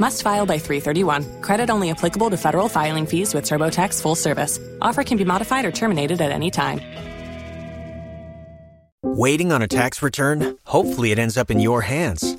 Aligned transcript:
Must 0.00 0.22
file 0.22 0.46
by 0.46 0.58
331. 0.58 1.42
Credit 1.42 1.68
only 1.68 1.90
applicable 1.90 2.30
to 2.30 2.38
federal 2.38 2.68
filing 2.68 3.06
fees 3.06 3.34
with 3.34 3.44
TurboTax 3.44 4.00
full 4.00 4.16
service. 4.16 4.58
Offer 4.80 5.04
can 5.04 5.18
be 5.18 5.24
modified 5.24 5.66
or 5.66 5.70
terminated 5.70 6.20
at 6.22 6.32
any 6.32 6.50
time. 6.50 6.80
Waiting 9.02 9.52
on 9.52 9.60
a 9.60 9.68
tax 9.68 10.02
return? 10.02 10.56
Hopefully, 10.64 11.12
it 11.12 11.18
ends 11.18 11.36
up 11.36 11.50
in 11.50 11.60
your 11.60 11.82
hands. 11.82 12.38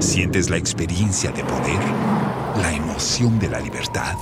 ¿Sientes 0.00 0.48
la 0.48 0.56
experiencia 0.56 1.30
de 1.30 1.44
poder? 1.44 1.78
¿La 2.62 2.72
emoción 2.72 3.38
de 3.38 3.50
la 3.50 3.60
libertad? 3.60 4.16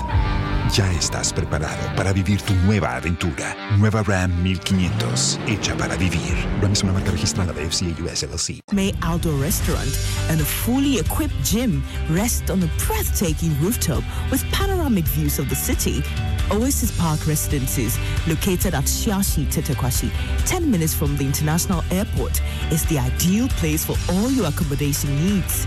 Ya 0.75 0.93
estás 0.93 1.33
preparado 1.33 1.79
para 1.97 2.13
vivir 2.13 2.43
tu 2.43 2.53
nueva 2.67 2.97
aventura. 2.97 3.57
Nueva 3.79 4.03
Ram 4.03 4.31
1500, 4.43 5.41
hecha 5.47 5.75
para 5.77 5.97
vivir. 5.97 6.35
Ram 6.61 6.73
es 6.73 6.83
una 6.83 6.93
marca 6.93 7.11
registrada 7.11 7.53
de 7.55 7.71
FCA 7.71 7.97
US 8.03 8.23
LLC. 8.23 8.61
May 8.73 8.95
outdoor 9.03 9.41
restaurant 9.41 9.89
and 10.29 10.41
a 10.41 10.45
fully 10.45 10.99
equipped 10.99 11.35
gym 11.43 11.83
rest 12.11 12.51
on 12.51 12.63
a 12.63 12.69
breathtaking 12.87 13.57
rooftop 13.63 14.05
with 14.31 14.45
panoramic 14.53 15.07
views 15.07 15.39
of 15.39 15.49
the 15.49 15.57
city. 15.57 16.03
Oasis 16.51 16.91
Park 16.99 17.27
Residences, 17.27 17.99
located 18.27 18.75
at 18.75 18.85
Shiashi 18.85 19.47
Tetekwashi, 19.47 20.11
10 20.47 20.71
minutes 20.71 20.93
from 20.95 21.17
the 21.17 21.25
international 21.25 21.83
airport, 21.91 22.43
is 22.71 22.85
the 22.87 22.99
ideal 22.99 23.49
place 23.57 23.85
for 23.85 23.97
all 24.11 24.31
your 24.31 24.47
accommodation 24.47 25.15
needs. 25.17 25.67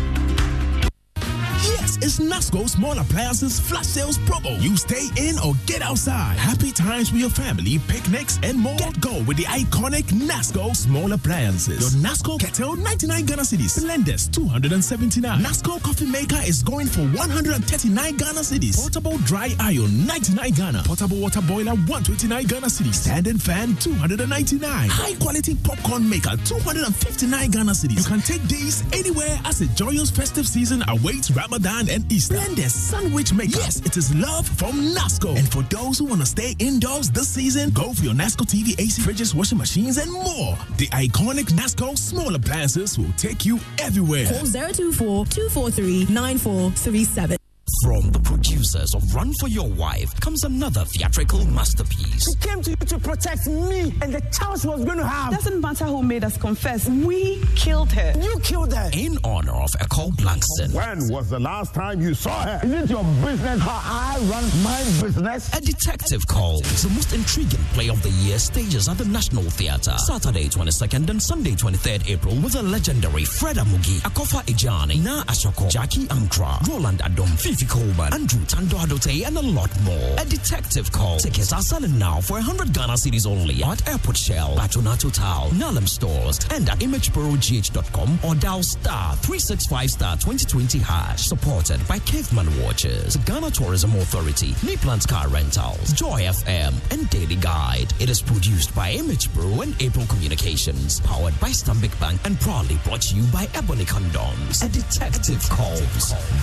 It's 2.00 2.20
Nasco 2.20 2.68
Small 2.68 2.96
Appliances 2.96 3.58
Flash 3.58 3.86
Sales 3.86 4.18
Promo. 4.18 4.60
You 4.62 4.76
stay 4.76 5.08
in 5.16 5.36
or 5.40 5.54
get 5.66 5.82
outside. 5.82 6.38
Happy 6.38 6.70
times 6.70 7.10
with 7.10 7.20
your 7.20 7.30
family, 7.30 7.80
picnics, 7.88 8.38
and 8.44 8.56
more. 8.56 8.76
Get 8.76 9.00
go 9.00 9.20
with 9.24 9.36
the 9.36 9.44
iconic 9.44 10.04
Nasco 10.04 10.76
Small 10.76 11.12
Appliances. 11.12 11.80
Your 11.80 12.02
Nasco 12.02 12.38
Kettle, 12.38 12.76
99 12.76 13.26
Ghana 13.26 13.42
cedis. 13.42 13.82
Blenders, 13.82 14.30
279. 14.30 15.40
Nasco 15.40 15.82
Coffee 15.82 16.06
Maker 16.06 16.38
is 16.46 16.62
going 16.62 16.86
for 16.86 17.02
139 17.02 18.16
Ghana 18.16 18.40
cedis. 18.40 18.78
Portable 18.78 19.18
Dry 19.18 19.50
Iron, 19.58 20.06
99 20.06 20.52
Ghana. 20.52 20.82
Portable 20.84 21.20
Water 21.20 21.42
Boiler, 21.42 21.74
129 21.74 22.46
Ghana 22.46 22.68
cedis. 22.68 22.94
Standing 22.94 23.38
Fan, 23.38 23.74
299. 23.76 24.88
High 24.88 25.14
Quality 25.14 25.56
Popcorn 25.64 26.08
Maker, 26.08 26.36
259 26.44 27.50
Ghana 27.50 27.72
cedis. 27.72 27.98
You 27.98 28.04
can 28.04 28.20
take 28.20 28.42
these 28.42 28.84
anywhere 28.92 29.36
as 29.44 29.60
a 29.62 29.66
joyous 29.74 30.12
festive 30.12 30.46
season 30.46 30.84
awaits 30.86 31.32
Ramadan 31.32 31.87
and 31.90 32.10
Easter. 32.12 32.34
Blenders 32.34 32.70
Sandwich 32.70 33.32
Maker. 33.32 33.58
Yes, 33.58 33.80
it 33.80 33.96
is 33.96 34.14
love 34.14 34.46
from 34.46 34.72
Nasco. 34.94 35.36
And 35.36 35.50
for 35.50 35.62
those 35.62 35.98
who 35.98 36.04
want 36.06 36.20
to 36.20 36.26
stay 36.26 36.54
indoors 36.58 37.10
this 37.10 37.28
season, 37.28 37.70
go 37.70 37.92
for 37.92 38.04
your 38.04 38.14
Nasco 38.14 38.44
TV, 38.46 38.78
AC, 38.78 39.02
fridges, 39.02 39.34
washing 39.34 39.58
machines, 39.58 39.96
and 39.98 40.12
more. 40.12 40.56
The 40.76 40.88
iconic 40.88 41.50
Nasco 41.52 41.96
small 41.96 42.34
appliances 42.34 42.98
will 42.98 43.12
take 43.16 43.44
you 43.44 43.58
everywhere. 43.78 44.26
Call 44.26 44.46
024 44.46 45.26
243 45.26 46.06
9437. 46.14 47.38
From 47.84 48.10
the 48.10 48.18
producers 48.20 48.92
of 48.94 49.14
Run 49.14 49.32
for 49.38 49.46
Your 49.46 49.68
Wife 49.68 50.18
comes 50.20 50.42
another 50.42 50.84
theatrical 50.84 51.44
masterpiece. 51.44 52.28
She 52.28 52.34
came 52.36 52.60
to 52.62 52.70
you 52.70 52.76
to 52.76 52.98
protect 52.98 53.46
me 53.46 53.94
and 54.02 54.12
the 54.12 54.20
child 54.32 54.60
she 54.60 54.66
was 54.66 54.84
going 54.84 54.98
to 54.98 55.06
have. 55.06 55.32
Doesn't 55.32 55.60
matter 55.60 55.84
who 55.84 56.02
made 56.02 56.24
us 56.24 56.36
confess, 56.36 56.88
we 56.88 57.40
killed 57.54 57.92
her. 57.92 58.14
You 58.20 58.36
killed 58.42 58.74
her. 58.74 58.90
In 58.92 59.16
honor 59.22 59.52
of 59.52 59.70
Ekow 59.80 60.10
Blankson. 60.16 60.74
When 60.74 61.08
was 61.12 61.30
the 61.30 61.38
last 61.38 61.72
time 61.72 62.00
you 62.00 62.14
saw 62.14 62.42
her? 62.42 62.60
Is 62.64 62.72
it 62.72 62.90
your 62.90 63.04
business 63.24 63.60
how 63.60 63.80
I 63.84 64.18
run 64.28 64.44
my 64.64 64.82
business? 65.00 65.54
A 65.56 65.60
detective 65.60 66.26
called 66.26 66.64
the 66.64 66.88
most 66.90 67.12
intriguing 67.12 67.64
play 67.74 67.90
of 67.90 68.02
the 68.02 68.10
year 68.10 68.38
stages 68.40 68.88
at 68.88 68.98
the 68.98 69.04
National 69.04 69.44
Theatre. 69.44 69.96
Saturday 69.98 70.48
22nd 70.48 71.10
and 71.10 71.22
Sunday 71.22 71.52
23rd 71.52 72.08
April 72.08 72.34
with 72.36 72.54
the 72.54 72.62
legendary 72.62 73.24
Fred 73.24 73.56
Amugi, 73.56 74.00
Akofa 74.00 74.42
Edjeani, 74.46 75.04
Naa 75.04 75.22
Ashorkor, 75.24 75.70
Jackie 75.70 76.06
Amtra, 76.06 76.66
Roland 76.66 77.00
Adom, 77.00 77.28
Fifi 77.38 77.67
Coleman, 77.68 78.12
Andrew 78.12 78.44
Tando 78.46 78.76
Adote, 78.78 79.26
and 79.26 79.36
a 79.36 79.42
lot 79.42 79.70
more. 79.82 80.14
A 80.18 80.24
detective 80.24 80.90
call. 80.90 81.18
Tickets 81.18 81.52
are 81.52 81.62
selling 81.62 81.98
now 81.98 82.20
for 82.20 82.34
100 82.34 82.72
Ghana 82.72 82.94
cedis 82.94 83.26
only 83.26 83.62
at 83.62 83.86
Airport 83.88 84.16
Shell, 84.16 84.56
Batuna 84.56 84.98
Total, 84.98 85.50
Nalam 85.60 85.86
Stores, 85.88 86.40
and 86.50 86.68
at 86.68 86.78
imageprogh.com 86.78 88.18
or 88.24 88.34
dial 88.34 88.62
star 88.62 89.14
365 89.16 89.90
star 89.90 90.16
2020 90.16 90.78
hash. 90.78 91.26
Supported 91.26 91.86
by 91.86 91.98
Caveman 92.00 92.48
Watches, 92.62 93.16
Ghana 93.16 93.50
Tourism 93.50 93.94
Authority, 93.96 94.52
Niplant 94.66 95.06
Car 95.06 95.28
Rentals, 95.28 95.92
Joy 95.92 96.22
FM, 96.22 96.74
and 96.92 97.08
Daily 97.10 97.36
Guide. 97.36 97.92
It 98.00 98.08
is 98.08 98.22
produced 98.22 98.74
by 98.74 98.92
Image 98.92 99.32
Pro 99.34 99.60
and 99.60 99.74
April 99.82 100.06
Communications, 100.06 101.00
powered 101.00 101.38
by 101.40 101.50
Stanbic 101.50 101.98
Bank, 102.00 102.20
and 102.24 102.40
proudly 102.40 102.78
brought 102.84 103.02
to 103.02 103.14
you 103.16 103.22
by 103.32 103.46
Ebony 103.54 103.84
Condoms. 103.84 104.64
A 104.64 104.68
detective 104.68 105.46
calls. 105.50 105.78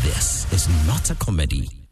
This 0.03 0.51
is 0.53 0.67
not 0.87 1.09
a 1.09 1.14
comedy. 1.19 1.84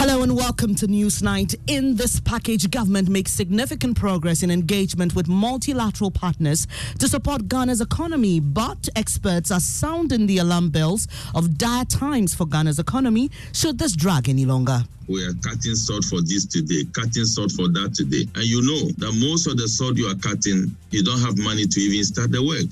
Hello 0.00 0.22
and 0.22 0.36
welcome 0.36 0.76
to 0.76 0.86
Newsnight. 0.86 1.56
In 1.66 1.96
this 1.96 2.20
package, 2.20 2.70
government 2.70 3.08
makes 3.08 3.32
significant 3.32 3.96
progress 3.96 4.44
in 4.44 4.50
engagement 4.52 5.16
with 5.16 5.26
multilateral 5.26 6.12
partners 6.12 6.68
to 7.00 7.08
support 7.08 7.48
Ghana's 7.48 7.80
economy, 7.80 8.38
but 8.38 8.88
experts 8.94 9.50
are 9.50 9.58
sounding 9.58 10.28
the 10.28 10.38
alarm 10.38 10.70
bells 10.70 11.08
of 11.34 11.58
dire 11.58 11.84
times 11.84 12.32
for 12.32 12.46
Ghana's 12.46 12.78
economy 12.78 13.28
should 13.52 13.80
this 13.80 13.96
drag 13.96 14.28
any 14.28 14.44
longer. 14.44 14.84
We 15.08 15.24
are 15.24 15.34
cutting 15.42 15.74
salt 15.74 16.04
for 16.04 16.20
this 16.20 16.46
today, 16.46 16.84
cutting 16.92 17.24
salt 17.24 17.50
for 17.50 17.66
that 17.66 17.94
today. 17.94 18.28
And 18.36 18.44
you 18.44 18.62
know 18.62 18.92
that 18.98 19.18
most 19.18 19.48
of 19.48 19.56
the 19.56 19.66
salt 19.66 19.96
you 19.96 20.06
are 20.06 20.14
cutting, 20.14 20.76
you 20.92 21.02
don't 21.02 21.20
have 21.22 21.36
money 21.38 21.66
to 21.66 21.80
even 21.80 22.04
start 22.04 22.30
the 22.30 22.40
work. 22.40 22.70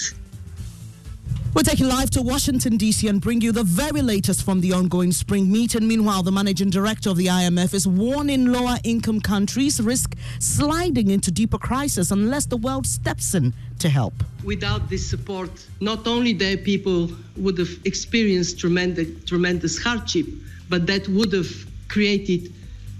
We're 1.56 1.62
taking 1.62 1.88
live 1.88 2.10
to 2.10 2.20
Washington, 2.20 2.76
D.C., 2.76 3.08
and 3.08 3.18
bring 3.18 3.40
you 3.40 3.50
the 3.50 3.64
very 3.64 4.02
latest 4.02 4.42
from 4.42 4.60
the 4.60 4.74
ongoing 4.74 5.10
spring 5.10 5.50
meeting. 5.50 5.88
Meanwhile, 5.88 6.22
the 6.22 6.30
managing 6.30 6.68
director 6.68 7.08
of 7.08 7.16
the 7.16 7.28
IMF 7.28 7.72
is 7.72 7.88
warning 7.88 8.52
lower 8.52 8.76
income 8.84 9.22
countries 9.22 9.80
risk 9.80 10.14
sliding 10.38 11.10
into 11.10 11.30
deeper 11.30 11.56
crisis 11.56 12.10
unless 12.10 12.44
the 12.44 12.58
world 12.58 12.86
steps 12.86 13.34
in 13.34 13.54
to 13.78 13.88
help. 13.88 14.12
Without 14.44 14.90
this 14.90 15.08
support, 15.08 15.66
not 15.80 16.06
only 16.06 16.34
their 16.34 16.58
people 16.58 17.10
would 17.38 17.56
have 17.56 17.70
experienced 17.86 18.58
tremendous, 18.58 19.24
tremendous 19.24 19.82
hardship, 19.82 20.26
but 20.68 20.86
that 20.86 21.08
would 21.08 21.32
have 21.32 21.48
created 21.88 22.52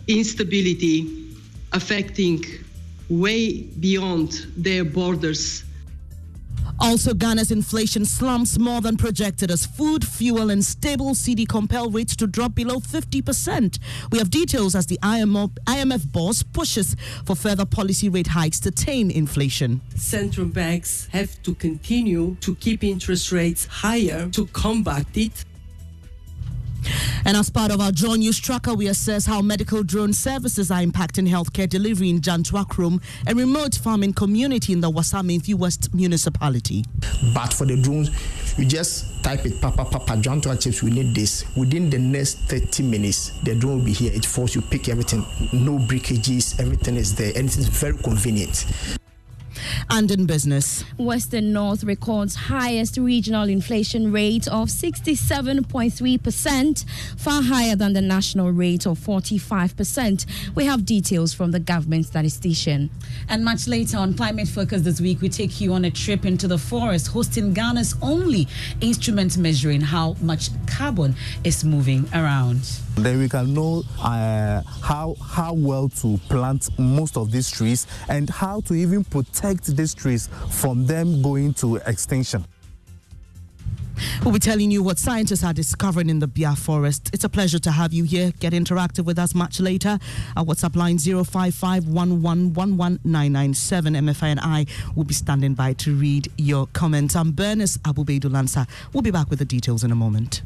instability 0.09 1.27
affecting 1.75 2.43
way 3.11 3.65
beyond 3.65 4.47
their 4.57 4.83
borders 4.83 5.66
also, 6.79 7.15
Ghana's 7.15 7.51
inflation 7.51 8.05
slumps 8.05 8.59
more 8.59 8.81
than 8.81 8.97
projected 8.97 9.51
as 9.51 9.65
food, 9.65 10.07
fuel, 10.07 10.51
and 10.51 10.65
stable 10.65 11.15
cedi 11.15 11.49
compel 11.49 11.91
rates 11.91 12.15
to 12.17 12.27
drop 12.27 12.55
below 12.55 12.77
50%. 12.77 13.79
We 14.13 14.19
have 14.19 14.31
details 14.31 14.75
as 14.75 14.87
the 14.87 14.99
IMF, 15.03 16.13
boss 16.13 16.43
pushes 16.43 16.95
for 17.25 17.35
further 17.35 17.65
policy 17.65 18.09
rate 18.09 18.27
hikes 18.29 18.61
to 18.61 18.71
tame 18.71 19.11
inflation. 19.11 19.81
Central 19.95 20.47
banks 20.47 21.09
have 21.13 21.43
to 21.43 21.55
continue 21.55 22.37
to 22.41 22.55
keep 22.57 22.85
interest 22.85 23.33
rates 23.33 23.67
higher 23.67 24.29
to 24.31 24.47
combat 24.49 25.07
it. 25.15 25.45
And 27.25 27.37
as 27.37 27.51
part 27.51 27.73
of 27.73 27.81
our 27.81 27.93
Joy 27.93 28.15
News 28.15 28.39
Tracker, 28.39 28.75
we 28.75 28.89
assess 28.89 29.27
how 29.27 29.43
medical 29.43 29.83
drone 29.83 30.13
services 30.13 30.71
are 30.71 30.81
impacting 30.81 31.29
healthcare 31.29 31.69
delivery 31.69 32.11
in 32.11 32.21
Jantwakrom, 32.21 33.03
a 33.27 33.35
remote 33.35 33.75
farming 33.75 34.13
community 34.15 34.73
in 34.73 34.81
the 34.81 34.91
Wassa-Amenfi 34.91 35.55
West 35.55 35.95
municipality. 35.95 36.85
But 37.35 37.53
for 37.53 37.67
the 37.67 37.81
drones, 37.81 38.11
you 38.59 38.65
just 38.65 39.23
type 39.25 39.45
it, 39.45 39.61
Papa, 39.61 39.85
Papa, 39.85 40.13
Jantwa 40.13 40.61
chips, 40.61 40.83
we 40.83 40.91
need 40.91 41.15
this. 41.15 41.45
Within 41.57 41.91
the 41.91 41.99
next 41.99 42.39
30 42.49 42.83
minutes, 42.85 43.31
the 43.43 43.55
drone 43.55 43.79
will 43.79 43.85
be 43.85 43.93
here. 43.93 44.13
It 44.13 44.25
force 44.25 44.55
you 44.55 44.63
pick 44.63 44.89
everything, 44.89 45.25
no 45.53 45.79
breakages, 45.79 46.59
everything 46.61 46.97
is 46.97 47.15
there, 47.15 47.33
and 47.37 47.47
it's 47.47 47.57
very 47.57 47.97
convenient 47.99 48.67
and 49.91 50.11
in 50.11 50.27
business. 50.27 50.83
Western 50.99 51.53
North 51.53 51.85
records 51.85 52.35
highest 52.35 52.97
regional 52.97 53.49
inflation 53.49 54.11
rate 54.13 54.49
of 54.49 54.69
67.3%, 54.69 56.85
far 57.17 57.43
higher 57.43 57.77
than 57.77 57.93
the 57.93 58.01
national 58.01 58.51
rate 58.51 58.87
of 58.87 58.99
45%. 58.99 60.27
We 60.55 60.65
have 60.65 60.85
details 60.85 61.33
from 61.35 61.53
the 61.53 61.61
government 61.61 62.07
statistician. 62.07 62.91
And 63.29 63.45
much 63.45 63.69
later 63.69 63.99
on 63.99 64.15
Climate 64.15 64.49
Focus 64.49 64.83
this 64.83 65.01
week, 65.01 65.21
we 65.21 65.29
take 65.29 65.61
you 65.61 65.73
on 65.73 65.85
a 65.85 65.91
trip 65.91 66.25
into 66.25 66.49
the 66.49 66.59
forest, 66.59 67.09
hosting 67.09 67.55
Ghana's 67.55 67.95
only 68.03 68.49
instrument 68.81 69.37
measuring 69.37 69.81
how 69.81 70.17
much 70.21 70.51
carbon 70.67 71.15
is 71.45 71.65
moving 71.65 72.09
around. 72.13 72.61
Then 72.97 73.19
we 73.19 73.29
can 73.29 73.53
know 73.53 73.85
uh, 74.03 74.63
how 74.83 75.17
how 75.23 75.53
well 75.53 75.89
to 76.01 76.19
plant 76.29 76.69
most 76.79 77.17
of 77.17 77.31
these 77.31 77.51
trees 77.51 77.87
and 78.09 78.29
how 78.29 78.61
to 78.63 78.75
even 78.75 79.05
protect 79.05 79.77
these 79.77 79.95
trees 79.95 80.29
from 80.51 80.87
them 80.87 81.21
going 81.23 81.55
to 81.55 81.77
extinction. 81.77 82.45
We'll 84.23 84.33
be 84.33 84.39
telling 84.39 84.71
you 84.71 84.83
what 84.83 84.99
scientists 84.99 85.45
are 85.45 85.53
discovering 85.53 86.11
in 86.11 86.19
the 86.19 86.27
Bia 86.27 86.57
forest. 86.57 87.11
It's 87.13 87.25
a 87.25 87.29
pleasure 87.29 87.59
to 87.61 87.71
have 87.71 87.93
you 87.93 88.05
here. 88.05 88.33
Get 88.41 88.53
interactive 88.53 89.05
with 89.05 89.19
us 89.19 89.35
much 89.35 89.61
later. 89.61 89.99
Our 90.37 90.45
WhatsApp 90.45 90.77
line 90.77 90.99
055 90.99 91.85
MFI 93.95 94.23
and 94.23 94.41
I 94.41 94.67
will 94.95 95.05
be 95.05 95.15
standing 95.15 95.55
by 95.55 95.73
to 95.75 95.95
read 95.95 96.31
your 96.37 96.67
comments. 96.69 97.15
I'm 97.17 97.33
Bernice 97.33 97.79
Abu-Baidoo 97.85 98.67
We'll 98.93 99.03
be 99.03 99.11
back 99.11 99.31
with 99.31 99.39
the 99.39 99.45
details 99.45 99.85
in 99.85 99.91
a 99.93 99.97
moment. 99.97 100.43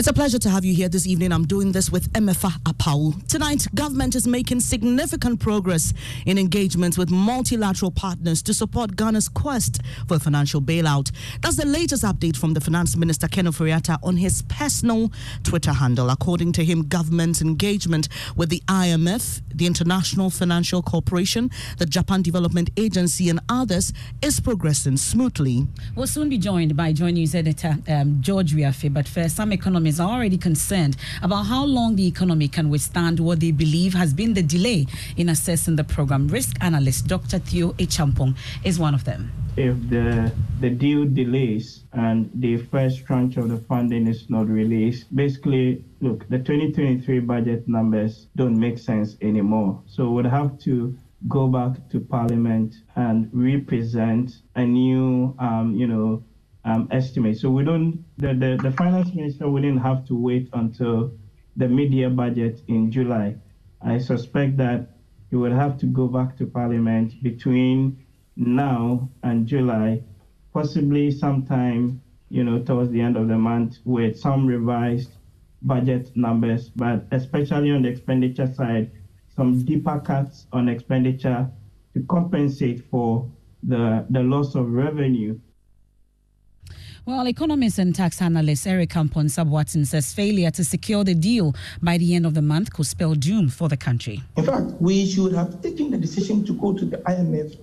It's 0.00 0.08
a 0.08 0.14
pleasure 0.14 0.38
to 0.38 0.48
have 0.48 0.64
you 0.64 0.72
here 0.72 0.88
this 0.88 1.06
evening. 1.06 1.30
I'm 1.30 1.46
doing 1.46 1.72
this 1.72 1.90
with 1.92 2.10
Emefa 2.14 2.52
Apawu. 2.62 3.26
Tonight, 3.26 3.66
government 3.74 4.14
is 4.14 4.26
making 4.26 4.60
significant 4.60 5.40
progress 5.40 5.92
in 6.24 6.38
engagements 6.38 6.96
with 6.96 7.10
multilateral 7.10 7.90
partners 7.90 8.40
to 8.44 8.54
support 8.54 8.96
Ghana's 8.96 9.28
quest 9.28 9.82
for 10.08 10.14
a 10.14 10.18
financial 10.18 10.62
bailout. 10.62 11.10
That's 11.42 11.56
the 11.56 11.66
latest 11.66 12.02
update 12.02 12.38
from 12.38 12.54
the 12.54 12.62
Finance 12.62 12.96
Minister 12.96 13.28
Ken 13.28 13.44
Ofori-Atta 13.44 13.98
on 14.02 14.16
his 14.16 14.40
personal 14.48 15.12
Twitter 15.42 15.74
handle. 15.74 16.08
According 16.08 16.52
to 16.52 16.64
him, 16.64 16.88
government's 16.88 17.42
engagement 17.42 18.08
with 18.36 18.48
the 18.48 18.62
IMF, 18.68 19.42
the 19.54 19.66
International 19.66 20.30
Financial 20.30 20.80
Corporation, 20.80 21.50
the 21.76 21.84
Japan 21.84 22.22
Development 22.22 22.70
Agency, 22.78 23.28
and 23.28 23.40
others 23.50 23.92
is 24.22 24.40
progressing 24.40 24.96
smoothly. 24.96 25.66
We'll 25.94 26.06
soon 26.06 26.30
be 26.30 26.38
joined 26.38 26.74
by 26.74 26.94
Joy 26.94 27.10
News 27.10 27.34
editor 27.34 27.76
um, 27.86 28.22
George 28.22 28.54
Wiafe, 28.54 28.90
but 28.94 29.06
first, 29.06 29.36
some 29.36 29.52
economists 29.52 29.89
economists 29.90 30.00
are 30.00 30.16
already 30.16 30.38
concerned 30.38 30.96
about 31.22 31.44
how 31.46 31.64
long 31.64 31.96
the 31.96 32.06
economy 32.06 32.48
can 32.48 32.70
withstand 32.70 33.18
what 33.18 33.40
they 33.40 33.52
believe 33.52 33.94
has 33.94 34.14
been 34.14 34.34
the 34.34 34.42
delay 34.42 34.86
in 35.16 35.28
assessing 35.28 35.76
the 35.76 35.84
program. 35.84 36.28
Risk 36.28 36.56
analyst 36.60 37.06
Dr. 37.06 37.38
Theo 37.38 37.72
Acheampong 37.78 38.36
is 38.64 38.78
one 38.78 38.94
of 38.94 39.04
them. 39.04 39.32
If 39.56 39.76
the 39.90 40.32
the 40.60 40.70
deal 40.70 41.04
delays 41.04 41.84
and 41.92 42.30
the 42.34 42.58
first 42.70 43.04
tranche 43.06 43.36
of 43.36 43.48
the 43.48 43.58
funding 43.68 44.06
is 44.06 44.30
not 44.30 44.46
released, 44.48 45.14
basically, 45.14 45.84
look, 46.00 46.28
the 46.28 46.38
2023 46.38 47.20
budget 47.20 47.66
numbers 47.66 48.28
don't 48.36 48.58
make 48.58 48.78
sense 48.78 49.16
anymore. 49.20 49.82
So 49.86 50.10
we'd 50.10 50.26
have 50.26 50.58
to 50.66 50.94
go 51.28 51.48
back 51.48 51.72
to 51.90 52.00
Parliament 52.00 52.74
and 52.96 53.28
represent 53.32 54.42
a 54.54 54.64
new, 54.64 55.34
um, 55.38 55.74
you 55.76 55.86
know, 55.86 56.22
um, 56.64 56.88
estimate. 56.90 57.38
So 57.38 57.50
we 57.50 57.64
don't, 57.64 58.04
the, 58.18 58.34
the, 58.34 58.58
the 58.62 58.72
finance 58.72 59.14
minister 59.14 59.48
wouldn't 59.48 59.82
have 59.82 60.06
to 60.08 60.14
wait 60.14 60.48
until 60.52 61.12
the 61.56 61.68
mid-year 61.68 62.10
budget 62.10 62.62
in 62.68 62.90
July. 62.90 63.36
I 63.82 63.98
suspect 63.98 64.56
that 64.58 64.88
he 65.30 65.36
would 65.36 65.52
have 65.52 65.78
to 65.78 65.86
go 65.86 66.06
back 66.06 66.36
to 66.38 66.46
parliament 66.46 67.22
between 67.22 68.04
now 68.36 69.08
and 69.22 69.46
July, 69.46 70.02
possibly 70.52 71.10
sometime, 71.10 72.00
you 72.28 72.44
know, 72.44 72.58
towards 72.62 72.90
the 72.90 73.00
end 73.00 73.16
of 73.16 73.28
the 73.28 73.38
month 73.38 73.78
with 73.84 74.18
some 74.18 74.46
revised 74.46 75.10
budget 75.62 76.10
numbers, 76.16 76.70
but 76.70 77.04
especially 77.12 77.70
on 77.70 77.82
the 77.82 77.88
expenditure 77.88 78.52
side, 78.52 78.90
some 79.34 79.62
deeper 79.64 80.00
cuts 80.00 80.46
on 80.52 80.68
expenditure 80.68 81.50
to 81.94 82.02
compensate 82.02 82.84
for 82.90 83.30
the, 83.62 84.06
the 84.10 84.20
loss 84.20 84.54
of 84.54 84.70
revenue 84.70 85.38
Well, 87.06 87.26
economist 87.26 87.78
and 87.78 87.94
tax 87.94 88.20
analyst 88.20 88.66
Eric 88.66 88.90
Amponsah-Boateng 88.90 89.86
says 89.86 90.12
failure 90.12 90.50
to 90.50 90.62
secure 90.62 91.02
the 91.02 91.14
deal 91.14 91.54
by 91.80 91.96
the 91.96 92.14
end 92.14 92.26
of 92.26 92.34
the 92.34 92.42
month 92.42 92.74
could 92.74 92.86
spell 92.86 93.14
doom 93.14 93.48
for 93.48 93.70
the 93.70 93.76
country. 93.76 94.22
In 94.36 94.44
fact, 94.44 94.66
we 94.80 95.06
should 95.06 95.32
have 95.32 95.62
taken 95.62 95.90
the 95.90 95.96
decision 95.96 96.44
to 96.44 96.52
go 96.52 96.74
to 96.74 96.84
the 96.84 96.98
IMF 96.98 97.56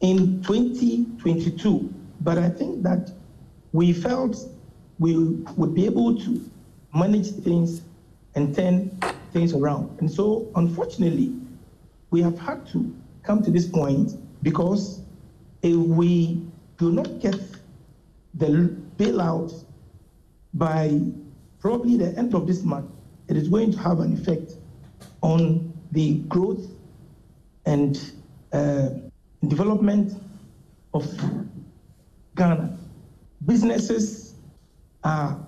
in 0.00 0.42
2022, 0.42 1.94
but 2.22 2.38
I 2.38 2.48
think 2.48 2.82
that 2.82 3.12
we 3.72 3.92
felt 3.92 4.36
we 4.98 5.16
would 5.56 5.74
be 5.74 5.84
able 5.84 6.18
to 6.20 6.50
manage 6.94 7.28
things 7.28 7.82
and 8.34 8.56
turn 8.56 8.88
things 9.32 9.52
around. 9.52 9.98
And 10.00 10.10
so, 10.10 10.50
unfortunately, 10.56 11.34
we 12.10 12.22
have 12.22 12.38
had 12.38 12.66
to 12.68 12.90
come 13.22 13.42
to 13.42 13.50
this 13.50 13.66
point 13.66 14.12
because 14.42 15.02
if 15.62 15.76
we 15.76 16.42
do 16.78 16.90
not 16.90 17.20
get 17.20 17.38
the 18.38 18.74
bailout 18.96 19.64
by 20.54 21.00
probably 21.60 21.96
the 21.96 22.16
end 22.16 22.34
of 22.34 22.46
this 22.46 22.62
month, 22.62 22.90
it 23.28 23.36
is 23.36 23.48
going 23.48 23.72
to 23.72 23.78
have 23.78 24.00
an 24.00 24.12
effect 24.14 24.52
on 25.22 25.72
the 25.92 26.18
growth 26.28 26.66
and 27.66 28.12
uh, 28.52 28.90
development 29.46 30.20
of 30.94 31.06
Ghana. 32.36 32.78
Businesses 33.44 34.34
are 35.04 35.38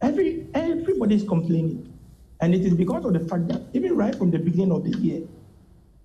every 0.00 0.46
everybody 0.54 1.16
is 1.16 1.24
complaining, 1.24 1.92
and 2.40 2.54
it 2.54 2.62
is 2.62 2.74
because 2.74 3.04
of 3.04 3.12
the 3.12 3.20
fact 3.20 3.48
that 3.48 3.62
even 3.72 3.96
right 3.96 4.14
from 4.14 4.30
the 4.30 4.38
beginning 4.38 4.72
of 4.72 4.84
the 4.84 4.96
year, 4.98 5.22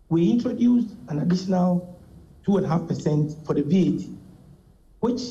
we 0.09 0.29
introduced 0.31 0.95
an 1.09 1.19
additional 1.19 1.99
two 2.45 2.57
and 2.57 2.65
a 2.65 2.69
half 2.69 2.87
percent 2.87 3.35
for 3.45 3.53
the 3.53 3.61
VAT, 3.61 4.07
which 4.99 5.21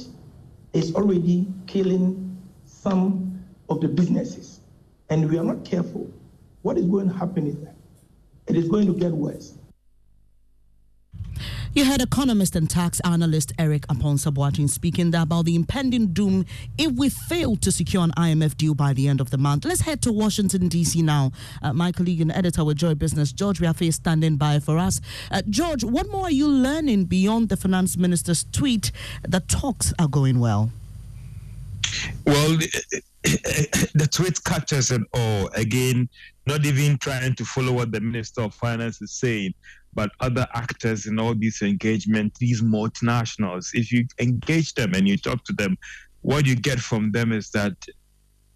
is 0.72 0.94
already 0.94 1.46
killing 1.66 2.36
some 2.64 3.44
of 3.68 3.80
the 3.80 3.88
businesses. 3.88 4.60
And 5.10 5.28
we 5.28 5.38
are 5.38 5.44
not 5.44 5.64
careful. 5.64 6.10
What 6.62 6.76
is 6.76 6.86
going 6.86 7.08
to 7.08 7.14
happen 7.14 7.46
is 7.46 7.58
that 7.60 7.74
it 8.46 8.56
is 8.56 8.68
going 8.68 8.86
to 8.86 8.94
get 8.94 9.12
worse. 9.12 9.54
You 11.74 11.84
heard 11.84 12.00
economist 12.00 12.56
and 12.56 12.68
tax 12.68 12.98
analyst 13.00 13.52
Eric 13.58 13.86
Amponsah-Boateng 13.88 14.70
speaking 14.70 15.14
about 15.14 15.44
the 15.44 15.54
impending 15.54 16.08
doom 16.08 16.46
if 16.78 16.92
we 16.92 17.10
fail 17.10 17.56
to 17.56 17.70
secure 17.70 18.02
an 18.02 18.12
IMF 18.12 18.56
deal 18.56 18.74
by 18.74 18.94
the 18.94 19.06
end 19.06 19.20
of 19.20 19.30
the 19.30 19.38
month. 19.38 19.66
Let's 19.66 19.82
head 19.82 20.00
to 20.02 20.12
Washington, 20.12 20.68
D.C. 20.68 21.02
now. 21.02 21.30
Uh, 21.62 21.74
my 21.74 21.92
colleague 21.92 22.22
and 22.22 22.32
editor 22.32 22.64
with 22.64 22.78
Joy 22.78 22.94
Business, 22.94 23.32
George 23.32 23.60
Wiafe, 23.60 23.86
is 23.86 23.96
standing 23.96 24.36
by 24.36 24.60
for 24.60 24.78
us. 24.78 25.00
Uh, 25.30 25.42
George, 25.50 25.84
what 25.84 26.10
more 26.10 26.24
are 26.24 26.30
you 26.30 26.48
learning 26.48 27.04
beyond 27.04 27.50
the 27.50 27.56
finance 27.56 27.96
minister's 27.98 28.46
tweet 28.50 28.90
that 29.22 29.48
talks 29.48 29.92
are 29.98 30.08
going 30.08 30.40
well? 30.40 30.70
Well, 32.26 32.56
the 33.22 34.08
tweet 34.12 34.42
catches 34.44 34.90
it 34.90 35.02
all. 35.12 35.48
Again, 35.54 36.08
not 36.46 36.64
even 36.64 36.96
trying 36.98 37.34
to 37.34 37.44
follow 37.44 37.72
what 37.72 37.92
the 37.92 38.00
Minister 38.00 38.40
of 38.42 38.54
Finance 38.54 39.02
is 39.02 39.12
saying, 39.12 39.52
but 39.94 40.10
other 40.20 40.46
actors 40.54 41.06
in 41.06 41.18
all 41.18 41.34
these 41.34 41.62
engagements, 41.62 42.38
these 42.38 42.62
multinationals, 42.62 43.70
if 43.74 43.90
you 43.92 44.06
engage 44.20 44.74
them 44.74 44.94
and 44.94 45.08
you 45.08 45.16
talk 45.16 45.44
to 45.44 45.52
them, 45.52 45.76
what 46.22 46.46
you 46.46 46.54
get 46.54 46.78
from 46.78 47.12
them 47.12 47.32
is 47.32 47.50
that 47.50 47.74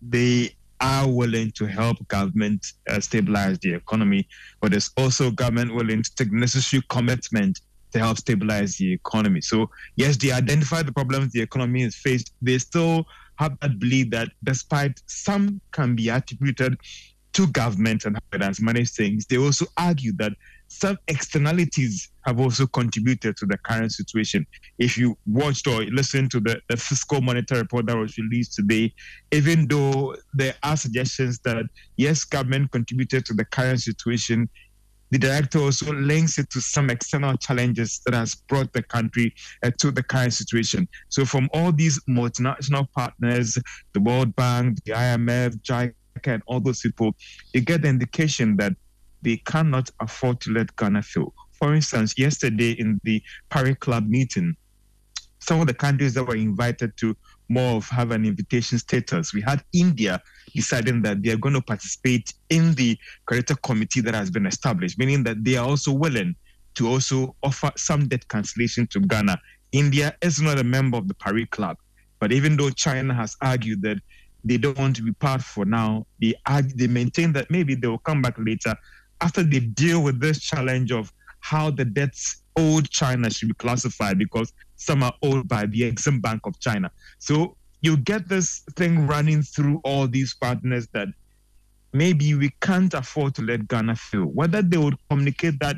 they 0.01 0.55
are 0.81 1.09
willing 1.09 1.53
to 1.53 1.67
help 1.67 1.97
government 2.09 2.73
uh, 2.91 2.99
stabilize 3.01 3.59
the 3.61 3.73
economy, 3.73 4.29
but 4.61 4.73
there's 4.73 4.91
also 4.97 5.31
government 5.31 5.75
willing 5.75 6.03
to 6.03 6.15
take 6.17 6.33
necessary 6.33 6.83
commitment 6.89 7.61
to 7.93 7.99
help 7.99 8.19
stabilize 8.19 8.77
the 8.77 8.93
economy. 8.93 9.41
So 9.41 9.71
yes, 9.97 10.17
they 10.17 10.33
identify 10.33 10.83
the 10.83 10.93
problems 10.93 11.33
the 11.33 11.43
economy 11.43 11.83
is 11.83 11.95
faced. 11.95 12.33
They 12.43 12.59
still 12.59 13.07
have 13.37 13.59
that 13.61 13.79
belief 13.79 14.11
that 14.11 14.29
despite 14.43 15.01
some 15.07 15.61
can 15.71 15.95
be 15.95 16.09
attributed 16.09 16.79
to 17.35 17.47
government 17.49 18.05
and 18.05 18.17
how 18.17 18.37
it 18.37 18.43
has 18.43 18.61
managed 18.61 18.95
things, 18.95 19.27
they 19.27 19.39
also 19.39 19.67
argue 19.77 20.13
that 20.15 20.33
some 20.73 20.99
externalities 21.09 22.11
have 22.25 22.41
also 22.41 22.67
contributed 22.67 23.37
to 23.37 23.47
the 23.47 23.59
current 23.59 23.93
situation. 23.93 24.47
If 24.79 24.97
you 24.97 25.17
watched 25.27 25.67
or 25.67 25.85
listened 25.85 26.31
to 26.33 26.41
the, 26.41 26.61
the 26.69 26.77
fiscal 26.77 27.21
monitor 27.21 27.57
report 27.57 27.87
that 27.87 27.97
was 27.97 28.17
released 28.17 28.55
today, 28.55 28.95
even 29.31 29.69
though 29.69 30.17
there 30.35 30.55
are 30.63 30.77
suggestions 30.77 31.39
that 31.41 31.65
yes, 31.97 32.25
government 32.25 32.71
contributed 32.73 33.27
to 33.27 33.35
the 33.35 33.45
current 33.45 33.81
situation, 33.81 34.49
the 35.11 35.19
director 35.19 35.59
also 35.59 35.93
links 35.93 36.39
it 36.39 36.49
to 36.51 36.61
some 36.61 36.89
external 36.89 37.37
challenges 37.37 38.01
that 38.07 38.15
has 38.15 38.35
brought 38.35 38.73
the 38.73 38.83
country 38.83 39.35
uh, 39.63 39.71
to 39.79 39.91
the 39.91 40.03
current 40.03 40.33
situation. 40.33 40.89
So 41.11 41.27
from 41.27 41.51
all 41.53 41.71
these 41.71 42.01
multinational 42.09 42.91
partners, 42.93 43.59
the 43.93 44.01
World 44.01 44.35
Bank, 44.37 44.79
the 44.87 44.93
IMF, 44.93 45.61
JICA, 45.61 45.93
and 46.25 46.43
all 46.47 46.61
those 46.61 46.81
people, 46.81 47.15
you 47.53 47.61
get 47.61 47.83
the 47.83 47.89
indication 47.89 48.57
that 48.57 48.73
they 49.23 49.39
cannot 49.39 49.91
afford 50.01 50.41
to 50.41 50.53
let 50.53 50.75
Ghana 50.77 51.03
fail. 51.03 51.33
For 51.53 51.75
instance, 51.75 52.15
yesterday 52.19 52.73
in 52.73 53.01
the 53.05 53.23
Paris 53.49 53.77
Club 53.81 54.09
meeting, 54.09 54.57
some 55.39 55.61
of 55.61 55.67
the 55.67 55.75
countries 55.75 56.15
that 56.15 56.25
were 56.25 56.37
invited 56.37 56.97
to 56.99 57.17
more 57.49 57.77
of 57.77 57.89
have 57.89 58.11
an 58.13 58.25
invitation 58.25 58.79
status. 58.79 59.35
We 59.35 59.43
had 59.43 59.63
India 59.73 60.21
deciding 60.55 61.03
that 61.03 61.23
they 61.23 61.31
are 61.31 61.37
going 61.37 61.55
to 61.55 61.61
participate 61.61 62.33
in 62.49 62.75
the 62.75 62.97
creditor 63.27 63.57
committee 63.57 64.01
that 64.03 64.15
has 64.15 64.31
been 64.31 64.47
established, 64.47 64.99
meaning 64.99 65.25
that 65.25 65.45
they 65.45 65.57
are 65.57 65.67
also 65.69 65.93
willing 65.93 66.35
to 66.75 66.89
also 66.89 67.37
offer 67.43 67.71
some 67.77 68.09
debt 68.09 68.27
cancellation 68.29 68.87
to 68.89 69.01
Ghana. 69.01 69.39
India 69.73 70.15
is 70.23 70.41
not 70.41 70.59
a 70.59 70.65
member 70.65 70.97
of 70.97 71.09
the 71.09 71.15
Paris 71.15 71.47
Club, 71.51 71.77
but 72.19 72.33
even 72.33 72.57
though 72.57 72.71
China 72.71 73.13
has 73.15 73.37
argued 73.43 73.83
that 73.83 73.99
they 74.45 74.57
don't 74.57 74.79
want 74.79 74.97
to 74.97 75.03
be 75.03 75.13
part 75.13 75.43
for 75.43 75.65
now, 75.65 76.07
they 76.21 76.35
argue, 76.47 76.75
they 76.77 76.87
maintain 76.87 77.33
that 77.33 77.51
maybe 77.51 77.75
they 77.75 77.89
will 77.89 77.99
come 77.99 78.23
back 78.23 78.35
later 78.39 78.75
after 79.23 79.43
they 79.45 79.61
deal 79.61 80.03
with 80.03 80.21
this 80.21 80.41
challenge 80.41 80.91
of 80.91 81.13
how 81.41 81.71
the 81.71 81.85
debts 81.85 82.43
owed 82.57 82.91
China 82.91 83.31
should 83.31 83.49
be 83.49 83.55
classified 83.55 84.19
because 84.19 84.53
some 84.77 85.03
are 85.03 85.15
owed 85.23 85.47
by 85.49 85.65
the 85.67 85.81
Exim 85.91 86.21
Bank 86.21 86.45
of 86.45 86.59
China. 86.59 86.91
So 87.19 87.57
you 87.83 87.97
get 87.97 88.29
this 88.29 88.63
thing 88.77 89.07
running 89.07 89.43
through 89.43 89.81
all 89.85 90.09
these 90.09 90.35
partners 90.35 90.89
that 90.93 91.09
maybe 91.93 92.35
we 92.35 92.51
can't 92.61 92.93
afford 92.95 93.35
to 93.37 93.43
let 93.43 93.69
Ghana 93.69 93.97
fail. 93.97 94.25
Whether 94.25 94.61
they 94.61 94.77
would 94.77 94.97
communicate 95.09 95.61
that 95.61 95.77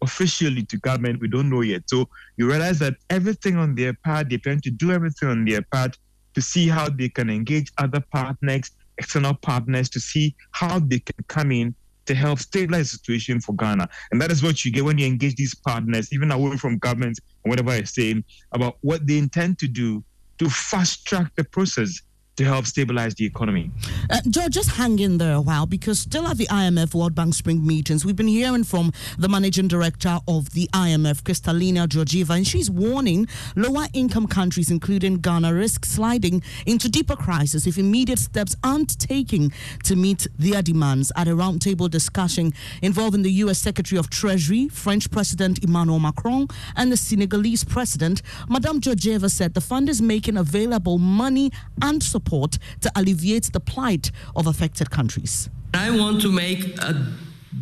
officially 0.00 0.62
to 0.64 0.76
government, 0.78 1.20
we 1.20 1.28
don't 1.28 1.50
know 1.50 1.62
yet. 1.62 1.82
So 1.86 2.08
you 2.36 2.48
realize 2.48 2.78
that 2.78 2.94
everything 3.10 3.56
on 3.56 3.74
their 3.74 3.94
part, 4.04 4.30
they 4.30 4.38
plan 4.38 4.60
to 4.62 4.70
do 4.70 4.92
everything 4.92 5.28
on 5.28 5.44
their 5.44 5.62
part 5.62 5.96
to 6.34 6.40
see 6.40 6.68
how 6.68 6.88
they 6.88 7.08
can 7.08 7.28
engage 7.30 7.72
other 7.78 8.00
partners, 8.12 8.70
external 8.98 9.34
partners, 9.34 9.88
to 9.90 10.00
see 10.00 10.34
how 10.52 10.78
they 10.78 11.00
can 11.00 11.24
come 11.26 11.50
in 11.50 11.74
to 12.06 12.14
help 12.14 12.38
stabilize 12.38 12.90
the 12.90 12.98
situation 12.98 13.40
for 13.40 13.54
Ghana. 13.54 13.88
And 14.12 14.20
that 14.20 14.30
is 14.30 14.42
what 14.42 14.64
you 14.64 14.72
get 14.72 14.84
when 14.84 14.98
you 14.98 15.06
engage 15.06 15.36
these 15.36 15.54
partners, 15.54 16.12
even 16.12 16.30
away 16.30 16.56
from 16.56 16.78
government 16.78 17.18
and 17.44 17.50
whatever 17.50 17.70
I 17.70 17.82
say, 17.84 18.22
about 18.52 18.78
what 18.80 19.06
they 19.06 19.18
intend 19.18 19.58
to 19.60 19.68
do 19.68 20.04
to 20.38 20.50
fast 20.50 21.06
track 21.06 21.32
the 21.36 21.44
process 21.44 22.00
to 22.36 22.44
help 22.44 22.66
stabilize 22.66 23.14
the 23.14 23.24
economy. 23.24 23.70
Uh, 24.10 24.18
George, 24.28 24.52
just 24.52 24.70
hang 24.70 24.98
in 24.98 25.18
there 25.18 25.34
a 25.34 25.40
while 25.40 25.66
because 25.66 26.00
still 26.00 26.26
at 26.26 26.36
the 26.36 26.46
IMF 26.46 26.94
World 26.94 27.14
Bank 27.14 27.34
spring 27.34 27.64
meetings, 27.64 28.04
we've 28.04 28.16
been 28.16 28.26
hearing 28.26 28.64
from 28.64 28.92
the 29.18 29.28
managing 29.28 29.68
director 29.68 30.18
of 30.26 30.50
the 30.50 30.68
IMF, 30.72 31.22
Kristalina 31.22 31.86
Georgieva, 31.86 32.30
and 32.30 32.46
she's 32.46 32.70
warning 32.70 33.28
lower 33.54 33.86
income 33.92 34.26
countries, 34.26 34.70
including 34.70 35.18
Ghana, 35.18 35.54
risk 35.54 35.84
sliding 35.84 36.42
into 36.66 36.88
deeper 36.88 37.14
crisis 37.14 37.66
if 37.66 37.78
immediate 37.78 38.18
steps 38.18 38.56
aren't 38.64 38.98
taken 38.98 39.52
to 39.84 39.94
meet 39.94 40.26
their 40.36 40.62
demands 40.62 41.12
at 41.16 41.28
a 41.28 41.32
roundtable 41.32 41.88
discussion 41.88 42.52
involving 42.82 43.22
the 43.22 43.32
U.S. 43.32 43.58
Secretary 43.58 43.98
of 43.98 44.10
Treasury, 44.10 44.68
French 44.68 45.10
President 45.10 45.62
Emmanuel 45.62 46.00
Macron, 46.00 46.48
and 46.74 46.90
the 46.90 46.96
Senegalese 46.96 47.62
President. 47.62 48.22
Madame 48.48 48.80
Georgieva 48.80 49.30
said 49.30 49.54
the 49.54 49.60
fund 49.60 49.88
is 49.88 50.02
making 50.02 50.36
available 50.36 50.98
money 50.98 51.52
and 51.80 52.02
support 52.02 52.23
support 52.24 52.58
to 52.80 52.90
alleviate 52.96 53.52
the 53.52 53.60
plight 53.60 54.10
of 54.34 54.46
affected 54.46 54.90
countries. 54.90 55.50
I 55.74 55.90
want 55.90 56.20
to 56.22 56.32
make 56.32 56.78
a 56.82 57.06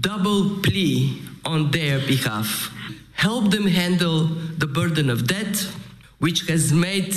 double 0.01 0.61
plea 0.63 1.21
on 1.45 1.71
their 1.71 1.99
behalf. 2.07 2.71
Help 3.13 3.51
them 3.51 3.67
handle 3.67 4.29
the 4.59 4.67
burden 4.67 5.11
of 5.11 5.27
debt, 5.27 5.67
which 6.19 6.49
has 6.49 6.73
made 6.73 7.15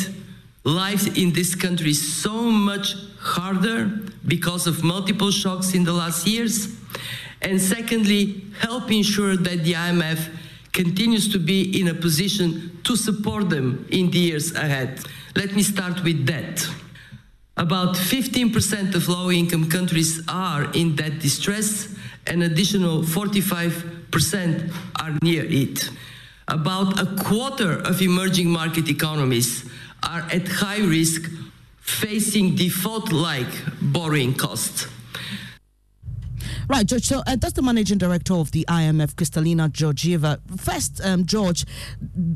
life 0.64 1.18
in 1.18 1.34
this 1.34 1.56
country 1.56 1.94
so 1.94 2.34
much 2.42 2.96
harder 3.20 3.86
because 4.26 4.68
of 4.68 4.84
multiple 4.84 5.32
shocks 5.32 5.74
in 5.74 5.84
the 5.84 5.94
last 5.94 6.28
years. 6.28 6.68
And 7.42 7.62
secondly, 7.62 8.44
help 8.60 8.92
ensure 8.92 9.36
that 9.38 9.64
the 9.64 9.74
IMF 9.74 10.30
continues 10.72 11.32
to 11.32 11.40
be 11.40 11.80
in 11.80 11.88
a 11.88 11.94
position 11.94 12.80
to 12.84 12.96
support 12.96 13.50
them 13.50 13.86
in 13.90 14.12
the 14.12 14.18
years 14.18 14.54
ahead. 14.56 15.00
Let 15.36 15.56
me 15.56 15.64
start 15.64 16.04
with 16.04 16.26
debt. 16.26 16.68
About 17.58 17.96
15% 17.96 18.96
of 18.96 19.08
low 19.08 19.32
income 19.32 19.70
countries 19.70 20.22
are 20.28 20.70
in 20.74 20.96
debt 20.96 21.20
distress, 21.20 21.96
an 22.28 22.42
additional 22.42 23.02
45% 23.02 24.74
are 25.02 25.18
near 25.22 25.46
it. 25.46 25.90
About 26.50 27.00
a 27.00 27.24
quarter 27.24 27.80
of 27.80 28.02
emerging 28.02 28.50
market 28.50 28.90
economies 28.90 29.64
are 30.04 30.28
at 30.32 30.48
high 30.48 30.84
risk 30.84 31.32
facing 31.80 32.56
default 32.56 33.12
like 33.12 33.48
borrowing 33.82 34.34
costs. 34.34 34.88
Right, 36.68 36.86
George. 36.86 37.04
So 37.04 37.22
uh, 37.28 37.36
that's 37.36 37.54
the 37.54 37.62
managing 37.62 38.00
director 38.00 38.34
of 38.34 38.52
the 38.52 38.66
IMF, 38.68 39.14
Kristalina 39.14 39.70
Georgieva. 39.70 40.40
First, 40.60 41.00
um, 41.04 41.26
George, 41.26 41.64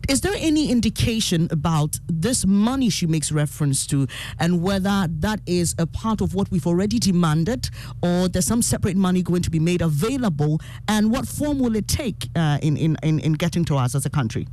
is 0.08 0.22
there 0.22 0.34
any 0.38 0.72
indication 0.72 1.48
about 1.52 2.00
this 2.08 2.46
money 2.46 2.90
she 2.90 3.08
makes 3.08 3.32
reference 3.32 3.88
to 3.88 4.08
and 4.40 4.62
whether 4.62 5.08
that 5.10 5.42
is 5.48 5.74
a 5.80 5.88
part 5.88 6.22
of 6.22 6.36
what 6.36 6.52
we've 6.52 6.68
already 6.68 7.00
demanded 7.00 7.70
or 8.04 8.28
there's 8.28 8.46
some 8.46 8.62
separate 8.62 8.96
money 8.96 9.24
going 9.24 9.42
to 9.42 9.50
be 9.50 9.60
made 9.60 9.82
available 9.82 10.60
and 10.88 11.12
what 11.12 11.28
form 11.28 11.58
will 11.60 11.76
it 11.76 11.88
take 11.88 12.30
uh, 12.36 12.60
in, 12.62 12.78
in, 12.78 12.98
in, 13.02 13.20
in 13.20 13.34
getting 13.34 13.66
to 13.66 13.76
us 13.78 13.96
as 13.96 14.06
a 14.06 14.10
country? 14.10 14.48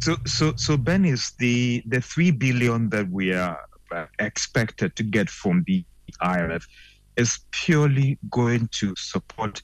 So, 0.00 0.16
so, 0.26 0.54
so 0.56 0.76
Ben 0.78 1.04
is 1.04 1.32
the 1.38 1.82
the 1.86 2.00
three 2.00 2.30
billion 2.30 2.88
that 2.88 3.10
we 3.10 3.34
are 3.34 3.60
uh, 3.94 4.06
expected 4.18 4.96
to 4.96 5.02
get 5.02 5.28
from 5.28 5.62
the 5.66 5.84
IMF 6.22 6.64
is 7.20 7.40
purely 7.50 8.18
going 8.30 8.68
to 8.72 8.94
support 8.96 9.60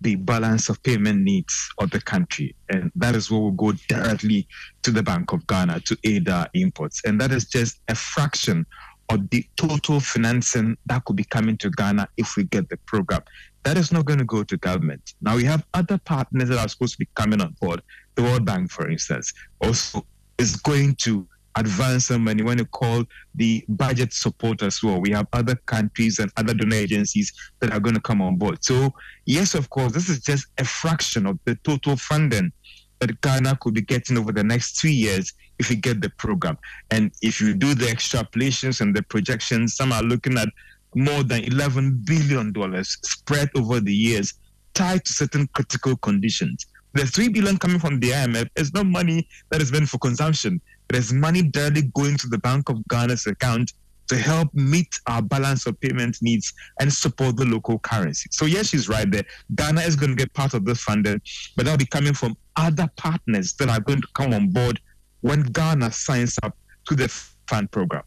the 0.00 0.14
balance 0.14 0.68
of 0.68 0.80
payment 0.82 1.22
needs 1.22 1.56
of 1.78 1.90
the 1.90 2.00
country. 2.00 2.54
And 2.68 2.92
that 2.94 3.16
is 3.16 3.30
what 3.30 3.40
will 3.40 3.50
go 3.50 3.72
directly 3.88 4.46
to 4.82 4.90
the 4.90 5.02
Bank 5.02 5.32
of 5.32 5.46
Ghana 5.46 5.80
to 5.80 5.98
aid 6.04 6.28
our 6.28 6.48
imports. 6.54 7.02
And 7.04 7.20
that 7.20 7.32
is 7.32 7.46
just 7.46 7.80
a 7.88 7.94
fraction 7.94 8.66
of 9.08 9.28
the 9.30 9.44
total 9.56 10.00
financing 10.00 10.76
that 10.86 11.04
could 11.06 11.16
be 11.16 11.24
coming 11.24 11.56
to 11.58 11.70
Ghana 11.70 12.08
if 12.18 12.36
we 12.36 12.44
get 12.44 12.68
the 12.68 12.76
program. 12.76 13.22
That 13.64 13.78
is 13.78 13.90
not 13.90 14.04
going 14.04 14.18
to 14.18 14.24
go 14.24 14.44
to 14.44 14.56
government. 14.58 15.14
Now 15.22 15.36
we 15.36 15.44
have 15.44 15.64
other 15.74 15.98
partners 15.98 16.50
that 16.50 16.58
are 16.58 16.68
supposed 16.68 16.92
to 16.92 16.98
be 16.98 17.08
coming 17.14 17.40
on 17.40 17.56
board. 17.60 17.82
The 18.14 18.22
World 18.22 18.44
Bank, 18.44 18.70
for 18.70 18.88
instance, 18.88 19.32
also 19.62 20.06
is 20.36 20.56
going 20.56 20.94
to 20.96 21.26
advance 21.58 22.06
some 22.06 22.24
money 22.24 22.42
when 22.42 22.58
you 22.58 22.64
call 22.66 23.04
the 23.34 23.64
budget 23.68 24.12
support 24.12 24.62
as 24.62 24.82
well. 24.82 25.00
We 25.00 25.10
have 25.10 25.26
other 25.32 25.56
countries 25.66 26.18
and 26.18 26.30
other 26.36 26.54
donor 26.54 26.76
agencies 26.76 27.32
that 27.60 27.72
are 27.72 27.80
going 27.80 27.94
to 27.94 28.00
come 28.00 28.22
on 28.22 28.36
board. 28.36 28.64
So, 28.64 28.92
yes, 29.26 29.54
of 29.54 29.70
course, 29.70 29.92
this 29.92 30.08
is 30.08 30.20
just 30.20 30.46
a 30.58 30.64
fraction 30.64 31.26
of 31.26 31.38
the 31.44 31.56
total 31.56 31.96
funding 31.96 32.52
that 33.00 33.20
Ghana 33.20 33.58
could 33.60 33.74
be 33.74 33.82
getting 33.82 34.18
over 34.18 34.32
the 34.32 34.44
next 34.44 34.80
three 34.80 34.92
years 34.92 35.32
if 35.58 35.70
we 35.70 35.76
get 35.76 36.00
the 36.00 36.10
program. 36.10 36.58
And 36.90 37.12
if 37.22 37.40
you 37.40 37.54
do 37.54 37.74
the 37.74 37.86
extrapolations 37.86 38.80
and 38.80 38.94
the 38.94 39.02
projections, 39.02 39.76
some 39.76 39.92
are 39.92 40.02
looking 40.02 40.38
at 40.38 40.48
more 40.94 41.22
than 41.22 41.42
$11 41.42 42.04
billion 42.06 42.52
spread 42.84 43.50
over 43.54 43.80
the 43.80 43.92
years 43.92 44.34
tied 44.74 45.04
to 45.04 45.12
certain 45.12 45.46
critical 45.48 45.96
conditions. 45.96 46.66
The 46.94 47.06
3 47.06 47.28
billion 47.28 47.58
coming 47.58 47.78
from 47.78 48.00
the 48.00 48.10
IMF 48.10 48.48
is 48.56 48.72
not 48.72 48.86
money 48.86 49.28
that 49.50 49.60
is 49.60 49.70
meant 49.70 49.88
for 49.88 49.98
consumption. 49.98 50.60
There's 50.88 51.12
money 51.12 51.42
directly 51.42 51.90
going 51.94 52.16
to 52.18 52.28
the 52.28 52.38
Bank 52.38 52.68
of 52.68 52.78
Ghana's 52.88 53.26
account 53.26 53.72
to 54.08 54.16
help 54.16 54.52
meet 54.54 54.88
our 55.06 55.20
balance 55.22 55.66
of 55.66 55.78
payment 55.80 56.16
needs 56.22 56.52
and 56.80 56.92
support 56.92 57.36
the 57.36 57.44
local 57.44 57.78
currency. 57.80 58.28
So 58.32 58.46
yes, 58.46 58.68
she's 58.68 58.88
right 58.88 59.10
there. 59.10 59.24
Ghana 59.54 59.82
is 59.82 59.96
going 59.96 60.10
to 60.10 60.16
get 60.16 60.32
part 60.32 60.54
of 60.54 60.64
the 60.64 60.74
funding, 60.74 61.20
but 61.56 61.66
that'll 61.66 61.78
be 61.78 61.86
coming 61.86 62.14
from 62.14 62.36
other 62.56 62.88
partners 62.96 63.52
that 63.54 63.68
are 63.68 63.80
going 63.80 64.00
to 64.00 64.08
come 64.14 64.32
on 64.32 64.48
board 64.48 64.80
when 65.20 65.42
Ghana 65.42 65.92
signs 65.92 66.38
up 66.42 66.56
to 66.86 66.94
the 66.94 67.08
fund 67.48 67.70
program. 67.70 68.02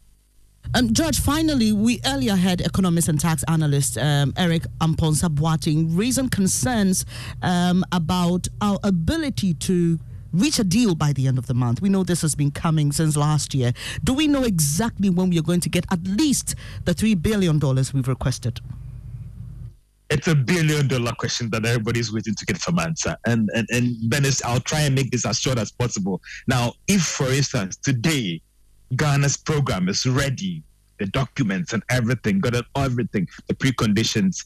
Um, 0.74 0.92
George, 0.92 1.20
finally, 1.20 1.72
we 1.72 2.00
earlier 2.06 2.36
had 2.36 2.60
economist 2.60 3.08
and 3.08 3.20
tax 3.20 3.44
analyst 3.48 3.98
um, 3.98 4.32
Eric 4.36 4.62
Amponsah 4.80 5.34
Boateng 5.34 5.88
raising 5.90 6.28
concerns 6.28 7.04
um, 7.42 7.84
about 7.92 8.48
our 8.60 8.78
ability 8.82 9.54
to 9.54 9.98
reach 10.32 10.58
a 10.58 10.64
deal 10.64 10.94
by 10.94 11.12
the 11.12 11.26
end 11.26 11.38
of 11.38 11.46
the 11.46 11.54
month. 11.54 11.80
We 11.82 11.88
know 11.88 12.04
this 12.04 12.22
has 12.22 12.34
been 12.34 12.50
coming 12.50 12.92
since 12.92 13.16
last 13.16 13.54
year. 13.54 13.72
Do 14.02 14.14
we 14.14 14.26
know 14.26 14.44
exactly 14.44 15.10
when 15.10 15.30
we 15.30 15.38
are 15.38 15.42
going 15.42 15.60
to 15.60 15.68
get 15.68 15.84
at 15.90 16.02
least 16.04 16.54
the 16.84 16.94
$3 16.94 17.20
billion 17.20 17.58
we've 17.58 18.08
requested? 18.08 18.60
It's 20.10 20.28
a 20.28 20.34
billion 20.34 20.88
dollar 20.88 21.12
question 21.12 21.48
that 21.52 21.64
everybody's 21.64 22.12
waiting 22.12 22.34
to 22.34 22.44
get 22.44 22.58
some 22.58 22.78
answer. 22.78 23.16
And 23.26 23.48
and 23.54 23.66
and 23.70 24.10
Dennis, 24.10 24.42
I'll 24.44 24.60
try 24.60 24.82
and 24.82 24.94
make 24.94 25.10
this 25.10 25.24
as 25.24 25.38
short 25.38 25.58
as 25.58 25.72
possible. 25.72 26.20
Now, 26.46 26.74
if 26.86 27.00
for 27.02 27.32
instance 27.32 27.76
today 27.76 28.42
Ghana's 28.94 29.38
program 29.38 29.88
is 29.88 30.04
ready, 30.04 30.62
the 30.98 31.06
documents 31.06 31.72
and 31.72 31.82
everything, 31.88 32.40
got 32.40 32.54
everything, 32.76 33.26
the 33.48 33.54
preconditions, 33.54 34.44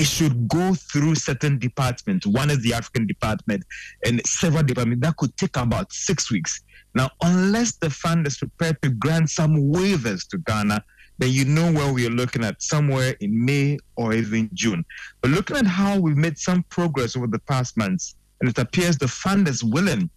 it 0.00 0.06
should 0.06 0.48
go 0.48 0.72
through 0.72 1.14
certain 1.14 1.58
departments. 1.58 2.26
One 2.26 2.48
is 2.48 2.62
the 2.62 2.72
African 2.72 3.06
department 3.06 3.62
and 4.02 4.26
several 4.26 4.62
departments. 4.62 5.06
That 5.06 5.18
could 5.18 5.36
take 5.36 5.58
about 5.58 5.92
six 5.92 6.30
weeks. 6.30 6.62
Now, 6.94 7.10
unless 7.22 7.76
the 7.76 7.90
fund 7.90 8.26
is 8.26 8.38
prepared 8.38 8.80
to 8.80 8.88
grant 8.88 9.28
some 9.28 9.54
waivers 9.70 10.26
to 10.28 10.38
Ghana, 10.38 10.82
then 11.18 11.30
you 11.30 11.44
know 11.44 11.70
where 11.70 11.92
we 11.92 12.06
are 12.06 12.10
looking 12.10 12.44
at 12.44 12.62
somewhere 12.62 13.14
in 13.20 13.44
May 13.44 13.76
or 13.96 14.14
even 14.14 14.48
June. 14.54 14.86
But 15.20 15.32
looking 15.32 15.58
at 15.58 15.66
how 15.66 15.98
we've 15.98 16.16
made 16.16 16.38
some 16.38 16.62
progress 16.70 17.14
over 17.14 17.26
the 17.26 17.40
past 17.40 17.76
months, 17.76 18.14
and 18.40 18.48
it 18.48 18.56
appears 18.56 18.96
the 18.96 19.06
fund 19.06 19.48
is 19.48 19.62
willing 19.62 20.08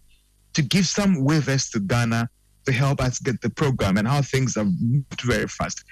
to 0.54 0.62
give 0.62 0.86
some 0.86 1.16
waivers 1.16 1.70
to 1.72 1.80
Ghana 1.80 2.30
to 2.64 2.72
help 2.72 3.02
us 3.02 3.18
get 3.18 3.42
the 3.42 3.50
program 3.50 3.98
and 3.98 4.08
how 4.08 4.22
things 4.22 4.54
have 4.54 4.72
moved 4.80 5.20
very 5.20 5.46
fast 5.46 5.84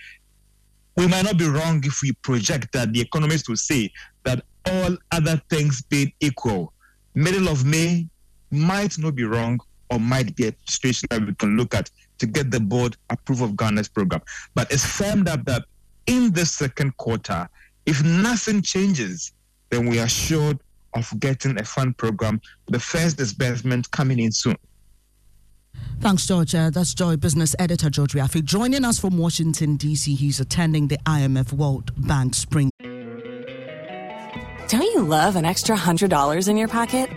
we 0.96 1.06
might 1.06 1.24
not 1.24 1.38
be 1.38 1.46
wrong 1.46 1.82
if 1.84 2.00
we 2.02 2.12
project 2.22 2.72
that 2.72 2.92
the 2.92 3.00
economists 3.00 3.48
will 3.48 3.56
say 3.56 3.90
that 4.24 4.44
all 4.66 4.96
other 5.10 5.40
things 5.48 5.82
being 5.82 6.12
equal, 6.20 6.72
middle 7.14 7.48
of 7.48 7.64
May 7.64 8.06
might 8.50 8.98
not 8.98 9.14
be 9.14 9.24
wrong 9.24 9.58
or 9.90 9.98
might 9.98 10.34
be 10.36 10.48
a 10.48 10.54
situation 10.68 11.06
that 11.10 11.24
we 11.24 11.34
can 11.34 11.56
look 11.56 11.74
at 11.74 11.90
to 12.18 12.26
get 12.26 12.50
the 12.50 12.60
board 12.60 12.96
approval 13.10 13.46
of 13.46 13.56
Ghana's 13.56 13.88
program. 13.88 14.22
But 14.54 14.70
it's 14.72 14.84
firmed 14.84 15.28
up 15.28 15.44
that 15.46 15.64
in 16.06 16.32
the 16.32 16.46
second 16.46 16.96
quarter, 16.96 17.48
if 17.86 18.02
nothing 18.04 18.62
changes, 18.62 19.32
then 19.70 19.86
we 19.86 19.98
are 19.98 20.08
sure 20.08 20.54
of 20.94 21.12
getting 21.20 21.58
a 21.58 21.64
fund 21.64 21.96
program, 21.96 22.40
the 22.68 22.78
first 22.78 23.16
disbursement 23.16 23.90
coming 23.90 24.18
in 24.18 24.32
soon. 24.32 24.56
Thanks, 26.00 26.26
George. 26.26 26.54
Uh, 26.54 26.70
that's 26.70 26.94
Joy 26.94 27.16
Business 27.16 27.54
Editor 27.58 27.90
George 27.90 28.14
Wiafe 28.14 28.42
joining 28.44 28.84
us 28.84 28.98
from 28.98 29.18
Washington, 29.18 29.76
D.C. 29.76 30.14
He's 30.14 30.40
attending 30.40 30.88
the 30.88 30.98
IMF 31.06 31.52
World 31.52 31.92
Bank 31.96 32.34
Spring. 32.34 32.70
Don't 34.68 34.82
you 34.82 35.02
love 35.02 35.36
an 35.36 35.44
extra 35.44 35.76
$100 35.76 36.48
in 36.48 36.56
your 36.56 36.68
pocket? 36.68 37.10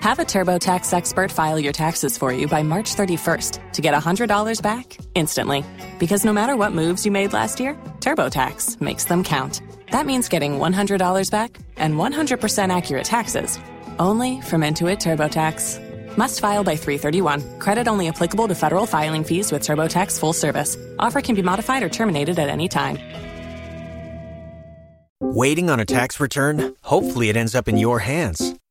Have 0.00 0.18
a 0.18 0.24
TurboTax 0.24 0.92
expert 0.92 1.30
file 1.30 1.58
your 1.58 1.72
taxes 1.72 2.16
for 2.16 2.32
you 2.32 2.46
by 2.48 2.62
March 2.62 2.94
31st 2.94 3.72
to 3.72 3.82
get 3.82 3.94
$100 3.94 4.62
back 4.62 4.96
instantly. 5.14 5.64
Because 5.98 6.24
no 6.24 6.32
matter 6.32 6.56
what 6.56 6.72
moves 6.72 7.04
you 7.04 7.12
made 7.12 7.32
last 7.32 7.60
year, 7.60 7.74
TurboTax 8.00 8.80
makes 8.80 9.04
them 9.04 9.24
count. 9.24 9.60
That 9.90 10.06
means 10.06 10.28
getting 10.28 10.58
$100 10.58 11.30
back 11.30 11.58
and 11.76 11.94
100% 11.94 12.76
accurate 12.76 13.04
taxes 13.04 13.58
only 13.98 14.40
from 14.40 14.62
Intuit 14.62 14.98
TurboTax. 14.98 15.89
Must 16.18 16.38
file 16.38 16.62
by 16.62 16.76
331. 16.76 17.58
Credit 17.58 17.88
only 17.88 18.08
applicable 18.08 18.48
to 18.48 18.54
federal 18.54 18.84
filing 18.84 19.24
fees 19.24 19.50
with 19.50 19.62
TurboTax 19.62 20.20
full 20.20 20.34
service. 20.34 20.76
Offer 20.98 21.22
can 21.22 21.34
be 21.34 21.42
modified 21.42 21.82
or 21.82 21.88
terminated 21.88 22.38
at 22.38 22.50
any 22.50 22.68
time. 22.68 22.98
Waiting 25.22 25.70
on 25.70 25.80
a 25.80 25.84
tax 25.84 26.18
return? 26.18 26.74
Hopefully, 26.82 27.28
it 27.28 27.36
ends 27.36 27.54
up 27.54 27.68
in 27.68 27.76
your 27.76 28.00
hands. 28.00 28.54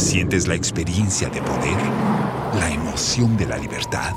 Sientes 0.00 0.48
la 0.48 0.54
experiencia 0.54 1.28
de 1.28 1.42
poder, 1.42 1.76
la 2.58 2.70
emoción 2.72 3.36
de 3.36 3.44
la 3.44 3.58
libertad. 3.58 4.14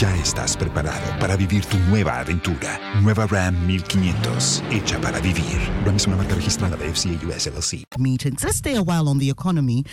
Ya 0.00 0.12
estás 0.16 0.56
preparado 0.56 1.16
para 1.20 1.36
vivir 1.36 1.64
tu 1.66 1.78
nueva 1.88 2.18
aventura. 2.18 2.80
Nueva 3.00 3.28
Ram 3.28 3.54
1500, 3.64 4.64
hecha 4.72 5.00
para 5.00 5.20
vivir. 5.20 5.56
Ram 5.84 5.94
es 5.94 6.08
una 6.08 6.16
marca 6.16 6.34
registrada 6.34 6.76
de 6.76 6.92
FCA 6.92 7.12
US 7.28 7.46
LLC. 7.46 7.84
Meetings. 7.96 8.42
Let's 8.42 8.56
stay 8.56 8.74
a 8.74 8.82
while 8.82 9.08
on 9.08 9.18
the 9.18 9.30
economy. 9.30 9.84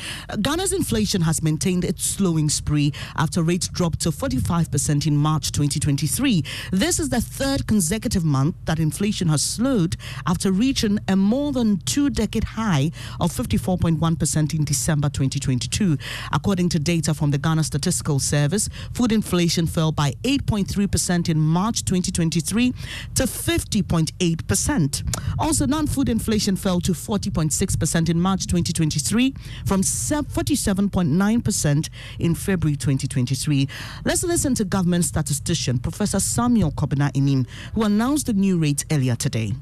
Ghana's 0.42 0.74
inflation 0.74 1.22
has 1.22 1.44
maintained 1.44 1.86
its 1.86 2.04
slowing 2.04 2.50
spree 2.50 2.92
after 3.16 3.44
rates 3.44 3.68
dropped 3.68 4.00
to 4.00 4.10
45% 4.10 5.06
in 5.06 5.16
March 5.16 5.52
2023. 5.52 6.44
This 6.72 7.00
is 7.00 7.10
the 7.10 7.22
third 7.22 7.68
consecutive 7.68 8.26
month 8.26 8.56
that 8.66 8.80
inflation 8.80 9.28
has 9.28 9.44
slowed 9.44 9.98
after 10.26 10.52
reaching 10.52 10.98
a 11.08 11.16
more 11.16 11.52
than 11.52 11.78
two 11.86 12.10
decade 12.10 12.46
high 12.56 12.90
of 13.20 13.32
54.1% 13.32 14.54
in 14.56 14.64
December 14.66 15.10
2022. 15.10 15.96
According 16.34 16.70
to 16.70 16.80
data 16.80 17.14
from 17.14 17.30
the 17.30 17.38
Ghana 17.38 17.64
Statistical 17.66 18.18
Service, 18.18 18.68
food 18.94 19.12
inflation 19.12 19.68
fell 19.68 19.91
by 19.92 20.14
8.3% 20.24 21.30
in 21.30 21.40
March 21.40 21.84
2023 21.86 22.74
to 23.16 23.24
50.8%. 23.24 25.18
Also, 25.40 25.66
non 25.66 25.88
food 25.88 26.10
inflation 26.10 26.56
fell 26.56 26.80
to 26.82 26.94
40.6% 26.94 28.10
in 28.10 28.20
March 28.20 28.48
2023 28.48 29.34
from 29.66 29.82
47.9% 29.82 31.90
in 32.20 32.36
February 32.36 32.76
2023. 32.76 33.68
Let's 34.06 34.24
listen 34.24 34.56
to 34.56 34.66
government 34.66 35.06
statistician 35.06 35.80
Professor 35.80 36.20
Samuel 36.20 36.72
Kobina 36.72 37.12
Annim, 37.14 37.48
who 37.74 37.84
announced 37.84 38.28
the 38.28 38.34
new 38.34 38.58
rates 38.58 38.86
earlier 38.92 39.16
today. 39.16 39.54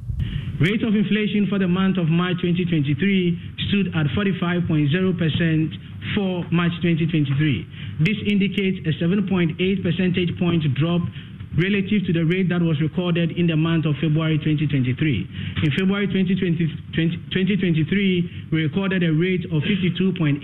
Rate 0.60 0.84
of 0.84 0.94
inflation 0.94 1.48
for 1.48 1.58
the 1.58 1.68
month 1.68 1.98
of 1.98 2.10
March 2.10 2.36
2023 2.42 3.40
stood 3.70 3.88
at 3.96 4.08
45.0% 4.12 5.90
for 6.16 6.44
March 6.52 6.74
2023. 6.82 7.68
This 8.00 8.16
indicates 8.26 8.80
a 8.88 8.96
7.8 8.96 9.60
percentage 9.84 10.32
point 10.40 10.64
drop 10.80 11.02
relative 11.60 12.08
to 12.08 12.14
the 12.14 12.24
rate 12.24 12.48
that 12.48 12.62
was 12.62 12.80
recorded 12.80 13.36
in 13.36 13.48
the 13.48 13.58
month 13.60 13.86
of 13.86 13.96
February 14.00 14.40
2023. 14.40 14.96
In 14.96 15.72
February 15.76 16.08
2020, 16.08 16.56
2023, 16.96 18.52
we 18.52 18.64
recorded 18.64 19.04
a 19.04 19.12
rate 19.12 19.44
of 19.52 19.60
52.8, 19.68 20.40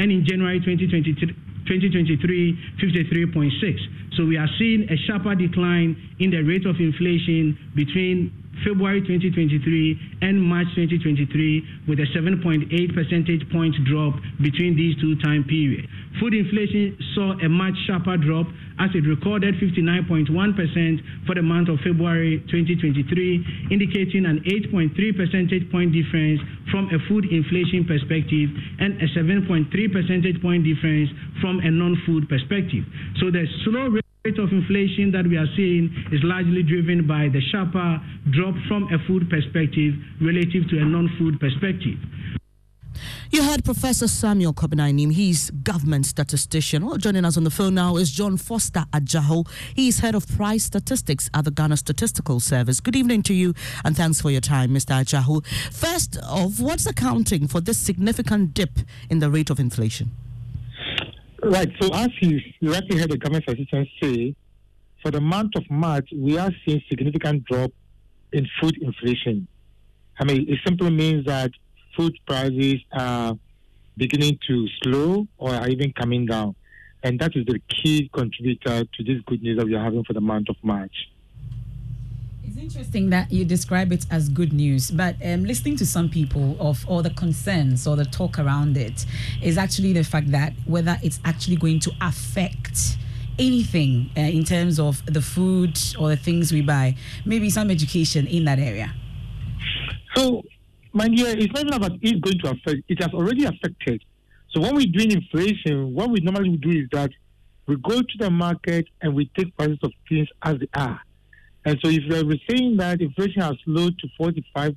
and 0.00 0.12
in 0.12 0.26
January 0.26 0.60
2023, 0.60 1.16
2023 1.64 2.58
53.6. 2.76 4.16
So 4.16 4.26
we 4.26 4.36
are 4.36 4.48
seeing 4.58 4.84
a 4.90 4.96
sharper 5.08 5.34
decline 5.34 5.96
in 6.18 6.30
the 6.30 6.42
rate 6.42 6.66
of 6.66 6.76
inflation 6.76 7.56
between 7.74 8.41
February 8.64 9.00
2023 9.02 10.22
and 10.22 10.40
March 10.40 10.66
2023 10.74 11.86
with 11.88 11.98
a 11.98 12.06
7.8 12.14 12.70
percentage 12.94 13.42
point 13.50 13.74
drop 13.84 14.14
between 14.40 14.76
these 14.76 14.96
two 15.00 15.18
time 15.20 15.44
periods. 15.44 15.86
Food 16.20 16.34
inflation 16.34 16.96
saw 17.14 17.32
a 17.40 17.48
much 17.48 17.74
sharper 17.86 18.16
drop 18.16 18.46
as 18.78 18.90
it 18.94 19.04
recorded 19.06 19.54
59.1% 19.56 20.28
for 21.26 21.34
the 21.34 21.42
month 21.42 21.68
of 21.68 21.78
February 21.80 22.40
2023, 22.50 23.70
indicating 23.70 24.26
an 24.26 24.40
8.3 24.44 24.92
percentage 25.16 25.70
point 25.70 25.92
difference 25.92 26.40
from 26.70 26.88
a 26.92 26.98
food 27.08 27.26
inflation 27.30 27.84
perspective 27.84 28.48
and 28.80 29.00
a 29.00 29.08
7.3 29.16 29.70
percentage 29.92 30.40
point 30.42 30.64
difference 30.64 31.10
from 31.40 31.60
a 31.60 31.70
non-food 31.70 32.28
perspective. 32.28 32.84
So 33.20 33.30
the 33.30 33.46
slow 33.64 33.88
rate 33.88 34.01
rate 34.24 34.38
of 34.38 34.52
inflation 34.52 35.10
that 35.10 35.26
we 35.26 35.36
are 35.36 35.48
seeing 35.56 35.90
is 36.12 36.20
largely 36.22 36.62
driven 36.62 37.06
by 37.06 37.28
the 37.32 37.40
sharper 37.50 38.00
drop 38.30 38.54
from 38.68 38.84
a 38.94 38.98
food 39.08 39.28
perspective 39.28 39.94
relative 40.20 40.68
to 40.70 40.78
a 40.78 40.84
non-food 40.84 41.40
perspective. 41.40 41.98
You 43.30 43.42
heard 43.42 43.64
Professor 43.64 44.06
Samuel 44.06 44.52
Kobina 44.52 44.92
Annim. 44.92 45.12
He's 45.12 45.50
government 45.50 46.06
statistician. 46.06 46.86
Well, 46.86 46.98
joining 46.98 47.24
us 47.24 47.36
on 47.36 47.42
the 47.42 47.50
phone 47.50 47.74
now 47.74 47.96
is 47.96 48.12
John 48.12 48.36
Foster 48.36 48.84
Ajaho. 48.92 49.48
He's 49.74 49.98
head 49.98 50.14
of 50.14 50.28
price 50.28 50.64
statistics 50.64 51.28
at 51.34 51.44
the 51.44 51.50
Ghana 51.50 51.78
Statistical 51.78 52.38
Service. 52.38 52.78
Good 52.78 52.94
evening 52.94 53.22
to 53.24 53.34
you, 53.34 53.54
and 53.84 53.96
thanks 53.96 54.20
for 54.20 54.30
your 54.30 54.42
time, 54.42 54.70
Mr. 54.70 55.02
Ajaho. 55.02 55.44
First 55.72 56.18
of, 56.18 56.60
what's 56.60 56.86
accounting 56.86 57.48
for 57.48 57.60
this 57.60 57.78
significant 57.78 58.54
dip 58.54 58.78
in 59.10 59.18
the 59.18 59.30
rate 59.30 59.50
of 59.50 59.58
inflation? 59.58 60.12
Right. 61.44 61.68
So 61.80 61.90
as 61.92 62.08
you 62.20 62.40
rightly 62.62 62.98
heard 62.98 63.10
the 63.10 63.18
government 63.18 63.44
assistant 63.48 63.88
say, 64.00 64.36
for 65.02 65.10
the 65.10 65.20
month 65.20 65.56
of 65.56 65.68
March, 65.68 66.08
we 66.14 66.38
are 66.38 66.50
seeing 66.64 66.80
significant 66.88 67.44
drop 67.46 67.72
in 68.32 68.46
food 68.60 68.78
inflation. 68.80 69.48
I 70.20 70.24
mean, 70.24 70.48
it 70.48 70.60
simply 70.64 70.90
means 70.90 71.26
that 71.26 71.50
food 71.96 72.16
prices 72.26 72.76
are 72.92 73.36
beginning 73.96 74.38
to 74.46 74.68
slow 74.82 75.26
or 75.36 75.50
are 75.52 75.68
even 75.68 75.92
coming 75.92 76.26
down. 76.26 76.54
And 77.02 77.18
that 77.18 77.32
is 77.34 77.44
the 77.46 77.58
key 77.68 78.08
contributor 78.12 78.84
to 78.84 79.04
this 79.04 79.20
good 79.26 79.42
news 79.42 79.58
that 79.58 79.66
we 79.66 79.74
are 79.74 79.82
having 79.82 80.04
for 80.04 80.12
the 80.12 80.20
month 80.20 80.48
of 80.48 80.56
March. 80.62 80.94
It's 82.44 82.56
interesting 82.56 83.10
that 83.10 83.30
you 83.30 83.44
describe 83.44 83.92
it 83.92 84.04
as 84.10 84.28
good 84.28 84.52
news, 84.52 84.90
but 84.90 85.14
um, 85.24 85.44
listening 85.44 85.76
to 85.76 85.86
some 85.86 86.08
people 86.08 86.56
of 86.58 86.84
all 86.88 87.00
the 87.02 87.10
concerns 87.10 87.86
or 87.86 87.94
the 87.94 88.04
talk 88.04 88.38
around 88.38 88.76
it 88.76 89.06
is 89.40 89.56
actually 89.56 89.92
the 89.92 90.02
fact 90.02 90.30
that 90.32 90.52
whether 90.66 90.98
it's 91.02 91.20
actually 91.24 91.56
going 91.56 91.78
to 91.80 91.92
affect 92.00 92.98
anything 93.38 94.10
uh, 94.16 94.20
in 94.20 94.44
terms 94.44 94.80
of 94.80 95.04
the 95.06 95.22
food 95.22 95.78
or 95.98 96.08
the 96.08 96.16
things 96.16 96.52
we 96.52 96.62
buy, 96.62 96.96
maybe 97.24 97.48
some 97.48 97.70
education 97.70 98.26
in 98.26 98.44
that 98.44 98.58
area. 98.58 98.92
So, 100.14 100.42
my 100.92 101.08
dear, 101.08 101.28
it's 101.38 101.52
not 101.52 101.74
about 101.74 101.92
it's 102.02 102.20
going 102.20 102.38
to 102.40 102.50
affect, 102.50 102.82
it 102.88 103.00
has 103.02 103.12
already 103.14 103.44
affected. 103.44 104.02
So, 104.50 104.60
when 104.60 104.74
we're 104.74 104.86
doing 104.86 105.12
inflation, 105.12 105.94
what 105.94 106.10
we 106.10 106.20
normally 106.20 106.56
do 106.56 106.70
is 106.70 106.88
that 106.92 107.12
we 107.66 107.76
go 107.76 108.02
to 108.02 108.18
the 108.18 108.30
market 108.30 108.88
and 109.00 109.14
we 109.14 109.30
take 109.36 109.56
prices 109.56 109.78
of 109.82 109.92
things 110.08 110.28
as 110.42 110.58
they 110.58 110.68
are. 110.74 111.00
And 111.64 111.78
so 111.82 111.90
if 111.90 112.02
we're 112.08 112.38
saying 112.48 112.76
that 112.78 113.00
inflation 113.00 113.42
has 113.42 113.54
slowed 113.64 113.98
to 114.00 114.08
45.0%, 114.20 114.76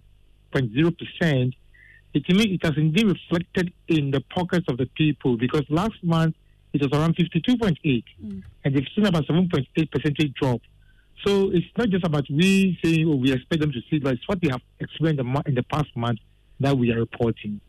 it, 2.14 2.14
it 2.14 2.64
has 2.64 2.78
indeed 2.78 3.08
reflected 3.08 3.74
in 3.88 4.12
the 4.12 4.22
pockets 4.22 4.66
of 4.70 4.78
the 4.78 4.86
people 4.96 5.38
because 5.38 5.64
last 5.70 6.02
month 6.04 6.36
it 6.74 6.82
was 6.82 6.92
around 6.94 7.16
52.8 7.16 7.78
mm. 7.84 8.44
and 8.64 8.76
they've 8.76 8.88
seen 8.96 9.06
about 9.06 9.26
7.8 9.26 9.92
percentage 9.92 10.34
drop. 10.34 10.62
So 11.26 11.50
it's 11.52 11.66
not 11.78 11.90
just 11.90 12.06
about 12.06 12.26
we 12.30 12.78
saying, 12.84 13.08
oh, 13.08 13.16
we 13.16 13.32
expect 13.32 13.62
them 13.62 13.72
to 13.72 13.82
see, 13.90 14.00
but 14.00 14.14
it's 14.14 14.28
what 14.28 14.42
they 14.42 14.50
have 14.50 14.62
experienced 14.80 15.24
in 15.46 15.56
the 15.56 15.64
past 15.64 15.88
month 15.96 16.20
that 16.60 16.78
we 16.78 16.92
are 16.92 17.00
reporting. 17.00 17.62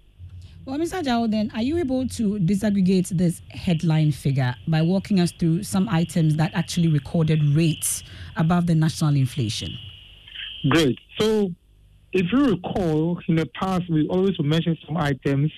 Well, 0.67 0.79
Mr. 0.79 1.05
Jao, 1.05 1.29
then, 1.29 1.53
are 1.55 1.63
you 1.63 1.79
able 1.79 2.09
to 2.09 2.41
disaggregate 2.41 3.17
this 3.17 3.41
headline 3.51 4.11
figure 4.11 4.57
by 4.67 4.83
walking 4.83 5.21
us 5.21 5.31
through 5.31 5.63
some 5.63 5.89
items 5.89 6.35
that 6.39 6.51
actually 6.55 6.89
recorded 6.89 7.41
rates 7.55 8.03
above 8.37 8.67
the 8.67 8.75
national 8.75 9.15
inflation? 9.15 9.79
Great. 10.69 10.99
So, 11.21 11.53
if 12.13 12.27
you 12.33 12.47
recall, 12.47 13.21
in 13.29 13.37
the 13.37 13.47
past, 13.47 13.85
we 13.89 14.09
always 14.09 14.35
mention 14.41 14.77
some 14.85 14.97
items. 14.97 15.53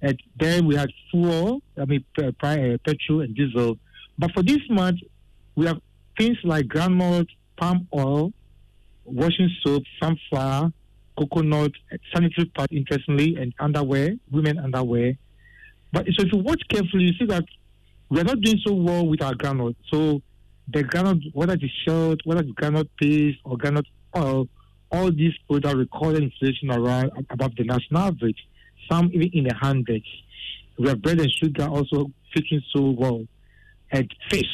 And 0.00 0.18
then 0.40 0.64
we 0.64 0.76
had 0.76 0.88
fuel, 1.10 1.60
I 1.76 1.84
mean, 1.84 2.02
uh, 2.16 2.32
petrol 2.40 3.20
and 3.20 3.34
diesel. 3.34 3.76
But 4.18 4.32
for 4.32 4.42
this 4.42 4.60
month, 4.70 5.00
we 5.56 5.66
have 5.66 5.78
things 6.16 6.38
like 6.42 6.68
groundnut, 6.68 7.26
palm 7.58 7.86
oil, 7.94 8.32
washing 9.04 9.50
soap, 9.62 9.82
sunflower, 10.00 10.72
coconut, 11.18 11.72
sanitary 12.14 12.46
pad, 12.56 12.68
interestingly, 12.70 13.36
and 13.36 13.52
underwear, 13.58 14.14
women 14.30 14.58
underwear. 14.58 15.14
But 15.92 16.06
so 16.16 16.24
if 16.24 16.32
you 16.32 16.38
watch 16.38 16.62
carefully, 16.68 17.04
you 17.04 17.12
see 17.18 17.26
that 17.26 17.44
we 18.08 18.20
are 18.20 18.24
not 18.24 18.40
doing 18.40 18.60
so 18.64 18.72
well 18.74 19.06
with 19.06 19.22
our 19.22 19.34
groundnut. 19.34 19.74
So 19.90 20.22
the 20.72 20.84
groundnut, 20.84 21.34
whether 21.34 21.54
it's 21.54 21.64
shelled, 21.84 22.20
whether 22.24 22.42
it's 22.42 22.50
groundnut 22.52 22.88
paste 23.00 23.38
or 23.44 23.56
groundnut 23.56 23.86
oil, 24.16 24.48
all 24.90 25.10
these 25.10 25.34
products 25.48 25.74
recorded 25.74 26.22
inflation 26.22 26.70
around 26.70 27.10
above 27.30 27.54
the 27.56 27.64
national 27.64 28.02
average, 28.02 28.38
some 28.90 29.10
even 29.12 29.30
in 29.32 29.44
the 29.44 29.54
hundreds. 29.54 30.06
We 30.78 30.88
have 30.88 31.02
bread 31.02 31.20
and 31.20 31.30
sugar 31.30 31.66
also 31.66 32.10
fitting 32.34 32.62
so 32.74 32.90
well. 32.90 33.24
And 33.90 34.14
fish, 34.30 34.44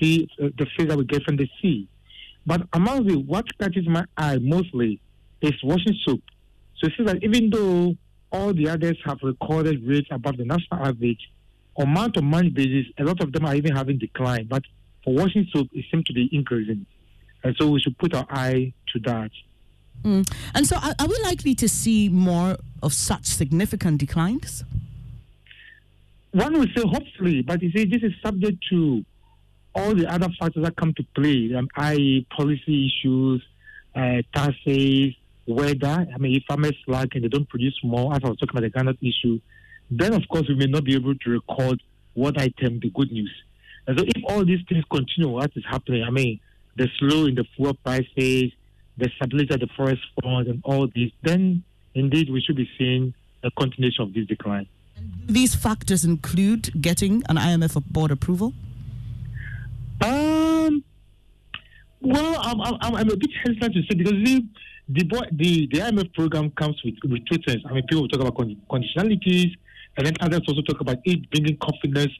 see 0.00 0.28
uh, 0.40 0.48
the 0.56 0.66
fish 0.76 0.88
that 0.88 0.96
we 0.96 1.04
get 1.04 1.24
from 1.24 1.36
the 1.36 1.48
sea. 1.60 1.88
But 2.46 2.62
among 2.72 3.06
the 3.06 3.16
what 3.18 3.46
catches 3.58 3.86
my 3.88 4.04
eye 4.16 4.38
mostly 4.38 5.00
is 5.48 5.62
washing 5.62 5.96
soap. 6.04 6.20
So 6.76 6.88
you 6.88 6.92
see 6.96 7.04
that 7.04 7.22
even 7.22 7.50
though 7.50 7.96
all 8.32 8.52
the 8.52 8.68
others 8.68 8.98
have 9.04 9.18
recorded 9.22 9.86
rates 9.86 10.08
above 10.10 10.36
the 10.36 10.44
national 10.44 10.84
average, 10.84 11.30
on 11.76 11.88
month 11.88 12.14
to 12.14 12.22
month 12.22 12.54
basis, 12.54 12.92
a 12.98 13.04
lot 13.04 13.20
of 13.20 13.32
them 13.32 13.44
are 13.44 13.54
even 13.54 13.74
having 13.74 13.98
decline. 13.98 14.46
But 14.48 14.62
for 15.02 15.14
washing 15.14 15.46
soap, 15.52 15.68
it 15.72 15.84
seems 15.90 16.04
to 16.04 16.12
be 16.12 16.28
increasing. 16.32 16.86
And 17.42 17.54
so 17.58 17.68
we 17.68 17.80
should 17.80 17.98
put 17.98 18.14
our 18.14 18.26
eye 18.30 18.72
to 18.92 18.98
that. 19.00 19.30
Mm. 20.02 20.30
And 20.54 20.66
so, 20.66 20.76
are, 20.76 20.94
are, 20.98 21.06
we 21.06 21.18
likely 21.22 21.54
to 21.56 21.68
see 21.68 22.08
more 22.08 22.56
of 22.82 22.92
such 22.92 23.24
significant 23.26 23.98
declines? 23.98 24.64
One 26.32 26.58
would 26.58 26.70
say 26.76 26.82
hopefully, 26.86 27.42
but 27.42 27.62
you 27.62 27.70
see, 27.70 27.84
this 27.84 28.02
is 28.02 28.12
subject 28.22 28.58
to 28.70 29.04
all 29.74 29.94
the 29.94 30.06
other 30.06 30.28
factors 30.38 30.64
that 30.64 30.76
come 30.76 30.92
to 30.94 31.04
play, 31.14 31.54
um, 31.54 31.68
i.e., 31.76 32.26
policy 32.36 32.90
issues, 32.90 33.42
uh, 33.94 34.22
taxes, 34.34 35.14
weather. 35.46 36.06
I 36.12 36.18
mean, 36.18 36.36
if 36.36 36.44
farmers 36.44 36.76
slack 36.84 37.08
and 37.14 37.24
they 37.24 37.28
don't 37.28 37.48
produce 37.48 37.78
more, 37.82 38.14
as 38.14 38.20
I 38.24 38.28
was 38.28 38.38
talking 38.38 38.56
about 38.56 38.62
the 38.62 38.70
Ghana 38.70 38.94
issue, 39.00 39.40
then 39.90 40.14
of 40.14 40.22
course 40.28 40.46
we 40.48 40.54
may 40.54 40.66
not 40.66 40.84
be 40.84 40.94
able 40.94 41.14
to 41.14 41.30
record 41.30 41.82
what 42.14 42.40
I 42.40 42.48
term 42.48 42.80
the 42.80 42.90
good 42.90 43.10
news. 43.12 43.32
And 43.86 43.98
so, 43.98 44.04
if 44.06 44.22
all 44.28 44.44
these 44.44 44.60
things 44.68 44.84
continue, 44.90 45.28
what 45.30 45.50
is 45.56 45.64
happening? 45.68 46.04
I 46.04 46.10
mean, 46.10 46.40
the 46.76 46.88
slow 46.98 47.26
in 47.26 47.34
the 47.34 47.44
fuel 47.56 47.74
prices, 47.74 48.52
the 48.96 49.10
stability 49.16 49.52
of 49.52 49.60
the 49.60 49.68
forest 49.76 50.02
fund, 50.22 50.48
and 50.48 50.62
all 50.64 50.86
this, 50.86 51.10
then 51.22 51.62
indeed 51.94 52.30
we 52.30 52.40
should 52.40 52.56
be 52.56 52.68
seeing 52.78 53.14
a 53.42 53.50
continuation 53.50 54.04
of 54.04 54.14
this 54.14 54.26
decline. 54.26 54.66
These 55.26 55.54
factors 55.54 56.04
include 56.04 56.80
getting 56.80 57.22
an 57.28 57.36
IMF 57.36 57.82
board 57.86 58.10
approval. 58.10 58.52
Um. 60.00 60.82
Well, 62.00 62.36
I'm, 62.38 62.60
I'm, 62.60 62.94
I'm 62.94 63.10
a 63.10 63.16
bit 63.16 63.30
hesitant 63.42 63.74
to 63.74 63.82
say 63.82 63.94
because 63.96 64.12
the 64.88 65.04
the, 65.04 65.26
the, 65.32 65.68
the 65.72 65.78
IMF 65.80 66.12
program 66.14 66.50
comes 66.50 66.80
with, 66.84 66.94
with. 67.04 67.22
I 67.66 67.72
mean, 67.72 67.86
people 67.88 68.08
talk 68.08 68.20
about 68.20 68.36
conditionalities, 68.36 69.56
and 69.96 70.06
then 70.06 70.14
others 70.20 70.42
also 70.48 70.62
talk 70.62 70.80
about 70.80 70.98
it 71.04 71.30
bringing 71.30 71.56
confidence 71.58 72.12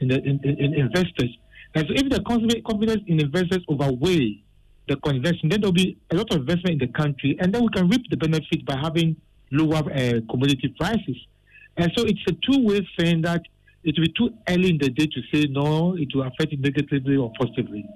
in 0.00 0.08
the 0.08 0.22
in, 0.22 0.40
in, 0.42 0.58
in 0.58 0.74
investors. 0.74 1.36
And 1.74 1.86
so, 1.86 1.94
if 1.94 2.08
the 2.08 2.22
confidence 2.22 3.02
in 3.06 3.20
investors 3.20 3.62
overweigh 3.68 4.42
the 4.88 4.96
convention, 4.96 5.48
then 5.48 5.60
there'll 5.60 5.72
be 5.72 5.98
a 6.10 6.16
lot 6.16 6.32
of 6.32 6.40
investment 6.40 6.80
in 6.80 6.88
the 6.88 6.92
country, 6.92 7.36
and 7.40 7.54
then 7.54 7.62
we 7.62 7.68
can 7.68 7.88
reap 7.88 8.08
the 8.10 8.16
benefit 8.16 8.64
by 8.64 8.76
having 8.80 9.16
lower 9.50 9.76
uh, 9.76 10.20
commodity 10.30 10.74
prices. 10.78 11.16
And 11.76 11.92
so 11.96 12.04
it's 12.04 12.20
a 12.28 12.32
two-way 12.32 12.88
thing 12.98 13.22
that 13.22 13.42
it 13.84 13.94
will 13.98 14.06
be 14.06 14.12
too 14.16 14.34
early 14.48 14.70
in 14.70 14.78
the 14.78 14.90
day 14.90 15.06
to 15.06 15.22
say 15.32 15.46
no, 15.50 15.96
it 15.96 16.08
will 16.14 16.22
affect 16.22 16.52
it 16.52 16.60
negatively 16.60 17.16
or 17.16 17.32
positively. 17.38 17.86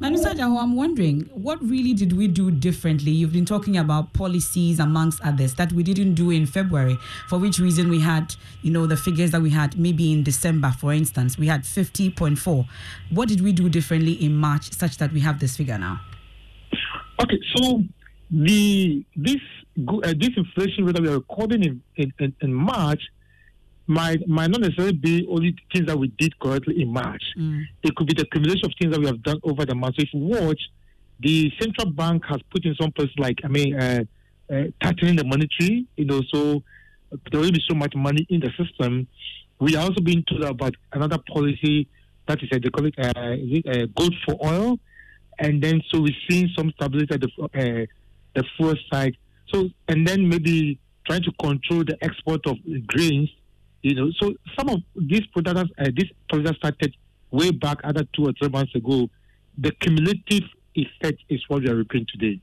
Mr. 0.00 0.32
Jaho, 0.32 0.62
I'm 0.62 0.76
wondering, 0.76 1.28
what 1.34 1.62
really 1.62 1.92
did 1.92 2.14
we 2.14 2.26
do 2.26 2.50
differently? 2.50 3.10
You've 3.10 3.34
been 3.34 3.44
talking 3.44 3.76
about 3.76 4.14
policies 4.14 4.80
amongst 4.80 5.20
others 5.22 5.54
that 5.56 5.72
we 5.72 5.82
didn't 5.82 6.14
do 6.14 6.30
in 6.30 6.46
February, 6.46 6.96
for 7.28 7.38
which 7.38 7.58
reason 7.58 7.90
we 7.90 8.00
had, 8.00 8.34
you 8.62 8.70
know, 8.70 8.86
the 8.86 8.96
figures 8.96 9.30
that 9.32 9.42
we 9.42 9.50
had 9.50 9.78
maybe 9.78 10.10
in 10.10 10.22
December, 10.22 10.70
for 10.70 10.94
instance, 10.94 11.36
we 11.36 11.48
had 11.48 11.64
50.4. 11.64 12.66
What 13.10 13.28
did 13.28 13.42
we 13.42 13.52
do 13.52 13.68
differently 13.68 14.12
in 14.12 14.36
March 14.36 14.72
such 14.72 14.96
that 14.96 15.12
we 15.12 15.20
have 15.20 15.38
this 15.38 15.56
figure 15.58 15.76
now? 15.76 16.00
Okay, 17.22 17.38
so 17.54 17.82
the 18.30 19.04
this 19.16 19.40
uh, 19.86 20.14
this 20.18 20.30
inflation 20.36 20.84
rate 20.86 20.94
that 20.94 21.02
we 21.02 21.08
are 21.08 21.14
recording 21.14 21.62
in, 21.62 21.82
in, 21.96 22.12
in, 22.18 22.34
in 22.40 22.54
March 22.54 23.02
might 23.90 24.26
might 24.28 24.50
not 24.50 24.60
necessarily 24.60 24.92
be 24.92 25.26
only 25.28 25.54
things 25.72 25.86
that 25.86 25.98
we 25.98 26.08
did 26.18 26.38
correctly 26.38 26.80
in 26.80 26.92
March. 26.92 27.22
Mm. 27.36 27.64
It 27.82 27.94
could 27.96 28.06
be 28.06 28.14
the 28.14 28.22
accumulation 28.22 28.66
of 28.66 28.72
things 28.80 28.92
that 28.92 29.00
we 29.00 29.06
have 29.06 29.22
done 29.22 29.40
over 29.42 29.66
the 29.66 29.74
month. 29.74 29.96
So 29.96 30.02
if 30.02 30.14
you 30.14 30.20
watch, 30.20 30.60
the 31.18 31.50
central 31.60 31.90
bank 31.90 32.24
has 32.28 32.40
put 32.50 32.64
in 32.64 32.74
some 32.80 32.92
places 32.92 33.14
like 33.18 33.38
I 33.44 33.48
mean, 33.48 33.74
uh, 33.74 34.04
uh, 34.50 34.64
tightening 34.82 35.16
the 35.16 35.24
monetary. 35.24 35.86
You 35.96 36.04
know, 36.04 36.22
so 36.32 36.62
there 37.30 37.40
will 37.40 37.50
be 37.50 37.62
so 37.68 37.74
much 37.74 37.94
money 37.96 38.26
in 38.30 38.40
the 38.40 38.50
system. 38.56 39.08
We 39.58 39.76
are 39.76 39.82
also 39.82 40.00
being 40.00 40.24
told 40.28 40.44
about 40.44 40.74
another 40.92 41.18
policy 41.32 41.88
that 42.28 42.42
is 42.42 42.48
uh, 42.52 42.58
they 42.62 42.70
call 42.70 42.86
it, 42.86 42.94
uh, 42.96 43.32
is 43.32 43.60
it 43.64 43.66
uh, 43.66 43.86
gold 43.98 44.14
for 44.24 44.38
oil, 44.46 44.78
and 45.38 45.62
then 45.62 45.82
so 45.90 46.00
we're 46.00 46.14
seeing 46.28 46.48
some 46.56 46.70
stability 46.76 47.12
at 47.12 47.20
the 47.20 47.28
uh, 47.42 47.86
the 48.34 48.44
fuel 48.56 48.76
side. 48.90 49.16
So 49.52 49.68
and 49.88 50.06
then 50.06 50.28
maybe 50.28 50.78
trying 51.06 51.24
to 51.24 51.32
control 51.40 51.82
the 51.84 51.98
export 52.02 52.46
of 52.46 52.56
grains 52.86 53.30
you 53.82 53.94
know, 53.94 54.10
so 54.20 54.34
some 54.58 54.68
of 54.68 54.80
these 54.94 55.26
products, 55.26 55.70
uh, 55.78 55.88
this 55.96 56.08
project 56.28 56.56
started 56.58 56.96
way 57.30 57.50
back, 57.50 57.78
other 57.84 58.04
two 58.14 58.26
or 58.26 58.32
three 58.38 58.48
months 58.48 58.74
ago. 58.74 59.08
The 59.58 59.72
cumulative 59.72 60.44
effect 60.74 61.22
is 61.28 61.42
what 61.48 61.62
we 61.62 61.68
are 61.68 61.76
reaping 61.76 62.06
today. 62.12 62.40